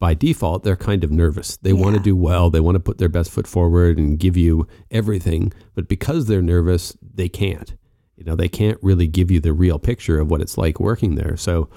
by 0.00 0.14
default, 0.14 0.64
they're 0.64 0.76
kind 0.76 1.04
of 1.04 1.12
nervous. 1.12 1.58
They 1.58 1.74
want 1.74 1.94
to 1.94 2.02
do 2.02 2.16
well, 2.16 2.48
they 2.48 2.58
want 2.58 2.74
to 2.74 2.80
put 2.80 2.96
their 2.96 3.10
best 3.10 3.30
foot 3.30 3.46
forward 3.46 3.98
and 3.98 4.18
give 4.18 4.36
you 4.36 4.66
everything. 4.90 5.52
But 5.74 5.88
because 5.88 6.26
they're 6.26 6.42
nervous, 6.42 6.96
they 7.02 7.28
can't. 7.28 7.74
You 8.16 8.24
know, 8.24 8.34
they 8.34 8.48
can't 8.48 8.78
really 8.82 9.06
give 9.06 9.30
you 9.30 9.40
the 9.40 9.52
real 9.52 9.78
picture 9.78 10.18
of 10.18 10.30
what 10.30 10.40
it's 10.40 10.58
like 10.58 10.80
working 10.80 11.14
there. 11.14 11.36
So 11.36 11.68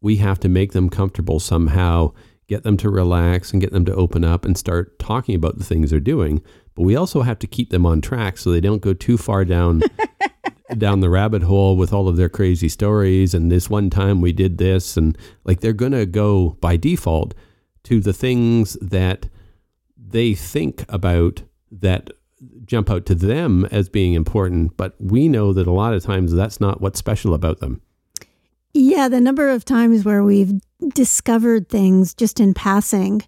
we 0.00 0.16
have 0.16 0.40
to 0.40 0.48
make 0.48 0.72
them 0.72 0.90
comfortable 0.90 1.38
somehow, 1.38 2.12
get 2.48 2.64
them 2.64 2.76
to 2.78 2.90
relax 2.90 3.52
and 3.52 3.60
get 3.60 3.72
them 3.72 3.84
to 3.84 3.94
open 3.94 4.24
up 4.24 4.44
and 4.44 4.58
start 4.58 4.98
talking 4.98 5.36
about 5.36 5.58
the 5.58 5.64
things 5.64 5.90
they're 5.90 6.00
doing. 6.00 6.42
But 6.74 6.82
we 6.82 6.96
also 6.96 7.22
have 7.22 7.38
to 7.40 7.46
keep 7.46 7.70
them 7.70 7.86
on 7.86 8.00
track 8.00 8.38
so 8.38 8.50
they 8.50 8.60
don't 8.60 8.82
go 8.82 8.92
too 8.92 9.16
far 9.16 9.44
down 9.44 9.82
down 10.76 11.00
the 11.00 11.08
rabbit 11.08 11.42
hole 11.42 11.76
with 11.76 11.92
all 11.92 12.08
of 12.08 12.16
their 12.16 12.28
crazy 12.28 12.68
stories 12.68 13.32
and 13.32 13.50
this 13.50 13.70
one 13.70 13.88
time 13.88 14.20
we 14.20 14.32
did 14.32 14.58
this 14.58 14.98
and 14.98 15.16
like 15.44 15.60
they're 15.60 15.72
going 15.72 15.92
to 15.92 16.04
go 16.04 16.58
by 16.60 16.76
default 16.76 17.32
to 17.88 18.00
the 18.00 18.12
things 18.12 18.74
that 18.80 19.28
they 19.96 20.34
think 20.34 20.84
about 20.88 21.42
that 21.70 22.10
jump 22.64 22.88
out 22.90 23.04
to 23.06 23.14
them 23.14 23.64
as 23.72 23.88
being 23.88 24.14
important 24.14 24.76
but 24.76 24.94
we 25.00 25.26
know 25.28 25.52
that 25.52 25.66
a 25.66 25.72
lot 25.72 25.92
of 25.94 26.02
times 26.04 26.32
that's 26.32 26.60
not 26.60 26.80
what's 26.80 26.98
special 26.98 27.34
about 27.34 27.58
them 27.60 27.80
Yeah, 28.74 29.08
the 29.08 29.20
number 29.20 29.48
of 29.48 29.64
times 29.64 30.04
where 30.04 30.22
we've 30.22 30.52
discovered 30.94 31.68
things 31.68 32.14
just 32.14 32.38
in 32.38 32.54
passing 32.54 33.22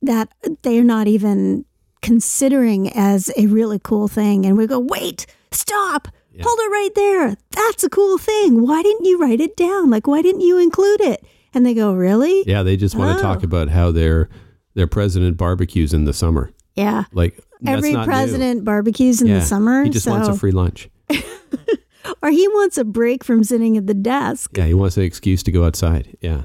that 0.00 0.28
they're 0.62 0.84
not 0.96 1.06
even 1.08 1.64
considering 2.00 2.90
as 2.94 3.30
a 3.36 3.46
really 3.46 3.78
cool 3.82 4.08
thing. 4.08 4.46
And 4.46 4.56
we 4.56 4.66
go, 4.66 4.78
wait, 4.78 5.26
stop, 5.50 6.08
Yeah. 6.32 6.42
hold 6.46 6.58
it 6.60 6.70
right 6.70 6.94
there. 6.94 7.36
That's 7.50 7.84
a 7.84 7.90
cool 7.90 8.18
thing. 8.18 8.62
Why 8.62 8.82
didn't 8.82 9.04
you 9.06 9.18
write 9.18 9.40
it 9.40 9.56
down? 9.56 9.90
Like, 9.90 10.06
why 10.06 10.22
didn't 10.22 10.42
you 10.42 10.58
include 10.58 11.00
it? 11.00 11.24
And 11.54 11.64
they 11.64 11.74
go, 11.74 11.92
really? 11.94 12.42
yeah 12.46 12.62
they 12.62 12.76
just 12.76 12.94
want 12.96 13.16
to 13.16 13.22
talk 13.22 13.38
Oh. 13.42 13.44
about 13.44 13.68
how 13.68 13.90
their 13.92 14.28
their 14.74 14.86
president 14.88 15.36
barbecues 15.36 15.92
in 15.94 16.04
the 16.04 16.12
summer 16.12 16.50
Yeah. 16.74 17.04
like 17.12 17.36
that's 17.60 17.78
Every 17.78 17.92
not 17.92 18.06
new. 18.06 18.12
president 18.12 18.64
barbecues 18.64 19.22
in 19.22 19.28
Yeah, 19.28 19.38
the 19.38 19.44
summer. 19.46 19.84
he 19.84 19.90
just 19.90 20.06
wants 20.06 20.28
a 20.28 20.34
free 20.34 20.50
lunch 20.52 20.90
or 22.22 22.30
he 22.30 22.46
wants 22.48 22.76
a 22.78 22.84
break 22.84 23.24
from 23.24 23.44
sitting 23.44 23.76
at 23.76 23.86
the 23.86 23.94
desk. 23.94 24.50
Yeah, 24.56 24.66
he 24.66 24.74
wants 24.74 24.96
an 24.96 25.04
excuse 25.04 25.42
to 25.44 25.52
go 25.52 25.64
outside. 25.64 26.16
Yeah. 26.20 26.42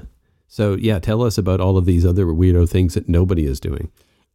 So 0.48 0.74
yeah, 0.74 0.98
tell 0.98 1.22
us 1.22 1.36
about 1.38 1.60
all 1.60 1.76
of 1.76 1.84
these 1.84 2.06
other 2.06 2.26
weirdo 2.26 2.68
things 2.68 2.94
that 2.94 3.08
nobody 3.08 3.44
is 3.46 3.60
doing. 3.60 3.90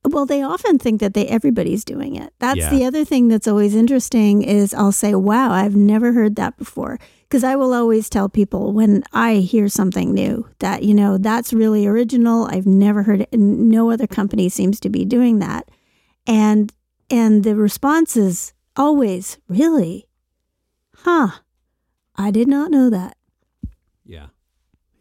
Well, 0.07 0.25
they 0.27 0.43
often 0.43 0.77
think 0.77 0.99
that 1.01 1.15
they 1.15 1.25
everybody's 1.27 1.83
doing 1.83 2.15
it. 2.15 2.31
That's 2.39 2.59
Yeah. 2.59 2.69
the 2.69 2.85
other 2.85 3.03
thing 3.03 3.27
that's 3.27 3.47
always 3.47 3.73
interesting 3.73 4.43
is 4.43 4.71
I'll 4.73 4.91
say, 4.91 5.15
"Wow, 5.15 5.51
I've 5.51 5.75
never 5.75 6.13
heard 6.13 6.35
that 6.35 6.57
before." 6.57 6.99
Because 7.27 7.43
I 7.43 7.55
will 7.55 7.73
always 7.73 8.09
tell 8.09 8.29
people 8.29 8.71
when 8.71 9.03
I 9.11 9.35
hear 9.35 9.67
something 9.67 10.13
new 10.13 10.47
that 10.59 10.83
you 10.83 10.93
know 10.93 11.17
that's 11.17 11.53
really 11.53 11.87
original. 11.87 12.47
I've 12.51 12.67
never 12.67 13.03
heard 13.03 13.21
it, 13.21 13.29
and 13.31 13.69
no 13.69 13.91
other 13.91 14.07
company 14.07 14.49
seems 14.49 14.79
to 14.81 14.89
be 14.89 15.05
doing 15.05 15.39
that. 15.39 15.69
And 16.27 16.71
and 17.09 17.43
the 17.43 17.55
response 17.55 18.15
is 18.15 18.53
always, 18.75 19.37
"Really? 19.47 20.07
Huh? 20.97 21.29
I 22.15 22.31
did 22.31 22.47
not 22.47 22.71
know 22.71 22.89
that." 22.89 23.17
Yeah. 24.05 24.27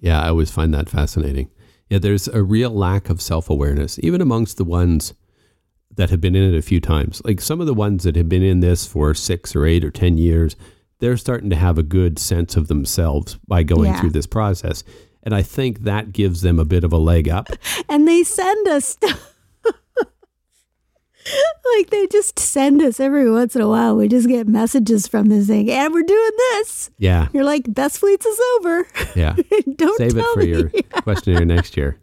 Yeah, 0.01 0.21
I 0.21 0.29
always 0.29 0.51
find 0.51 0.73
that 0.75 0.89
fascinating. 0.89 1.51
Yeah, 1.89 1.99
there's 1.99 2.29
a 2.29 2.43
real 2.43 2.71
lack 2.71 3.09
of 3.11 3.21
self 3.21 3.51
awareness, 3.51 3.99
even 4.03 4.21
amongst 4.21 4.57
the 4.57 4.65
ones 4.65 5.15
that 5.97 6.11
have 6.11 6.21
been 6.21 6.35
in 6.35 6.55
it 6.55 6.59
a 6.59 6.63
few 6.63 6.81
times. 6.81 7.23
Like 7.25 7.41
some 7.41 7.61
of 7.61 7.67
the 7.67 7.75
ones 7.75 8.05
that 8.05 8.17
have 8.17 8.29
been 8.29 8.43
in 8.43 8.61
this 8.61 8.87
for 8.87 9.15
six 9.15 9.55
or 9.55 9.65
eight 9.65 9.85
or 9.85 9.91
10 9.91 10.19
years, 10.19 10.57
they're 11.05 11.19
starting 11.19 11.51
to 11.51 11.57
have 11.57 11.77
a 11.77 11.83
good 11.83 12.19
sense 12.19 12.57
of 12.57 12.69
themselves 12.69 13.39
by 13.47 13.63
going 13.63 13.93
Yeah. 13.93 14.01
through 14.01 14.11
this 14.13 14.27
process. 14.27 14.83
And 15.23 15.35
I 15.35 15.43
think 15.43 15.81
that 15.81 16.13
gives 16.13 16.41
them 16.41 16.59
a 16.59 16.65
bit 16.65 16.83
of 16.83 16.95
a 16.95 16.99
leg 16.99 17.29
up. 17.29 17.49
and 17.91 18.09
they 18.09 18.23
send 18.25 18.67
us 18.69 18.87
stuff. 18.89 19.35
like 21.77 21.91
they 21.91 22.07
just 22.07 22.39
send 22.39 22.81
us 22.83 23.01
every 23.01 23.31
once 23.31 23.55
in 23.57 23.61
a 23.63 23.69
while. 23.69 23.97
We 23.97 24.09
just 24.09 24.29
get 24.29 24.47
messages 24.49 25.07
from 25.07 25.27
this 25.27 25.47
thing, 25.47 25.71
and 25.71 25.93
we're 25.93 26.03
doing 26.03 26.31
this. 26.53 26.91
Yeah. 26.99 27.29
You're 27.33 27.45
like, 27.45 27.73
best 27.73 27.99
fleets 27.99 28.25
is 28.27 28.41
over. 28.59 28.87
Yeah. 29.17 29.37
Don't 29.77 29.97
Save 29.99 30.17
it 30.17 30.25
for 30.35 30.41
me. 30.41 30.47
your 30.49 30.71
questionnaire 31.03 31.45
next 31.45 31.77
year. 31.77 31.99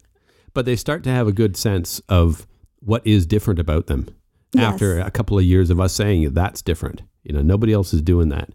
But 0.53 0.65
they 0.65 0.75
start 0.75 1.03
to 1.05 1.09
have 1.09 1.27
a 1.27 1.31
good 1.33 1.57
sense 1.57 1.99
of 2.07 2.45
what 2.79 3.05
is 3.05 3.25
different 3.25 3.59
about 3.59 3.87
them 3.87 4.07
Yes. 4.53 4.73
after 4.73 4.99
a 4.99 5.09
couple 5.11 5.37
of 5.37 5.43
years 5.43 5.69
of 5.71 5.79
us 5.79 5.93
saying 5.93 6.33
that's 6.33 6.61
different. 6.61 7.01
You 7.23 7.33
know, 7.33 7.41
nobody 7.41 7.73
else 7.73 7.93
is 7.93 8.01
doing 8.01 8.29
that. 8.29 8.49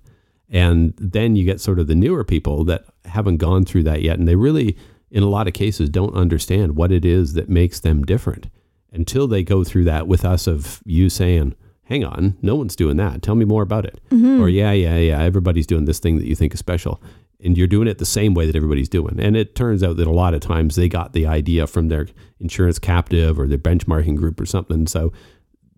And 0.51 0.95
then 0.97 1.37
you 1.37 1.45
get 1.45 1.61
sort 1.61 1.79
of 1.79 1.87
the 1.87 1.95
newer 1.95 2.25
people 2.25 2.65
that 2.65 2.85
haven't 3.05 3.39
gone 3.39 3.65
through 3.65 3.83
that 3.85 4.03
yet. 4.03 4.19
And 4.19 4.29
they 4.29 4.37
really, 4.37 4.77
in 5.11 5.23
a 5.23 5.29
lot 5.29 5.49
of 5.49 5.55
cases, 5.55 5.89
don't 5.89 6.15
understand 6.15 6.77
what 6.77 6.93
it 6.93 7.05
is 7.05 7.33
that 7.33 7.49
makes 7.49 7.81
them 7.81 8.05
different 8.05 8.49
until 8.93 9.27
they 9.27 9.43
go 9.43 9.65
through 9.65 9.85
that 9.85 10.07
with 10.07 10.25
us 10.25 10.47
of 10.47 10.81
you 10.85 11.11
saying, 11.11 11.55
hang 11.85 12.05
on, 12.05 12.37
no 12.43 12.55
one's 12.55 12.77
doing 12.77 12.97
that. 12.97 13.23
Tell 13.23 13.35
me 13.35 13.45
more 13.45 13.63
about 13.63 13.85
it. 13.85 14.01
Mm-hmm. 14.11 14.41
Or, 14.41 14.49
yeah, 14.49 14.73
yeah, 14.73 14.97
yeah, 14.97 15.23
everybody's 15.23 15.67
doing 15.67 15.85
this 15.85 15.99
thing 15.99 16.19
that 16.19 16.27
you 16.27 16.35
think 16.35 16.55
is 16.55 16.61
special. 16.61 17.03
And 17.45 17.57
you're 17.59 17.67
doing 17.67 17.87
it 17.87 17.99
the 17.99 18.07
same 18.07 18.33
way 18.35 18.47
that 18.47 18.57
everybody's 18.57 18.89
doing. 18.89 19.21
And 19.21 19.37
it 19.37 19.55
turns 19.55 19.83
out 19.83 19.99
that 19.99 20.07
a 20.07 20.13
lot 20.13 20.33
of 20.33 20.41
times 20.41 20.75
they 20.75 20.89
got 20.89 21.13
the 21.13 21.27
idea 21.27 21.67
from 21.67 21.89
their 21.89 22.09
insurance 22.41 22.79
captive 22.79 23.39
or 23.39 23.47
their 23.47 23.59
benchmarking 23.59 24.17
group 24.17 24.41
or 24.41 24.47
something. 24.47 24.87
So 24.87 25.13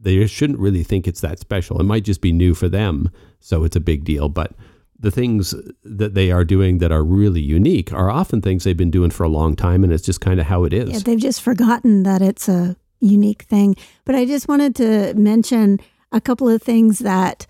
they 0.00 0.26
shouldn't 0.26 0.58
really 0.58 0.82
think 0.82 1.06
it's 1.06 1.20
that 1.20 1.38
special. 1.38 1.80
It 1.80 1.84
might 1.84 2.04
just 2.04 2.20
be 2.20 2.32
new 2.32 2.54
for 2.54 2.68
them. 2.68 3.10
So 3.40 3.64
it's 3.64 3.76
a 3.76 3.80
big 3.80 4.04
deal. 4.04 4.28
But 4.28 4.52
the 4.98 5.10
things 5.10 5.54
that 5.84 6.14
they 6.14 6.30
are 6.30 6.44
doing 6.44 6.78
that 6.78 6.92
are 6.92 7.04
really 7.04 7.40
unique 7.40 7.92
are 7.92 8.10
often 8.10 8.40
things 8.40 8.64
they've 8.64 8.76
been 8.76 8.90
doing 8.90 9.10
for 9.10 9.24
a 9.24 9.28
long 9.28 9.56
time. 9.56 9.84
And 9.84 9.92
it's 9.92 10.04
just 10.04 10.20
kind 10.20 10.40
of 10.40 10.46
how 10.46 10.64
it 10.64 10.72
is. 10.72 10.90
Yeah, 10.90 10.98
they've 10.98 11.18
just 11.18 11.42
forgotten 11.42 12.02
that 12.04 12.22
it's 12.22 12.48
a 12.48 12.76
unique 13.00 13.42
thing. 13.42 13.76
But 14.04 14.14
I 14.14 14.24
just 14.24 14.48
wanted 14.48 14.74
to 14.76 15.14
mention 15.14 15.78
a 16.12 16.20
couple 16.20 16.48
of 16.48 16.62
things 16.62 17.00
that 17.00 17.46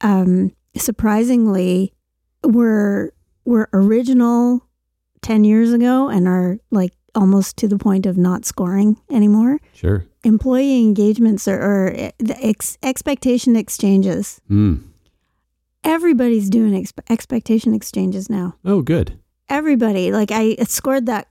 um, 0.00 0.52
surprisingly 0.76 1.94
were 2.42 3.12
were 3.44 3.68
original 3.72 4.66
10 5.22 5.44
years 5.44 5.72
ago 5.72 6.08
and 6.08 6.28
are 6.28 6.58
like 6.70 6.92
almost 7.14 7.56
to 7.58 7.68
the 7.68 7.78
point 7.78 8.06
of 8.06 8.16
not 8.16 8.44
scoring 8.44 8.98
anymore. 9.10 9.58
Sure. 9.74 10.04
Employee 10.24 10.78
engagements 10.78 11.48
or, 11.48 11.58
or 11.60 11.92
the 12.18 12.36
ex- 12.42 12.76
expectation 12.82 13.56
exchanges. 13.56 14.40
Mm. 14.50 14.82
everybody's 15.84 16.50
doing 16.50 16.74
ex- 16.74 16.92
expectation 17.08 17.74
exchanges 17.74 18.28
now. 18.28 18.54
Oh, 18.64 18.82
good. 18.82 19.18
Everybody, 19.48 20.12
like 20.12 20.30
I 20.30 20.56
scored 20.68 21.06
that. 21.06 21.26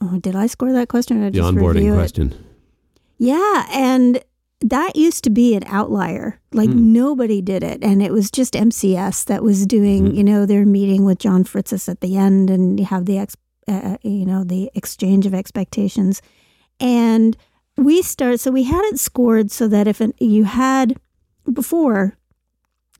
Oh, 0.00 0.18
did 0.18 0.36
I 0.36 0.46
score 0.46 0.72
that 0.72 0.88
question? 0.88 1.22
Or 1.22 1.30
The 1.30 1.38
just 1.38 1.54
onboarding 1.54 1.74
review 1.76 1.94
it? 1.94 1.96
question. 1.96 2.34
Yeah, 3.18 3.66
and 3.72 4.22
that 4.60 4.94
used 4.96 5.24
to 5.24 5.30
be 5.30 5.54
an 5.54 5.64
outlier. 5.66 6.38
Like 6.52 6.68
Hmm. 6.70 6.92
nobody 6.92 7.40
did 7.40 7.62
it, 7.64 7.82
and 7.82 8.02
it 8.02 8.12
was 8.12 8.30
just 8.30 8.54
MCS 8.54 9.24
that 9.24 9.42
was 9.42 9.66
doing. 9.66 10.08
Mhm. 10.12 10.16
You 10.16 10.24
know, 10.24 10.44
their 10.46 10.66
meeting 10.66 11.04
with 11.06 11.18
John 11.18 11.44
Fritzis 11.44 11.88
at 11.88 12.00
the 12.02 12.16
end, 12.16 12.50
and 12.50 12.78
you 12.78 12.84
have 12.86 13.06
the 13.06 13.16
ex, 13.18 13.34
uh, 13.68 13.96
you 14.02 14.24
know, 14.26 14.44
the 14.44 14.70
exchange 14.74 15.26
of 15.26 15.34
expectations, 15.34 16.22
and 16.80 17.36
we 17.76 18.02
start. 18.02 18.40
So 18.40 18.50
we 18.50 18.64
had 18.64 18.84
it 18.86 18.98
scored 18.98 19.50
so 19.50 19.68
that 19.68 19.86
if 19.88 20.00
an, 20.00 20.14
you 20.18 20.44
had 20.44 20.96
before. 21.52 22.16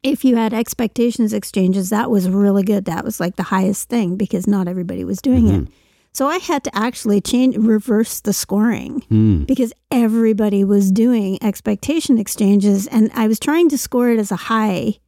If 0.03 0.25
you 0.25 0.37
had 0.37 0.55
expectations 0.55 1.33
exchanges, 1.33 1.91
that 1.91 2.11
was 2.11 2.29
really 2.29 2.63
good. 2.63 2.85
That 2.85 3.05
was 3.05 3.19
like 3.19 3.35
the 3.37 3.43
highest 3.45 3.89
thing 3.89 4.17
because 4.17 4.47
not 4.47 4.69
everybody 4.69 5.03
was 5.05 5.21
doing 5.21 5.49
it. 5.49 5.63
Mhm. 5.65 5.69
So 6.13 6.29
I 6.29 6.37
had 6.39 6.63
to 6.65 6.77
actually 6.77 7.21
change, 7.21 7.57
reverse 7.57 8.21
the 8.21 8.33
scoring 8.33 9.03
Hmm. 9.09 9.43
because 9.45 9.73
everybody 9.91 10.63
was 10.65 10.93
doing 10.93 11.43
expectation 11.43 12.19
exchanges 12.19 12.87
and 12.87 13.11
I 13.15 13.27
was 13.27 13.41
trying 13.41 13.69
to 13.71 13.79
score 13.79 14.11
it 14.11 14.19
as 14.21 14.31
a 14.31 14.37
high. 14.37 14.99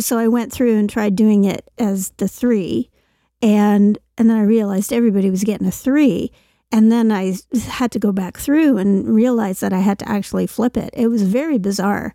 So 0.00 0.16
I 0.16 0.28
went 0.28 0.52
through 0.52 0.76
and 0.76 0.88
tried 0.88 1.14
doing 1.14 1.44
it 1.44 1.68
as 1.76 2.10
the 2.16 2.28
three 2.28 2.88
and 3.42 3.98
and 4.18 4.28
then 4.28 4.36
I 4.36 4.42
realized 4.42 4.92
everybody 4.92 5.30
was 5.30 5.44
getting 5.44 5.66
a 5.66 5.70
three. 5.70 6.30
And 6.70 6.92
then 6.92 7.10
I 7.10 7.34
had 7.66 7.90
to 7.92 7.98
go 7.98 8.12
back 8.12 8.36
through 8.36 8.76
and 8.76 9.08
realize 9.14 9.60
that 9.60 9.72
I 9.72 9.78
had 9.78 9.98
to 10.00 10.08
actually 10.08 10.46
flip 10.46 10.76
it. 10.76 10.90
It 10.92 11.08
was 11.08 11.22
very 11.22 11.56
bizarre. 11.56 12.14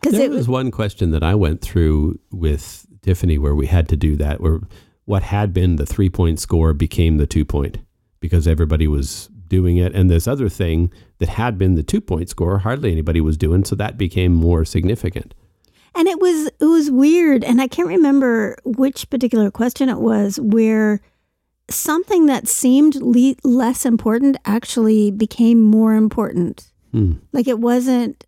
Because 0.00 0.12
There 0.12 0.26
it 0.26 0.30
was 0.30 0.38
was 0.40 0.48
one 0.48 0.70
question 0.70 1.10
that 1.12 1.22
I 1.22 1.34
went 1.34 1.62
through 1.62 2.18
with 2.30 2.86
Tiffany 3.00 3.38
where 3.38 3.54
we 3.54 3.66
had 3.66 3.88
to 3.88 3.96
do 3.96 4.14
that, 4.16 4.42
where 4.42 4.60
what 5.06 5.22
had 5.22 5.54
been 5.54 5.76
the 5.76 5.86
three 5.86 6.10
point 6.10 6.38
score 6.38 6.74
became 6.74 7.16
the 7.16 7.26
two 7.26 7.46
point 7.46 7.78
because 8.20 8.46
everybody 8.46 8.86
was 8.86 9.28
doing 9.48 9.78
it. 9.78 9.94
And 9.94 10.10
this 10.10 10.28
other 10.28 10.50
thing 10.50 10.92
that 11.18 11.30
had 11.30 11.56
been 11.56 11.74
the 11.74 11.82
two 11.82 12.02
point 12.02 12.28
score, 12.28 12.58
hardly 12.58 12.92
anybody 12.92 13.22
was 13.22 13.38
doing. 13.38 13.64
So 13.64 13.74
that 13.76 13.96
became 13.96 14.34
more 14.34 14.66
significant. 14.66 15.32
and 15.94 16.06
it 16.06 16.20
was 16.20 16.50
it 16.60 16.66
was 16.66 16.90
weird 16.90 17.42
and 17.42 17.62
I 17.62 17.68
can't 17.68 17.88
remember 17.88 18.58
which 18.64 19.08
particular 19.08 19.50
question 19.50 19.88
it 19.88 19.98
was 20.00 20.38
where 20.38 21.00
something 21.70 22.26
that 22.26 22.48
seemed 22.48 22.96
le- 22.96 23.36
less 23.44 23.84
important 23.84 24.36
actually 24.44 25.10
became 25.10 25.62
more 25.62 25.94
important. 25.94 26.72
Hmm. 26.92 27.14
Like 27.32 27.46
it 27.46 27.58
wasn't, 27.58 28.24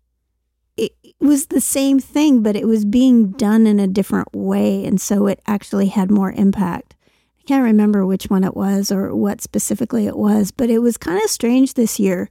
it, 0.77 0.91
it 1.03 1.15
was 1.19 1.47
the 1.47 1.61
same 1.61 1.99
thing, 1.99 2.43
but 2.43 2.55
it 2.55 2.67
was 2.67 2.85
being 2.85 3.31
done 3.31 3.67
in 3.67 3.79
a 3.79 3.87
different 3.87 4.33
way. 4.33 4.85
And 4.85 5.01
so 5.01 5.27
it 5.27 5.41
actually 5.47 5.87
had 5.87 6.11
more 6.11 6.31
impact. 6.31 6.95
I 7.39 7.43
can't 7.47 7.63
remember 7.63 8.05
which 8.05 8.25
one 8.25 8.43
it 8.43 8.55
was 8.55 8.91
or 8.91 9.15
what 9.15 9.41
specifically 9.41 10.05
it 10.05 10.17
was, 10.17 10.51
but 10.51 10.69
it 10.69 10.79
was 10.79 10.97
kind 10.97 11.21
of 11.23 11.29
strange 11.29 11.73
this 11.73 11.99
year. 11.99 12.29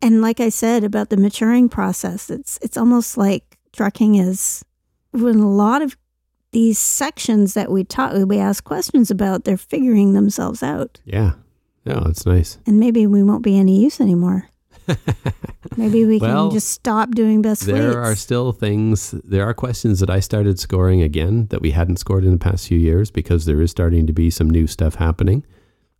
And 0.00 0.20
like 0.20 0.40
I 0.40 0.50
said 0.50 0.84
about 0.84 1.10
the 1.10 1.16
maturing 1.16 1.68
process, 1.68 2.30
it's 2.30 2.58
it's 2.62 2.76
almost 2.76 3.16
like 3.16 3.58
trucking 3.72 4.14
is 4.14 4.64
when 5.12 5.38
a 5.38 5.50
lot 5.50 5.82
of 5.82 5.96
these 6.52 6.78
sections 6.78 7.54
that 7.54 7.70
we 7.70 7.84
talk 7.84 8.12
we 8.26 8.38
ask 8.38 8.64
questions 8.64 9.10
about, 9.10 9.44
they're 9.44 9.56
figuring 9.56 10.12
themselves 10.12 10.62
out. 10.62 11.00
Yeah. 11.04 11.32
Yeah, 11.84 12.02
it's 12.08 12.26
nice. 12.26 12.58
And 12.66 12.80
maybe 12.80 13.06
we 13.06 13.22
won't 13.22 13.44
be 13.44 13.56
any 13.58 13.80
use 13.80 14.00
anymore. 14.00 14.48
Maybe 15.76 16.04
we 16.04 16.18
Well, 16.18 16.48
can 16.48 16.56
just 16.56 16.68
stop 16.70 17.10
doing 17.14 17.42
best 17.42 17.66
There 17.66 17.92
fleets. 17.92 17.96
are 17.96 18.14
still 18.16 18.52
things, 18.52 19.10
there 19.24 19.44
are 19.44 19.52
questions 19.54 20.00
that 20.00 20.08
I 20.10 20.20
started 20.20 20.58
scoring 20.58 21.02
again 21.02 21.46
that 21.50 21.60
we 21.60 21.72
hadn't 21.72 21.98
scored 21.98 22.24
in 22.24 22.32
the 22.32 22.38
past 22.38 22.68
few 22.68 22.78
years 22.78 23.10
because 23.10 23.44
there 23.44 23.60
is 23.60 23.70
starting 23.70 24.06
to 24.06 24.12
be 24.12 24.30
some 24.30 24.48
new 24.48 24.66
stuff 24.66 24.94
happening. 24.96 25.44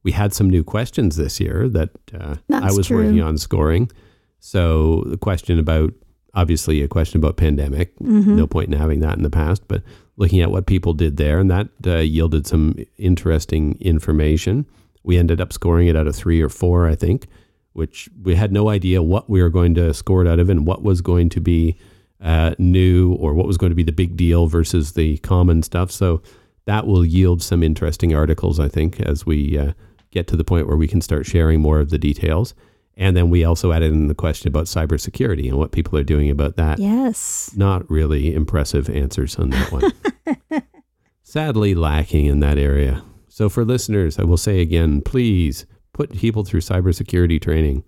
We 0.03 0.13
had 0.13 0.33
some 0.33 0.49
new 0.49 0.63
questions 0.65 1.17
this 1.17 1.41
year 1.41 1.69
that 1.71 1.91
uh, 2.15 2.37
I 2.53 2.73
was 2.73 2.87
true. 2.87 2.99
working 3.05 3.21
on 3.21 3.39
scoring. 3.39 3.91
So 4.39 5.03
the 5.07 5.17
question 5.19 5.59
about, 5.59 5.93
obviously, 6.35 6.81
a 6.83 6.89
question 6.89 7.19
about 7.19 7.37
pandemic, 7.37 7.97
Mhm. 7.99 8.27
no 8.37 8.47
point 8.47 8.73
in 8.73 8.79
having 8.79 9.01
that 9.01 9.17
in 9.17 9.23
the 9.25 9.31
past, 9.31 9.63
but 9.69 9.83
looking 10.17 10.41
at 10.41 10.51
what 10.51 10.67
people 10.67 10.95
did 10.95 11.17
there, 11.17 11.39
and 11.39 11.51
that 11.51 11.69
uh, 11.87 11.99
yielded 11.99 12.47
some 12.47 12.77
interesting 12.99 13.77
information. 13.81 14.67
We 15.03 15.19
ended 15.19 15.41
up 15.41 15.53
scoring 15.53 15.89
it 15.89 15.97
out 15.97 16.07
of 16.07 16.17
three 16.17 16.41
or 16.41 16.49
four, 16.49 16.89
I 16.89 16.95
think, 16.95 17.27
which 17.75 18.09
we 18.23 18.35
had 18.35 18.53
no 18.53 18.69
idea 18.69 19.03
what 19.03 19.29
we 19.29 19.43
were 19.43 19.51
going 19.51 19.75
to 19.75 19.93
score 19.95 20.23
it 20.25 20.29
out 20.29 20.39
of 20.39 20.49
and 20.49 20.67
what 20.67 20.83
was 20.83 21.01
going 21.01 21.29
to 21.31 21.41
be 21.41 21.77
uh, 22.21 22.55
new 22.59 23.13
or 23.15 23.35
what 23.35 23.47
was 23.47 23.59
going 23.59 23.71
to 23.71 23.77
be 23.77 23.83
the 23.83 23.93
big 23.93 24.17
deal 24.17 24.47
versus 24.47 24.93
the 24.93 25.19
common 25.19 25.63
stuff. 25.63 25.91
So 25.91 26.23
that 26.65 26.87
will 26.87 27.05
yield 27.05 27.43
some 27.43 27.63
interesting 27.63 28.15
articles, 28.15 28.59
I 28.59 28.69
think, 28.69 29.01
as 29.01 29.27
we 29.27 29.59
uh, 29.59 29.73
get 30.11 30.27
to 30.29 30.37
the 30.37 30.45
point 30.45 30.67
where 30.67 30.77
we 30.77 30.89
can 30.89 31.01
start 31.01 31.27
sharing 31.27 31.61
more 31.61 31.79
of 31.79 31.91
the 31.91 31.99
details. 31.99 32.55
And 32.97 33.15
then 33.17 33.29
we 33.29 33.45
also 33.45 33.73
added 33.73 33.93
in 33.93 34.09
the 34.09 34.15
question 34.15 34.49
about 34.49 34.65
cybersecurity 34.67 35.49
and 35.49 35.59
what 35.59 35.71
people 35.73 35.99
are 35.99 36.03
doing 36.05 36.31
about 36.31 36.57
that 36.57 36.79
Yes. 36.79 37.53
not 37.55 37.89
really 37.91 38.35
impressive 38.35 38.89
answers 38.89 39.37
on 39.37 39.51
that 39.51 39.71
one. 39.71 40.63
Sadly, 41.23 41.75
lacking 41.75 42.27
in 42.27 42.41
that 42.41 42.57
area. 42.59 43.03
So, 43.29 43.49
for 43.49 43.65
listeners, 43.65 44.19
I 44.19 44.25
will 44.25 44.37
say 44.39 44.61
again 44.61 45.03
please 45.03 45.67
put 45.93 46.13
people 46.17 46.45
through 46.45 46.61
cybersecurity 46.61 47.41
training. 47.41 47.85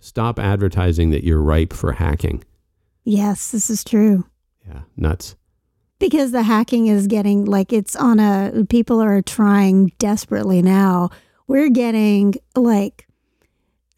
Stop 0.00 0.38
advertising 0.38 1.10
that 1.10 1.24
you're 1.24 1.42
ripe 1.42 1.72
for 1.72 1.92
hacking. 1.92 2.44
Yes, 3.04 3.50
this 3.50 3.68
is 3.68 3.82
true. 3.82 4.24
Yeah, 4.66 4.82
nuts. 4.96 5.34
Because 5.98 6.30
the 6.30 6.42
hacking 6.44 6.86
is 6.86 7.06
getting 7.08 7.44
like 7.46 7.72
it's 7.72 7.96
on 7.96 8.20
a 8.20 8.64
people 8.68 9.02
are 9.02 9.20
trying 9.22 9.92
desperately 9.98 10.62
now. 10.62 11.10
We're 11.48 11.70
getting 11.70 12.34
like 12.54 13.07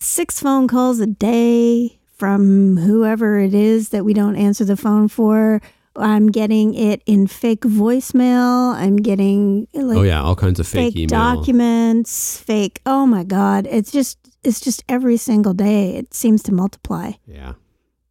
six 0.01 0.41
phone 0.41 0.67
calls 0.67 0.99
a 1.01 1.07
day 1.07 1.99
from 2.17 2.77
whoever 2.79 3.39
it 3.39 3.55
is 3.55 3.91
that 3.91 4.05
we 4.05 4.13
don't 4.15 4.37
answer 4.37 4.65
the 4.65 4.77
phone 4.77 5.09
for. 5.09 5.61
I'm 5.97 6.29
getting 6.31 6.75
it 6.75 7.03
in 7.07 7.27
fake 7.27 7.63
voicemail. 7.63 8.75
I'm 8.75 8.97
getting 8.97 9.67
like 9.75 9.99
oh, 9.99 10.03
yeah, 10.03 10.23
all 10.23 10.37
kinds 10.37 10.61
of 10.61 10.67
fake, 10.67 10.95
fake, 10.95 11.09
documents, 11.09 12.39
fake. 12.39 12.81
Oh 12.87 13.07
my 13.07 13.25
god, 13.25 13.67
it's 13.71 13.91
just 13.91 14.19
it's 14.43 14.61
just 14.61 14.83
every 14.89 15.17
single 15.17 15.53
day 15.53 15.97
it 15.97 16.15
seems 16.15 16.43
to 16.45 16.53
multiply. 16.55 17.13
Yeah. 17.27 17.55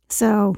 So 0.10 0.56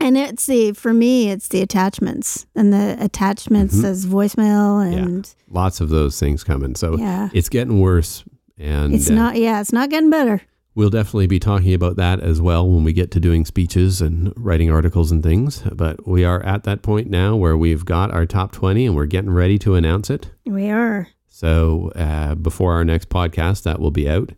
and 0.00 0.16
it's 0.18 0.46
the 0.46 0.72
for 0.72 0.92
me 0.92 1.30
it's 1.30 1.48
the 1.48 1.62
attachments 1.62 2.46
and 2.56 2.72
the 2.72 2.96
attachments 2.98 3.76
Mhm. 3.76 3.84
as 3.84 4.06
voicemail 4.06 4.84
and 4.84 5.32
Lots 5.48 5.80
of 5.80 5.90
those 5.90 6.18
things 6.18 6.42
coming. 6.42 6.74
So, 6.74 6.96
yeah. 6.96 7.28
it's 7.34 7.48
getting 7.50 7.78
worse. 7.78 8.24
And 8.58 8.94
It's 8.94 9.10
uh, 9.10 9.14
not 9.14 9.36
yeah, 9.36 9.60
it's 9.60 9.72
not 9.72 9.90
getting 9.90 10.10
better. 10.10 10.42
We'll 10.74 10.90
definitely 10.90 11.26
be 11.26 11.38
talking 11.38 11.74
about 11.74 11.96
that 11.96 12.20
as 12.20 12.40
well 12.40 12.66
when 12.66 12.82
we 12.82 12.94
get 12.94 13.10
to 13.10 13.20
doing 13.20 13.44
speeches 13.44 14.00
and 14.00 14.32
writing 14.36 14.70
articles 14.70 15.12
and 15.12 15.22
things. 15.22 15.62
But 15.72 16.06
we 16.08 16.24
are 16.24 16.42
at 16.44 16.64
that 16.64 16.80
point 16.80 17.10
now 17.10 17.36
where 17.36 17.58
we've 17.58 17.84
got 17.84 18.10
our 18.10 18.24
top 18.24 18.52
20 18.52 18.86
and 18.86 18.96
we're 18.96 19.04
getting 19.04 19.30
ready 19.32 19.58
to 19.58 19.74
announce 19.74 20.08
it. 20.08 20.30
We 20.46 20.70
are. 20.70 21.08
So 21.28 21.92
uh, 21.94 22.36
before 22.36 22.72
our 22.72 22.84
next 22.86 23.10
podcast, 23.10 23.64
that 23.64 23.80
will 23.80 23.90
be 23.90 24.08
out. 24.08 24.32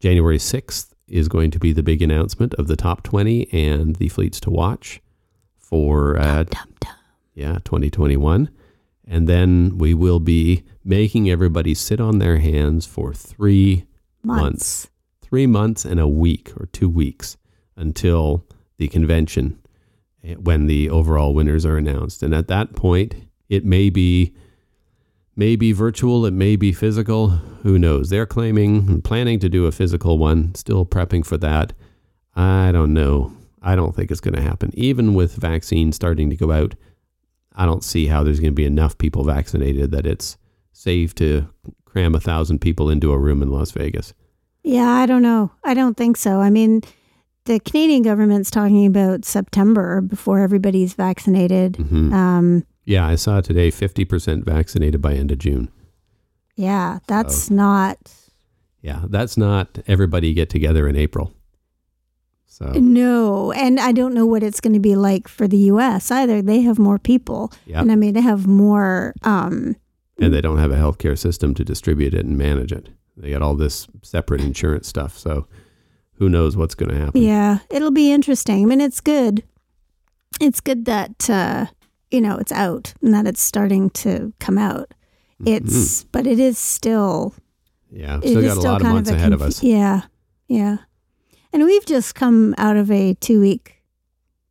January 0.00 0.38
6th 0.38 0.92
is 1.06 1.28
going 1.28 1.50
to 1.50 1.58
be 1.58 1.72
the 1.74 1.82
big 1.82 2.00
announcement 2.00 2.54
of 2.54 2.66
the 2.66 2.76
top 2.76 3.02
20 3.02 3.52
and 3.52 3.96
the 3.96 4.08
fleets 4.08 4.40
to 4.40 4.50
watch 4.50 5.02
for 5.58 6.18
uh, 6.18 6.44
Dum, 6.44 6.74
dum. 6.80 6.94
yeah 7.34 7.58
2021. 7.64 8.48
And 9.06 9.26
then 9.28 9.76
we 9.78 9.92
will 9.92 10.20
be 10.20 10.62
making 10.88 11.28
everybody 11.30 11.74
sit 11.74 12.00
on 12.00 12.18
their 12.18 12.38
hands 12.38 12.86
for 12.86 13.12
three 13.12 13.84
Months. 14.24 14.42
months. 14.42 14.88
three 15.20 15.46
months 15.46 15.84
and 15.84 16.00
a 16.00 16.08
week 16.08 16.50
or 16.56 16.66
two 16.72 16.88
weeks 16.88 17.36
until 17.76 18.44
the 18.78 18.88
convention 18.88 19.60
eh, 20.24 20.34
when 20.34 20.66
the 20.66 20.88
overall 20.90 21.34
winners 21.34 21.66
are 21.66 21.76
announced. 21.76 22.22
And 22.22 22.34
at 22.34 22.48
that 22.48 22.74
point, 22.74 23.14
it 23.48 23.64
may 23.64 23.90
be 23.90 24.34
may 25.36 25.54
be 25.56 25.72
virtual, 25.72 26.26
it 26.26 26.32
may 26.32 26.56
be 26.56 26.72
physical. 26.72 27.28
Who 27.62 27.78
knows? 27.78 28.08
They're 28.10 28.26
claiming 28.26 28.88
and 28.88 29.04
planning 29.04 29.38
to 29.40 29.48
do 29.48 29.66
a 29.66 29.72
physical 29.72 30.18
one, 30.18 30.54
still 30.54 30.84
prepping 30.86 31.24
for 31.24 31.36
that. 31.38 31.74
I 32.34 32.72
don't 32.72 32.92
know. 32.94 33.32
I 33.62 33.76
don't 33.76 33.94
think 33.94 34.10
it's 34.10 34.20
going 34.20 34.34
to 34.34 34.42
happen. 34.42 34.70
Even 34.74 35.14
with 35.14 35.34
vaccines 35.36 35.96
starting 35.96 36.30
to 36.30 36.36
go 36.36 36.50
out, 36.50 36.74
I 37.54 37.66
don't 37.66 37.84
see 37.84 38.06
how 38.06 38.22
there's 38.24 38.40
going 38.40 38.52
to 38.52 38.56
be 38.56 38.64
enough 38.64 38.96
people 38.98 39.22
vaccinated 39.24 39.90
that 39.92 40.06
it's 40.06 40.36
safe 40.78 41.14
to 41.16 41.48
cram 41.84 42.14
a 42.14 42.20
thousand 42.20 42.60
people 42.60 42.88
into 42.90 43.12
a 43.12 43.18
room 43.18 43.42
in 43.42 43.50
Las 43.50 43.70
Vegas. 43.72 44.14
Yeah, 44.62 44.88
I 44.90 45.06
don't 45.06 45.22
know. 45.22 45.50
I 45.64 45.74
don't 45.74 45.96
think 45.96 46.16
so. 46.16 46.40
I 46.40 46.50
mean, 46.50 46.82
the 47.46 47.58
Canadian 47.60 48.02
government's 48.02 48.50
talking 48.50 48.86
about 48.86 49.24
September 49.24 50.00
before 50.00 50.38
everybody's 50.40 50.94
vaccinated. 50.94 51.76
hmm 51.76 52.12
Um, 52.12 52.64
Yeah, 52.84 53.06
I 53.06 53.16
saw 53.16 53.40
today 53.40 53.70
50% 53.70 54.44
vaccinated 54.44 55.00
by 55.02 55.14
end 55.14 55.32
of 55.32 55.38
June. 55.38 55.68
yeah, 56.56 56.98
that's 57.06 57.50
not. 57.50 57.98
Yeah, 58.82 59.02
that's 59.08 59.36
not 59.36 59.78
everybody 59.86 60.32
get 60.34 60.48
together 60.50 60.86
in 60.88 60.96
April. 60.96 61.32
So 62.46 62.66
No, 62.72 63.52
and 63.52 63.78
I 63.80 63.92
don't 63.92 64.14
know 64.14 64.26
what 64.26 64.42
it's 64.42 64.60
going 64.60 64.74
to 64.74 64.80
be 64.80 64.96
like 64.96 65.28
for 65.28 65.46
the 65.48 65.58
U.S. 65.72 66.10
either. 66.10 66.42
They 66.42 66.60
have 66.62 66.78
more 66.78 66.98
people, 66.98 67.52
yeah, 67.66 67.80
and 67.80 67.90
I 67.92 67.96
mean 67.96 68.14
they 68.14 68.20
have 68.22 68.46
more. 68.46 69.14
Um, 69.22 69.76
and 70.18 70.32
they 70.34 70.40
don't 70.40 70.58
have 70.58 70.70
a 70.72 70.76
healthcare 70.76 71.16
system 71.18 71.54
to 71.54 71.64
distribute 71.64 72.14
it 72.14 72.24
and 72.26 72.36
manage 72.36 72.72
it. 72.72 72.88
They 73.16 73.30
got 73.30 73.42
all 73.42 73.54
this 73.54 73.86
separate 74.02 74.40
insurance 74.40 74.86
stuff. 74.88 75.16
So 75.18 75.46
who 76.14 76.28
knows 76.28 76.56
what's 76.56 76.74
going 76.74 76.90
to 76.90 76.98
happen? 76.98 77.22
yeah, 77.22 77.58
it'll 77.70 77.90
be 77.92 78.12
interesting. 78.12 78.62
I 78.62 78.66
mean, 78.66 78.80
it's 78.80 79.00
good. 79.00 79.42
It's 80.40 80.60
good 80.60 80.84
that 80.84 81.28
uh, 81.30 81.66
you 82.10 82.20
know 82.20 82.36
it's 82.36 82.52
out 82.52 82.94
and 83.02 83.12
that 83.14 83.26
it's 83.26 83.40
starting 83.42 83.90
to 83.90 84.32
come 84.38 84.58
out. 84.58 84.92
It's, 85.46 86.02
but 86.04 86.26
it 86.26 86.40
is 86.40 86.58
still 86.58 87.32
Yeah, 87.90 88.16
Mm-hmm. 88.18 88.28
still 88.28 88.42
got 88.42 88.56
a 88.56 88.60
still 88.60 88.72
lot 88.72 88.80
of 88.82 88.86
months 88.88 89.10
a 89.10 89.14
ahead 89.14 89.32
of 89.32 89.40
us. 89.42 89.62
Yeah, 89.62 90.02
yeah. 90.48 90.78
And 91.52 91.62
we've 91.64 91.86
just 91.86 92.14
come 92.16 92.54
out 92.58 92.76
of 92.76 92.90
a 92.90 93.14
two 93.14 93.40
week 93.40 93.82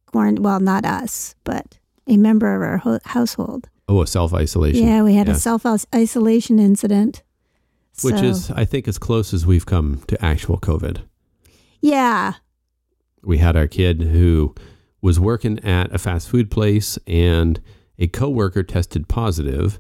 quarantine. 0.05 0.43
Well, 0.43 0.59
not 0.61 0.85
us, 0.85 1.35
but 1.43 1.77
a 2.07 2.15
member 2.17 2.55
of 2.55 2.61
our 2.61 2.77
ho- 2.77 2.99
household. 3.05 3.69
Oh, 3.89 4.01
a 4.01 4.07
self 4.07 4.33
isolation. 4.33 4.85
Yeah, 4.85 5.03
we 5.03 5.13
had 5.15 5.27
Yeah. 5.27 5.33
a 5.33 5.37
self 5.37 5.65
isolation 5.95 6.59
incident. 6.59 7.23
Which 8.03 8.17
So, 8.17 8.23
is, 8.25 8.51
I 8.51 8.63
think, 8.65 8.87
as 8.87 8.97
close 8.99 9.33
as 9.33 9.45
we've 9.47 9.65
come 9.65 10.01
to 10.07 10.23
actual 10.23 10.57
COVID. 10.59 10.99
yeah, 11.81 12.33
we 13.23 13.37
had 13.39 13.55
our 13.57 13.67
kid 13.67 14.01
who 14.03 14.53
was 15.01 15.19
working 15.19 15.59
at 15.63 15.93
a 15.93 15.97
fast 15.97 16.29
food 16.29 16.51
place 16.51 16.97
and 17.07 17.59
a 17.99 18.07
coworker 18.07 18.61
tested 18.63 19.07
positive 19.07 19.79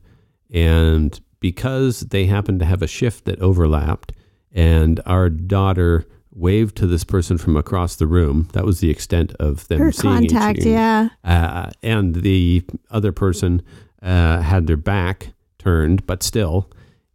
and 0.51 1.19
because 1.39 2.01
they 2.01 2.25
happened 2.25 2.59
to 2.59 2.65
have 2.65 2.81
a 2.81 2.87
shift 2.87 3.25
that 3.25 3.39
overlapped 3.39 4.11
and 4.51 4.99
our 5.05 5.29
daughter 5.29 6.05
waved 6.33 6.75
to 6.77 6.87
this 6.87 7.03
person 7.03 7.37
from 7.37 7.55
across 7.55 7.95
the 7.95 8.07
room 8.07 8.47
that 8.53 8.65
was 8.65 8.79
the 8.79 8.89
extent 8.89 9.33
of 9.39 9.67
them 9.67 9.79
her 9.79 9.91
seeing 9.91 10.23
each 10.23 10.31
contact. 10.31 10.59
other. 10.61 10.69
Yeah, 10.69 11.09
uh, 11.23 11.69
and 11.83 12.15
the 12.15 12.63
other 12.89 13.11
person 13.11 13.61
uh, 14.01 14.41
had 14.41 14.67
their 14.67 14.77
back 14.77 15.33
turned, 15.57 16.05
but 16.05 16.23
still, 16.23 16.69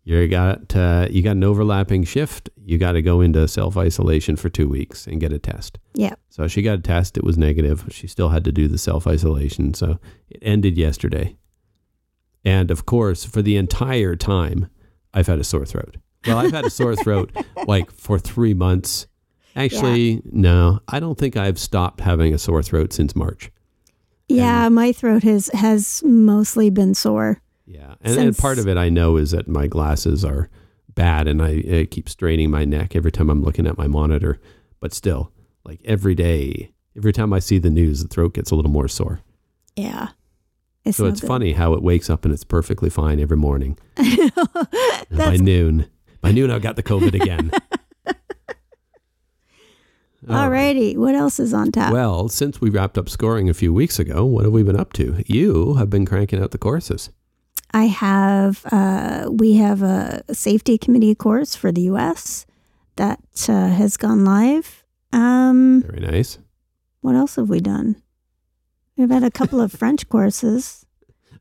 you 0.05 0.26
got 0.28 0.74
uh, 0.74 1.07
you 1.11 1.22
got 1.22 1.33
an 1.33 1.45
overlapping 1.45 2.05
shift. 2.05 2.51
You 2.64 2.78
got 2.78 2.93
to 2.93 3.03
go 3.03 3.20
into 3.20 3.47
self 3.47 3.76
isolation 3.76 4.37
for 4.37 4.49
two 4.49 4.68
weeks 4.68 5.07
and 5.07 5.20
get 5.20 5.33
a 5.33 5.39
test. 5.39 5.78
yeah. 5.95 6.14
So 6.30 6.49
she 6.49 6.62
got 6.62 6.78
a 6.78 6.83
test. 6.83 7.16
It 7.16 7.24
was 7.24 7.37
negative. 7.39 7.87
She 7.91 8.07
still 8.07 8.30
had 8.30 8.45
to 8.45 8.53
do 8.53 8.66
the 8.68 8.78
self 8.78 9.07
isolation. 9.07 9.74
So 9.74 9.99
it 10.28 10.39
ended 10.43 10.76
yesterday. 10.76 11.37
And 12.45 12.70
of 12.70 12.87
course, 12.87 13.24
for 13.24 13.43
the 13.43 13.57
entire 13.57 14.16
time, 14.16 14.68
I've 15.14 15.28
had 15.28 15.39
a 15.39 15.45
sore 15.45 15.66
throat. 15.66 15.97
Well, 16.26 16.39
I've 16.39 16.53
had 16.53 16.64
a 16.64 16.70
sore 16.70 16.97
throat 16.97 17.30
like 17.66 17.91
for 17.93 18.18
three 18.18 18.55
months. 18.55 19.07
Actually, 19.55 20.22
no, 20.24 20.80
I 20.89 20.99
don't 20.99 21.18
think 21.18 21.37
I've 21.37 21.59
stopped 21.59 22.01
having 22.01 22.33
a 22.33 22.39
sore 22.39 22.62
throat 22.62 22.93
since 22.93 23.14
March. 23.14 23.53
Yeah, 24.37 24.68
my 24.68 24.93
throat 24.93 25.22
has 25.22 25.49
has 25.55 26.03
mostly 26.05 26.70
been 26.70 26.95
sore. 26.95 27.41
Yeah, 27.66 27.95
and, 28.01 28.18
and 28.18 28.37
part 28.37 28.59
of 28.59 28.66
it 28.68 28.76
I 28.76 28.89
know 28.89 29.16
is 29.16 29.30
that 29.30 29.49
my 29.49 29.66
glasses 29.66 30.24
are 30.24 30.49
bad, 30.95 31.26
and 31.28 31.41
I, 31.43 31.62
I 31.72 31.87
keep 31.91 32.09
straining 32.09 32.51
my 32.51 32.64
neck 32.64 32.95
every 32.97 33.12
time 33.12 33.30
I'm 33.30 33.43
looking 33.43 33.66
at 33.66 33.78
my 33.78 33.87
monitor. 33.87 34.41
But 34.80 34.93
still, 34.93 35.33
like 35.64 35.80
every 35.85 36.14
day, 36.14 36.72
every 36.97 37.12
time 37.12 37.33
I 37.33 37.39
see 37.39 37.59
the 37.59 37.70
news, 37.70 38.03
the 38.03 38.09
throat 38.09 38.35
gets 38.35 38.51
a 38.51 38.57
little 38.57 38.70
more 38.70 38.89
sore. 38.89 39.20
Yeah, 39.76 40.09
it's 40.85 40.97
So 40.99 41.05
no 41.05 41.11
it's 41.11 41.20
good. 41.20 41.28
funny 41.28 41.53
how 41.53 41.72
it 41.74 41.83
wakes 41.83 42.11
up 42.11 42.24
and 42.24 42.35
it's 42.35 42.45
perfectly 42.45 42.91
fine 42.91 43.20
every 43.20 43.37
morning. 43.37 43.78
By 45.11 45.37
noon, 45.37 45.87
by 46.20 46.33
noon 46.33 46.51
I've 46.51 46.62
got 46.62 46.76
the 46.76 46.83
COVID 46.83 47.14
again. 47.14 47.53
All 50.29 50.49
right. 50.49 50.77
alrighty. 50.77 50.97
What 50.97 51.14
else 51.14 51.41
is 51.41 51.53
on 51.53 51.73
tap? 51.73 51.93
Well, 51.93 52.29
since 52.29 52.61
we 52.61 52.70
wrapped 52.70 52.97
up 52.97 53.09
scoring 53.09 53.49
a 53.49 53.55
few 53.55 53.73
weeks 53.73 53.99
ago, 53.99 54.25
what 54.25 54.45
have 54.45 54.53
we 54.53 54.62
been 54.62 54.79
up 54.79 54.93
to? 54.95 55.23
You 55.27 55.75
have 55.75 55.91
been 55.91 56.07
cranking 56.07 56.41
out 56.41 56.53
the 56.53 56.59
courses. 56.59 57.11
I 57.73 57.85
have. 57.85 58.64
Uh, 58.70 59.29
we 59.31 59.55
have 59.55 59.83
a 59.83 60.23
safety 60.33 60.79
committee 60.79 61.14
course 61.14 61.57
for 61.57 61.73
the 61.73 61.83
U.S. 61.83 62.47
that 62.97 63.18
uh, 63.49 63.68
has 63.68 63.97
gone 63.97 64.25
live. 64.25 64.85
Um, 65.12 65.83
Very 65.87 66.01
nice. 66.01 66.39
what 67.01 67.16
else 67.16 67.37
have 67.37 67.49
we 67.49 67.61
done? 67.61 67.97
We've 68.97 69.11
had 69.11 69.25
a 69.25 69.31
couple 69.31 69.61
of 69.61 69.73
French 69.73 70.09
courses. 70.09 70.87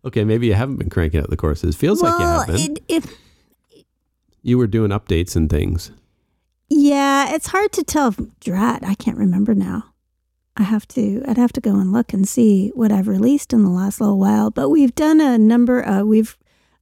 Okay, 0.04 0.24
maybe 0.24 0.48
you 0.48 0.54
haven't 0.54 0.78
been 0.78 0.90
cranking 0.90 1.20
out 1.20 1.30
the 1.30 1.38
courses. 1.38 1.76
Feels 1.76 2.02
like 2.02 2.18
you 2.20 2.26
have 2.26 2.48
been. 2.48 2.78
it, 2.78 2.84
it 2.88 3.18
you 4.42 4.58
were 4.58 4.68
doing 4.68 4.92
updates 4.92 5.36
and 5.36 5.50
things. 5.50 5.92
Yeah, 6.74 7.36
it's 7.36 7.48
hard 7.48 7.74
to 7.74 7.84
tell. 7.84 8.16
Drat, 8.40 8.82
I 8.86 8.96
can't 8.96 9.18
remember 9.18 9.54
now. 9.54 9.94
I 10.56 10.64
have 10.64 10.88
to. 10.90 11.22
I'd 11.28 11.36
have 11.36 11.52
to 11.54 11.62
go 11.62 11.72
and 11.72 11.92
look 11.92 12.14
and 12.14 12.26
see 12.26 12.70
what 12.70 12.94
I've 12.94 13.10
released 13.10 13.52
in 13.52 13.64
the 13.64 13.70
last 13.70 14.00
little 14.00 14.18
while. 14.18 14.52
But 14.52 14.70
we've 14.70 14.96
done 14.96 15.20
a 15.20 15.38
number. 15.38 15.86
Uh, 15.86 16.04
we've 16.04 16.38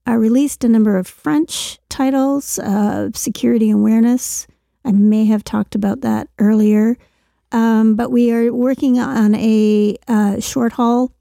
uh, 0.07 0.13
released 0.13 0.63
a 0.63 0.69
number 0.69 0.95
of 0.95 1.07
French 1.07 1.79
titles, 1.89 2.59
uh, 2.59 3.09
security 3.15 3.71
awareness. 3.71 4.45
I 4.85 4.91
may 4.91 5.25
have 5.25 5.43
talked 5.43 5.73
about 5.73 6.01
that 6.01 6.29
earlier, 6.37 6.95
um, 7.51 7.95
but 7.95 8.11
we 8.11 8.31
are 8.31 8.53
working 8.53 8.99
on 8.99 9.33
a 9.33 9.97
uh, 10.07 10.39
short 10.39 10.73
haul 10.73 11.11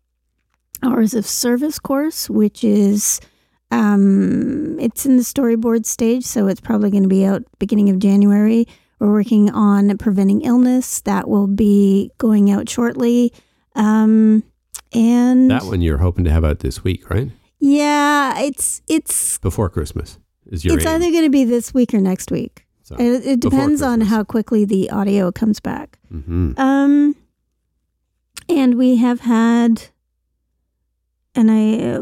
hours 0.83 1.15
of 1.15 1.27
service 1.27 1.79
course, 1.79 2.29
which 2.29 2.63
is 2.63 3.19
um, 3.71 4.79
it's 4.81 5.05
in 5.07 5.17
the 5.17 5.23
storyboard 5.23 5.85
stage, 5.87 6.25
so 6.25 6.47
it's 6.47 6.61
probably 6.61 6.91
going 6.91 7.03
to 7.03 7.09
be 7.09 7.25
out 7.27 7.43
beginning 7.59 7.91
of 7.91 7.99
January. 7.99 8.67
We're 8.99 9.13
working 9.13 9.51
on 9.51 9.97
preventing 9.99 10.41
illness 10.43 11.01
that 11.03 11.29
will 11.29 11.47
be 11.47 12.11
going 12.19 12.51
out 12.51 12.69
shortly, 12.69 13.33
um, 13.77 14.43
and 14.93 15.51
That 15.51 15.65
one 15.65 15.81
you're 15.83 15.99
hoping 15.99 16.25
to 16.25 16.31
have 16.33 16.45
out 16.45 16.61
this 16.61 16.83
week, 16.83 17.09
right? 17.11 17.31
yeah, 17.61 18.41
it's 18.41 18.83
it's 18.89 19.39
Before 19.39 19.69
Christmas 19.69 20.19
is 20.47 20.65
your 20.65 20.75
it's 20.77 20.87
aim. 20.87 20.97
either 21.03 21.11
going 21.13 21.25
to 21.25 21.31
be 21.31 21.45
this 21.45 21.75
week 21.75 21.93
or 21.95 22.01
next 22.01 22.31
week. 22.31 22.65
So, 22.85 22.97
It, 22.97 23.27
it 23.27 23.41
depends 23.41 23.83
on 23.83 24.01
how 24.01 24.25
quickly 24.25 24.65
the 24.65 24.89
audio 24.91 25.31
comes 25.31 25.61
back. 25.61 25.99
hmm 26.09 26.53
Um, 26.57 27.15
and 28.49 28.77
we 28.79 28.97
have 28.97 29.21
had, 29.21 29.83
and 31.35 31.51
I, 31.51 31.97
uh, 31.97 32.01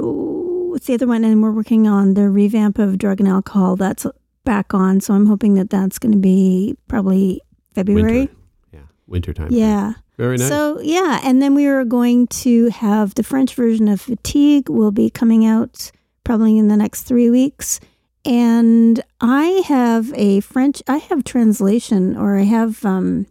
what's 0.76 0.88
the 0.88 0.92
other 0.92 1.06
one? 1.06 1.24
And 1.24 1.42
we're 1.42 1.52
working 1.52 1.88
on 1.88 2.12
the 2.12 2.28
revamp 2.28 2.78
of 2.78 2.98
drug 2.98 3.18
and 3.18 3.26
alcohol. 3.26 3.76
That's 3.76 4.06
back 4.44 4.74
on. 4.74 5.00
So 5.00 5.14
I'm 5.14 5.24
hoping 5.24 5.54
that 5.54 5.70
that's 5.70 5.98
going 5.98 6.12
to 6.12 6.18
be 6.18 6.76
probably 6.86 7.40
February. 7.74 8.18
Winter. 8.18 8.34
Yeah, 8.74 8.80
winter 9.06 9.32
time. 9.32 9.48
Yeah. 9.50 9.94
Very 10.18 10.36
nice. 10.36 10.48
So 10.48 10.78
yeah, 10.82 11.20
and 11.24 11.40
then 11.40 11.54
we 11.54 11.64
are 11.66 11.82
going 11.82 12.26
to 12.26 12.68
have 12.68 13.14
the 13.14 13.22
French 13.22 13.54
version 13.54 13.88
of 13.88 14.02
Fatigue 14.02 14.68
will 14.68 14.90
be 14.90 15.08
coming 15.08 15.46
out 15.46 15.90
probably 16.24 16.58
in 16.58 16.68
the 16.68 16.76
next 16.76 17.04
three 17.04 17.30
weeks. 17.30 17.80
And 18.26 19.02
I 19.18 19.62
have 19.66 20.12
a 20.12 20.40
French. 20.40 20.82
I 20.86 20.98
have 20.98 21.24
translation, 21.24 22.18
or 22.18 22.36
I 22.36 22.42
have, 22.42 22.84
um, 22.84 23.28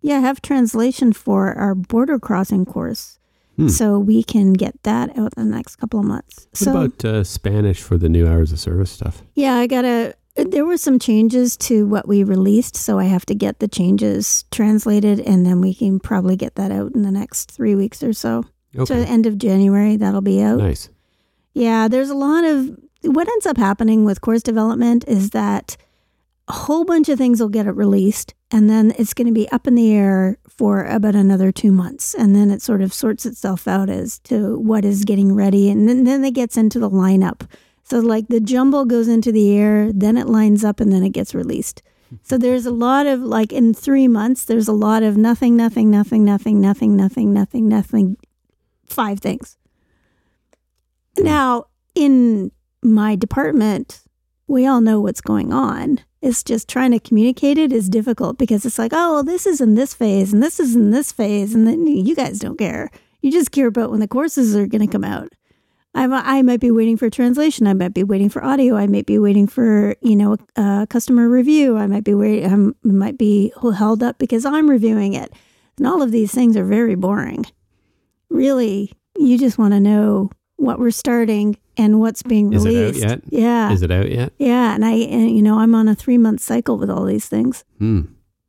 yeah, 0.00 0.18
I 0.18 0.20
have 0.20 0.42
translation 0.42 1.12
for 1.12 1.54
our 1.54 1.74
border 1.74 2.20
crossing 2.20 2.64
course. 2.64 3.17
Hmm. 3.58 3.68
So 3.68 3.98
we 3.98 4.22
can 4.22 4.52
get 4.52 4.80
that 4.84 5.10
out 5.18 5.34
in 5.36 5.50
the 5.50 5.56
next 5.56 5.76
couple 5.76 5.98
of 5.98 6.06
months. 6.06 6.46
what 6.50 6.56
so 6.58 6.70
about 6.70 7.04
uh, 7.04 7.24
Spanish 7.24 7.82
for 7.82 7.98
the 7.98 8.08
new 8.08 8.26
hours 8.28 8.52
of 8.52 8.60
service 8.60 8.90
stuff? 8.90 9.22
yeah, 9.34 9.54
I 9.56 9.66
gotta. 9.66 10.14
There 10.36 10.64
were 10.64 10.76
some 10.76 11.00
changes 11.00 11.56
to 11.66 11.84
what 11.86 12.06
we 12.06 12.22
released, 12.22 12.76
so 12.76 13.00
I 13.00 13.06
have 13.06 13.26
to 13.26 13.34
get 13.34 13.58
the 13.58 13.66
changes 13.66 14.44
translated, 14.52 15.18
and 15.18 15.44
then 15.44 15.60
we 15.60 15.74
can 15.74 15.98
probably 15.98 16.36
get 16.36 16.54
that 16.54 16.70
out 16.70 16.94
in 16.94 17.02
the 17.02 17.10
next 17.10 17.50
three 17.50 17.74
weeks 17.74 18.04
or 18.04 18.12
so. 18.12 18.44
So 18.76 18.82
Okay. 18.82 19.04
end 19.04 19.26
of 19.26 19.36
January, 19.38 19.96
that'll 19.96 20.20
be 20.20 20.40
out. 20.40 20.58
nice. 20.58 20.88
Yeah, 21.54 21.88
there's 21.88 22.10
a 22.10 22.14
lot 22.14 22.44
of 22.44 22.78
what 23.02 23.28
ends 23.28 23.46
up 23.46 23.56
happening 23.56 24.04
with 24.04 24.20
course 24.20 24.42
development 24.44 25.04
is 25.08 25.30
that 25.30 25.76
a 26.48 26.52
whole 26.52 26.84
bunch 26.84 27.08
of 27.08 27.18
things 27.18 27.40
will 27.40 27.48
get 27.48 27.66
it 27.66 27.72
released, 27.72 28.34
and 28.50 28.70
then 28.70 28.94
it's 28.98 29.14
going 29.14 29.26
to 29.26 29.32
be 29.32 29.48
up 29.50 29.66
in 29.66 29.74
the 29.74 29.92
air 29.92 30.38
for 30.48 30.84
about 30.84 31.14
another 31.14 31.52
two 31.52 31.70
months, 31.70 32.14
and 32.14 32.34
then 32.34 32.50
it 32.50 32.62
sort 32.62 32.80
of 32.80 32.94
sorts 32.94 33.26
itself 33.26 33.68
out 33.68 33.90
as 33.90 34.18
to 34.20 34.58
what 34.58 34.84
is 34.84 35.04
getting 35.04 35.34
ready, 35.34 35.68
and 35.70 35.88
then, 35.88 36.04
then 36.04 36.24
it 36.24 36.32
gets 36.32 36.56
into 36.56 36.78
the 36.78 36.90
lineup. 36.90 37.48
So 37.84 37.98
like 38.00 38.28
the 38.28 38.40
jumble 38.40 38.84
goes 38.86 39.08
into 39.08 39.30
the 39.30 39.56
air, 39.56 39.92
then 39.92 40.16
it 40.16 40.26
lines 40.26 40.64
up, 40.64 40.80
and 40.80 40.92
then 40.92 41.02
it 41.02 41.10
gets 41.10 41.34
released. 41.34 41.82
So 42.22 42.38
there's 42.38 42.64
a 42.64 42.70
lot 42.70 43.06
of 43.06 43.20
like 43.20 43.52
in 43.52 43.74
three 43.74 44.08
months, 44.08 44.44
there's 44.44 44.68
a 44.68 44.72
lot 44.72 45.02
of 45.02 45.18
nothing, 45.18 45.56
nothing, 45.56 45.90
nothing, 45.90 46.24
nothing, 46.24 46.60
nothing, 46.60 46.96
nothing, 46.96 47.32
nothing, 47.34 47.68
nothing, 47.68 48.16
five 48.86 49.20
things. 49.20 49.58
Now, 51.18 51.66
in 51.94 52.52
my 52.82 53.16
department, 53.16 54.02
we 54.46 54.66
all 54.66 54.80
know 54.80 55.00
what's 55.00 55.20
going 55.20 55.52
on. 55.52 56.00
It's 56.20 56.42
just 56.42 56.68
trying 56.68 56.90
to 56.90 57.00
communicate 57.00 57.58
it 57.58 57.72
is 57.72 57.88
difficult 57.88 58.38
because 58.38 58.66
it's 58.66 58.78
like, 58.78 58.92
oh, 58.92 59.14
well, 59.14 59.24
this 59.24 59.46
is 59.46 59.60
in 59.60 59.74
this 59.74 59.94
phase 59.94 60.32
and 60.32 60.42
this 60.42 60.58
is 60.58 60.74
in 60.74 60.90
this 60.90 61.12
phase. 61.12 61.54
And 61.54 61.66
then 61.66 61.86
you 61.86 62.16
guys 62.16 62.38
don't 62.40 62.58
care. 62.58 62.90
You 63.20 63.30
just 63.30 63.52
care 63.52 63.68
about 63.68 63.90
when 63.90 64.00
the 64.00 64.08
courses 64.08 64.56
are 64.56 64.66
going 64.66 64.86
to 64.86 64.92
come 64.92 65.04
out. 65.04 65.32
I, 65.94 66.04
I 66.04 66.42
might 66.42 66.60
be 66.60 66.70
waiting 66.70 66.96
for 66.96 67.08
translation. 67.08 67.66
I 67.66 67.74
might 67.74 67.94
be 67.94 68.04
waiting 68.04 68.28
for 68.28 68.44
audio. 68.44 68.76
I 68.76 68.86
might 68.86 69.06
be 69.06 69.18
waiting 69.18 69.46
for, 69.46 69.96
you 70.00 70.16
know, 70.16 70.36
a 70.56 70.86
customer 70.88 71.28
review. 71.28 71.76
I 71.76 71.86
might 71.86 72.04
be 72.04 72.14
waiting, 72.14 72.74
I 72.84 72.86
might 72.86 73.18
be 73.18 73.52
held 73.60 74.02
up 74.02 74.18
because 74.18 74.44
I'm 74.44 74.68
reviewing 74.68 75.14
it. 75.14 75.32
And 75.76 75.86
all 75.86 76.02
of 76.02 76.12
these 76.12 76.32
things 76.32 76.56
are 76.56 76.64
very 76.64 76.94
boring. 76.94 77.46
Really, 78.28 78.92
you 79.16 79.38
just 79.38 79.58
want 79.58 79.72
to 79.72 79.80
know 79.80 80.30
what 80.58 80.78
we're 80.78 80.90
starting 80.90 81.56
and 81.76 81.98
what's 82.00 82.22
being 82.22 82.52
Is 82.52 82.64
it 82.64 82.68
out 82.68 82.74
released. 82.74 83.00
yet? 83.08 83.20
Yeah. 83.30 83.72
Is 83.72 83.82
it 83.82 83.90
out 83.90 84.10
yet? 84.10 84.32
yeah. 84.38 84.74
And 84.74 84.84
I, 84.84 84.92
and, 84.92 85.30
you 85.34 85.40
know, 85.42 85.58
I'm 85.60 85.74
on 85.74 85.88
a 85.88 85.94
three 85.94 86.18
month 86.18 86.40
cycle 86.40 86.76
with 86.78 86.90
all 86.90 87.04
these 87.06 87.26
things. 87.26 87.64
Hmm. 87.78 88.02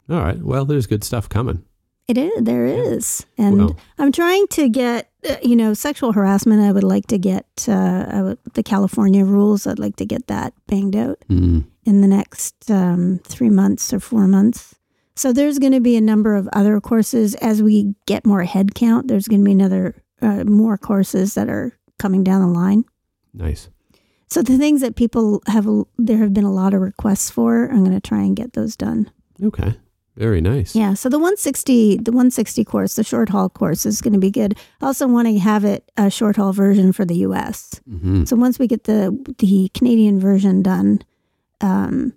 All 0.10 0.20
right. 0.20 0.42
Well, 0.42 0.66
there's 0.66 0.88
good 0.88 1.04
stuff 1.04 1.30
coming. 1.30 1.64
It 2.08 2.18
is. 2.18 2.42
There 2.42 2.66
is, 2.66 3.24
and 3.38 3.58
Well. 3.60 3.78
I'm 4.00 4.12
trying 4.12 4.48
to 4.48 4.68
get, 4.68 5.12
uh, 5.30 5.36
you 5.44 5.56
know, 5.56 5.76
sexual 5.76 6.12
harassment. 6.12 6.60
I 6.60 6.72
would 6.72 6.84
like 6.84 7.06
to 7.08 7.20
get 7.20 7.46
uh, 7.68 8.22
would, 8.24 8.40
the 8.56 8.64
California 8.64 9.24
rules. 9.24 9.68
I'd 9.68 9.78
like 9.78 9.96
to 9.98 10.06
get 10.06 10.26
that 10.26 10.54
banged 10.66 10.96
out 10.96 11.20
Hmm. 11.28 11.60
in 11.86 12.02
the 12.02 12.08
next 12.08 12.72
um, 12.72 13.20
three 13.24 13.52
months 13.52 13.94
or 13.94 14.00
four 14.00 14.28
months. 14.28 14.74
So 15.16 15.32
there's 15.32 15.60
going 15.60 15.74
to 15.74 15.82
be 15.82 15.96
a 15.98 16.02
number 16.02 16.36
of 16.36 16.50
other 16.54 16.82
courses 16.82 17.36
as 17.36 17.62
we 17.62 17.94
get 18.08 18.26
more 18.26 18.44
head 18.44 18.74
count. 18.74 19.08
There's 19.08 19.28
going 19.28 19.42
to 19.42 19.46
be 19.46 19.52
another 19.52 20.02
uh, 20.22 20.46
more 20.46 20.78
courses 20.80 21.36
that 21.36 21.48
are 21.50 21.78
coming 22.00 22.24
down 22.24 22.42
the 22.42 22.48
line. 22.48 22.84
Nice. 23.34 23.70
So 24.28 24.42
the 24.42 24.58
things 24.58 24.82
that 24.82 24.96
people 24.96 25.42
have, 25.48 25.68
there 25.98 26.18
have 26.18 26.34
been 26.34 26.44
a 26.46 26.52
lot 26.54 26.74
of 26.74 26.82
requests 26.82 27.30
for. 27.30 27.66
I'm 27.66 27.84
going 27.84 28.00
to 28.00 28.08
try 28.10 28.22
and 28.22 28.36
get 28.36 28.54
those 28.54 28.76
done. 28.76 29.12
Okay. 29.44 29.76
Very 30.16 30.42
nice. 30.42 30.76
Yeah, 30.76 30.96
so 30.96 31.08
the 31.08 31.18
160, 31.18 31.98
the 31.98 32.12
160 32.12 32.66
course, 32.66 32.96
the 32.96 33.06
short 33.06 33.30
haul 33.30 33.48
course 33.50 33.86
is 33.86 34.02
going 34.02 34.12
to 34.14 34.20
be 34.20 34.30
good. 34.30 34.58
I 34.82 34.88
also 34.88 35.08
want 35.08 35.28
to 35.30 35.40
have 35.40 35.64
it 35.64 35.90
a 35.96 36.10
short 36.10 36.36
haul 36.36 36.52
version 36.52 36.92
for 36.92 37.06
the 37.06 37.16
U.S. 37.30 37.80
hmm 37.88 38.26
So 38.26 38.36
once 38.36 38.60
we 38.60 38.68
get 38.68 38.84
the 38.84 39.16
the 39.38 39.72
Canadian 39.74 40.20
version 40.20 40.62
done, 40.62 41.02
um, 41.62 42.14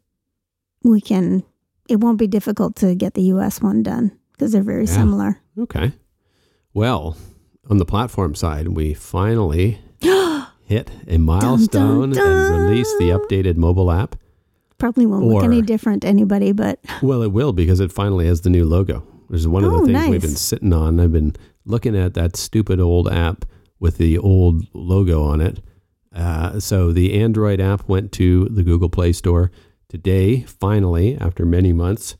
we 0.82 1.00
can. 1.00 1.44
It 1.88 2.00
won't 2.00 2.18
be 2.18 2.26
difficult 2.26 2.74
to 2.76 2.94
get 2.96 3.14
the 3.14 3.22
U.S. 3.34 3.62
one 3.62 3.82
done 3.84 4.18
because 4.32 4.50
they're 4.52 4.62
very 4.66 4.86
Yeah. 4.86 4.94
similar. 4.96 5.40
Okay. 5.56 5.92
Well, 6.74 7.16
on 7.70 7.78
the 7.78 7.84
platform 7.84 8.34
side, 8.34 8.68
we 8.68 8.94
finally 8.94 9.78
hit 10.64 10.90
a 11.06 11.18
milestone 11.18 12.10
dun. 12.10 12.26
and 12.26 12.64
released 12.68 12.96
the 12.98 13.10
updated 13.10 13.56
mobile 13.56 13.90
app. 13.90 14.16
Probably 14.78 15.06
won't 15.06 15.24
look 15.26 15.44
any 15.44 15.62
different 15.62 16.02
to 16.02 16.08
anybody, 16.08 16.52
but 16.52 16.80
Well, 17.02 17.22
it 17.22 17.30
will 17.32 17.52
because 17.52 17.78
it 17.80 17.92
finally 17.92 18.26
has 18.26 18.40
the 18.40 18.50
new 18.50 18.64
logo. 18.64 19.06
Which 19.28 19.38
is 19.40 19.48
one 19.48 19.64
of 19.64 19.70
the 19.70 19.78
Oh, 19.78 19.86
things 19.86 20.08
we've 20.08 20.20
been 20.20 20.30
sitting 20.30 20.72
on. 20.72 21.00
I've 21.00 21.12
been 21.12 21.34
looking 21.64 21.96
at 21.96 22.14
that 22.14 22.36
stupid 22.36 22.80
old 22.80 23.08
app 23.08 23.44
with 23.78 23.96
the 23.96 24.18
old 24.18 24.66
logo 24.74 25.22
on 25.22 25.40
it. 25.40 25.60
Uh, 26.14 26.60
so 26.60 26.92
the 26.92 27.18
Android 27.18 27.60
app 27.60 27.88
went 27.88 28.12
to 28.12 28.44
the 28.50 28.62
Google 28.62 28.90
Play 28.90 29.12
Store 29.12 29.50
today, 29.88 30.42
finally, 30.42 31.16
after 31.16 31.46
many 31.46 31.72
months. 31.72 32.16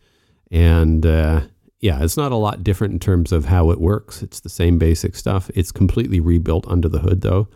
And 0.50 1.04
uh, 1.04 1.42
yeah, 1.82 2.00
it's 2.00 2.16
not 2.16 2.30
a 2.30 2.36
lot 2.36 2.62
different 2.62 2.94
in 2.94 3.00
terms 3.00 3.32
of 3.32 3.46
how 3.46 3.70
it 3.70 3.80
works. 3.80 4.22
It's 4.22 4.38
the 4.38 4.48
same 4.48 4.78
basic 4.78 5.16
stuff. 5.16 5.50
It's 5.52 5.72
completely 5.72 6.20
rebuilt 6.20 6.66
under 6.68 6.88
the 6.88 7.00
hood, 7.00 7.22
though, 7.22 7.48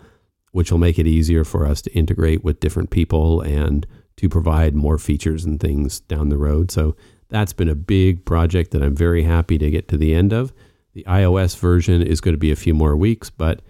which 0.51 0.73
will 0.73 0.79
make 0.79 0.99
it 0.99 1.07
easier 1.07 1.45
for 1.45 1.65
us 1.65 1.81
to 1.83 1.93
integrate 1.95 2.43
with 2.43 2.59
different 2.59 2.91
people 2.91 3.41
and 3.41 3.87
to 4.17 4.29
provide 4.29 4.75
more 4.75 4.99
features 4.99 5.45
and 5.45 5.61
things 5.61 6.01
down 6.01 6.29
the 6.29 6.37
road. 6.37 6.73
So 6.73 6.97
that's 7.29 7.53
been 7.53 7.69
a 7.69 7.77
big 7.77 8.25
project 8.25 8.73
that 8.73 8.83
I'm 8.83 8.97
very 8.97 9.23
happy 9.23 9.59
to 9.59 9.71
get 9.71 9.87
to 9.89 9.97
the 9.97 10.13
end 10.13 10.33
of. 10.33 10.53
The 10.95 11.05
iOS 11.05 11.57
version 11.57 12.03
is 12.03 12.21
going 12.21 12.35
to 12.35 12.39
be 12.39 12.51
a 12.51 12.57
few 12.57 12.75
more 12.75 12.97
weeks, 12.97 13.31
but 13.31 13.63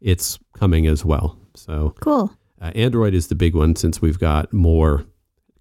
it's 0.00 0.40
coming 0.54 0.88
as 0.88 1.04
well. 1.04 1.38
So 1.54 1.94
cool. 2.00 2.32
uh, 2.60 2.72
Android 2.74 3.14
is 3.14 3.28
the 3.28 3.36
big 3.36 3.54
one 3.54 3.76
since 3.76 4.02
we've 4.02 4.18
got 4.18 4.52
more 4.52 5.04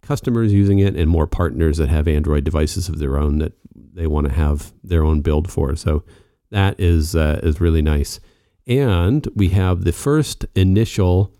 customers 0.09 0.51
using 0.51 0.79
it 0.79 0.95
and 0.95 1.07
more 1.07 1.27
partners 1.27 1.77
that 1.77 1.87
have 1.87 2.07
Android 2.07 2.43
devices 2.43 2.89
of 2.89 2.97
their 2.97 3.15
own 3.15 3.37
that 3.37 3.53
they 3.93 4.07
want 4.07 4.25
to 4.27 4.33
have 4.33 4.73
their 4.83 5.03
own 5.03 5.21
build 5.21 5.51
for. 5.51 5.75
So 5.75 6.03
that 6.49 6.79
is 6.79 7.15
uh, 7.15 7.39
is 7.43 7.61
really 7.61 7.83
nice. 7.83 8.19
And 8.65 9.27
we 9.35 9.49
have 9.49 9.83
the 9.83 9.91
first 9.91 10.47
initial, 10.55 11.31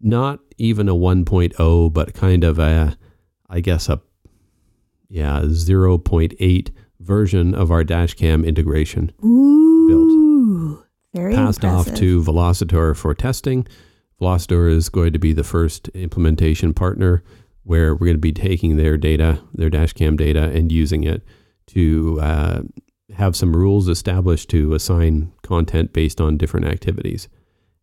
not 0.00 0.40
even 0.56 0.88
a 0.88 0.94
1.0, 0.94 1.92
but 1.92 2.12
kind 2.12 2.42
of 2.42 2.58
a, 2.58 2.98
I 3.48 3.60
guess 3.60 3.88
a, 3.88 4.00
yeah, 5.08 5.42
0.8 5.44 6.70
version 6.98 7.54
of 7.54 7.70
our 7.70 7.84
dashcam 7.84 8.44
integration 8.44 9.12
Ooh, 9.24 10.82
very 11.14 11.36
passed 11.36 11.62
impressive. 11.62 11.92
off 11.92 11.98
to 12.00 12.20
Velocitor 12.24 12.96
for 12.96 13.14
testing. 13.14 13.64
Velocitor 14.20 14.68
is 14.68 14.88
going 14.88 15.12
to 15.12 15.20
be 15.20 15.32
the 15.32 15.44
first 15.44 15.86
implementation 15.90 16.74
partner 16.74 17.22
where 17.68 17.94
we're 17.94 18.06
going 18.06 18.14
to 18.14 18.18
be 18.18 18.32
taking 18.32 18.78
their 18.78 18.96
data, 18.96 19.42
their 19.52 19.68
dashcam 19.68 20.16
data, 20.16 20.44
and 20.44 20.72
using 20.72 21.04
it 21.04 21.22
to 21.66 22.18
uh, 22.22 22.62
have 23.14 23.36
some 23.36 23.54
rules 23.54 23.88
established 23.88 24.48
to 24.48 24.72
assign 24.72 25.30
content 25.42 25.92
based 25.92 26.18
on 26.18 26.38
different 26.38 26.64
activities. 26.64 27.28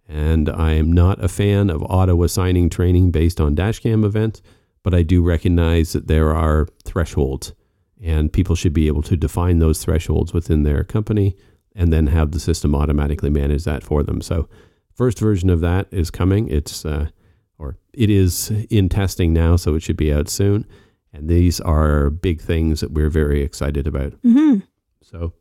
And 0.09 0.49
I 0.49 0.71
am 0.71 0.91
not 0.91 1.23
a 1.23 1.27
fan 1.27 1.69
of 1.69 1.83
auto 1.83 2.23
assigning 2.23 2.67
training 2.71 3.11
based 3.11 3.39
on 3.39 3.55
dashcam 3.55 4.03
events, 4.03 4.41
but 4.81 4.95
I 4.95 5.03
do 5.03 5.21
recognize 5.21 5.93
that 5.93 6.07
there 6.07 6.33
are 6.33 6.67
thresholds, 6.83 7.53
and 8.01 8.33
people 8.33 8.55
should 8.55 8.73
be 8.73 8.87
able 8.87 9.03
to 9.03 9.15
define 9.15 9.59
those 9.59 9.83
thresholds 9.83 10.33
within 10.33 10.63
their 10.63 10.83
company 10.83 11.37
and 11.75 11.93
then 11.93 12.07
have 12.07 12.31
the 12.31 12.39
system 12.39 12.73
automatically 12.73 13.29
manage 13.29 13.65
that 13.65 13.83
for 13.83 14.01
them. 14.01 14.19
So, 14.19 14.49
first 14.95 15.19
version 15.19 15.51
of 15.51 15.59
that 15.59 15.87
is 15.91 16.09
coming. 16.09 16.47
It's 16.47 16.85
uh, 16.85 17.09
or 17.57 17.77
it 17.93 18.09
is 18.09 18.51
in 18.69 18.89
testing 18.89 19.33
now, 19.33 19.55
so 19.55 19.75
it 19.75 19.81
should 19.83 19.97
be 19.97 20.11
out 20.13 20.29
soon. 20.29 20.65
And 21.13 21.29
these 21.29 21.61
are 21.61 22.09
big 22.09 22.41
things 22.41 22.81
that 22.81 22.91
we're 22.91 23.09
very 23.09 23.41
excited 23.41 23.87
about. 23.87 24.13
hmm 24.21 24.57
So, 25.01 25.33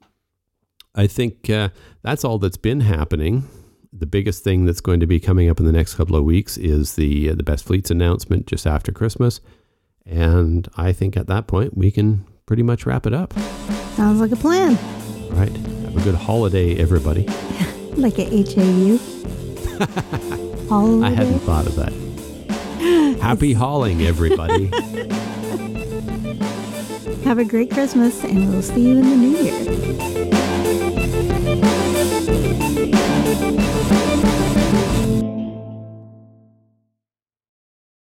I 0.95 1.07
think 1.09 1.51
uh, 1.51 1.71
that's 2.03 2.25
all 2.25 2.39
that's 2.39 2.57
been 2.57 2.81
happening. 2.81 3.49
The 3.93 4.07
biggest 4.07 4.45
thing 4.45 4.65
that's 4.65 4.81
going 4.81 5.01
to 5.01 5.07
be 5.07 5.19
coming 5.19 5.49
up 5.49 5.59
in 5.59 5.67
the 5.67 5.73
next 5.73 5.95
couple 5.95 6.15
of 6.17 6.25
weeks 6.25 6.57
is 6.57 6.95
the 6.95 7.31
uh, 7.31 7.35
the 7.35 7.43
best 7.43 7.65
fleets 7.65 7.91
announcement 7.91 8.47
just 8.47 8.67
after 8.67 8.93
Christmas, 8.93 9.41
and 10.07 10.69
I 10.77 10.93
think 10.93 11.17
at 11.17 11.27
that 11.29 11.47
point 11.49 11.77
we 11.77 11.91
can 11.91 12.25
pretty 12.47 12.63
much 12.63 12.87
wrap 12.87 13.07
it 13.07 13.13
up. 13.15 13.33
Sounds 13.97 14.21
like 14.21 14.31
a 14.33 14.37
plan. 14.37 14.77
All 15.25 15.31
right, 15.39 15.51
have 15.57 15.97
a 15.97 16.01
good 16.03 16.15
holiday, 16.17 16.77
everybody. 16.77 17.27
Like 17.97 18.19
a 18.19 18.25
HAU. 18.25 18.99
All 20.69 21.05
I 21.05 21.11
hadn't 21.11 21.39
thought 21.41 21.69
of 21.69 21.77
that. 21.77 21.93
Happy 23.21 23.53
hauling, 23.53 24.03
everybody. 24.03 24.67
Have 27.25 27.39
a 27.39 27.45
great 27.45 27.71
Christmas, 27.71 28.23
and 28.25 28.51
we'll 28.51 28.63
see 28.63 28.89
you 28.89 28.99
in 28.99 29.11
the 29.11 29.17
new 29.17 29.37
year. 29.39 30.44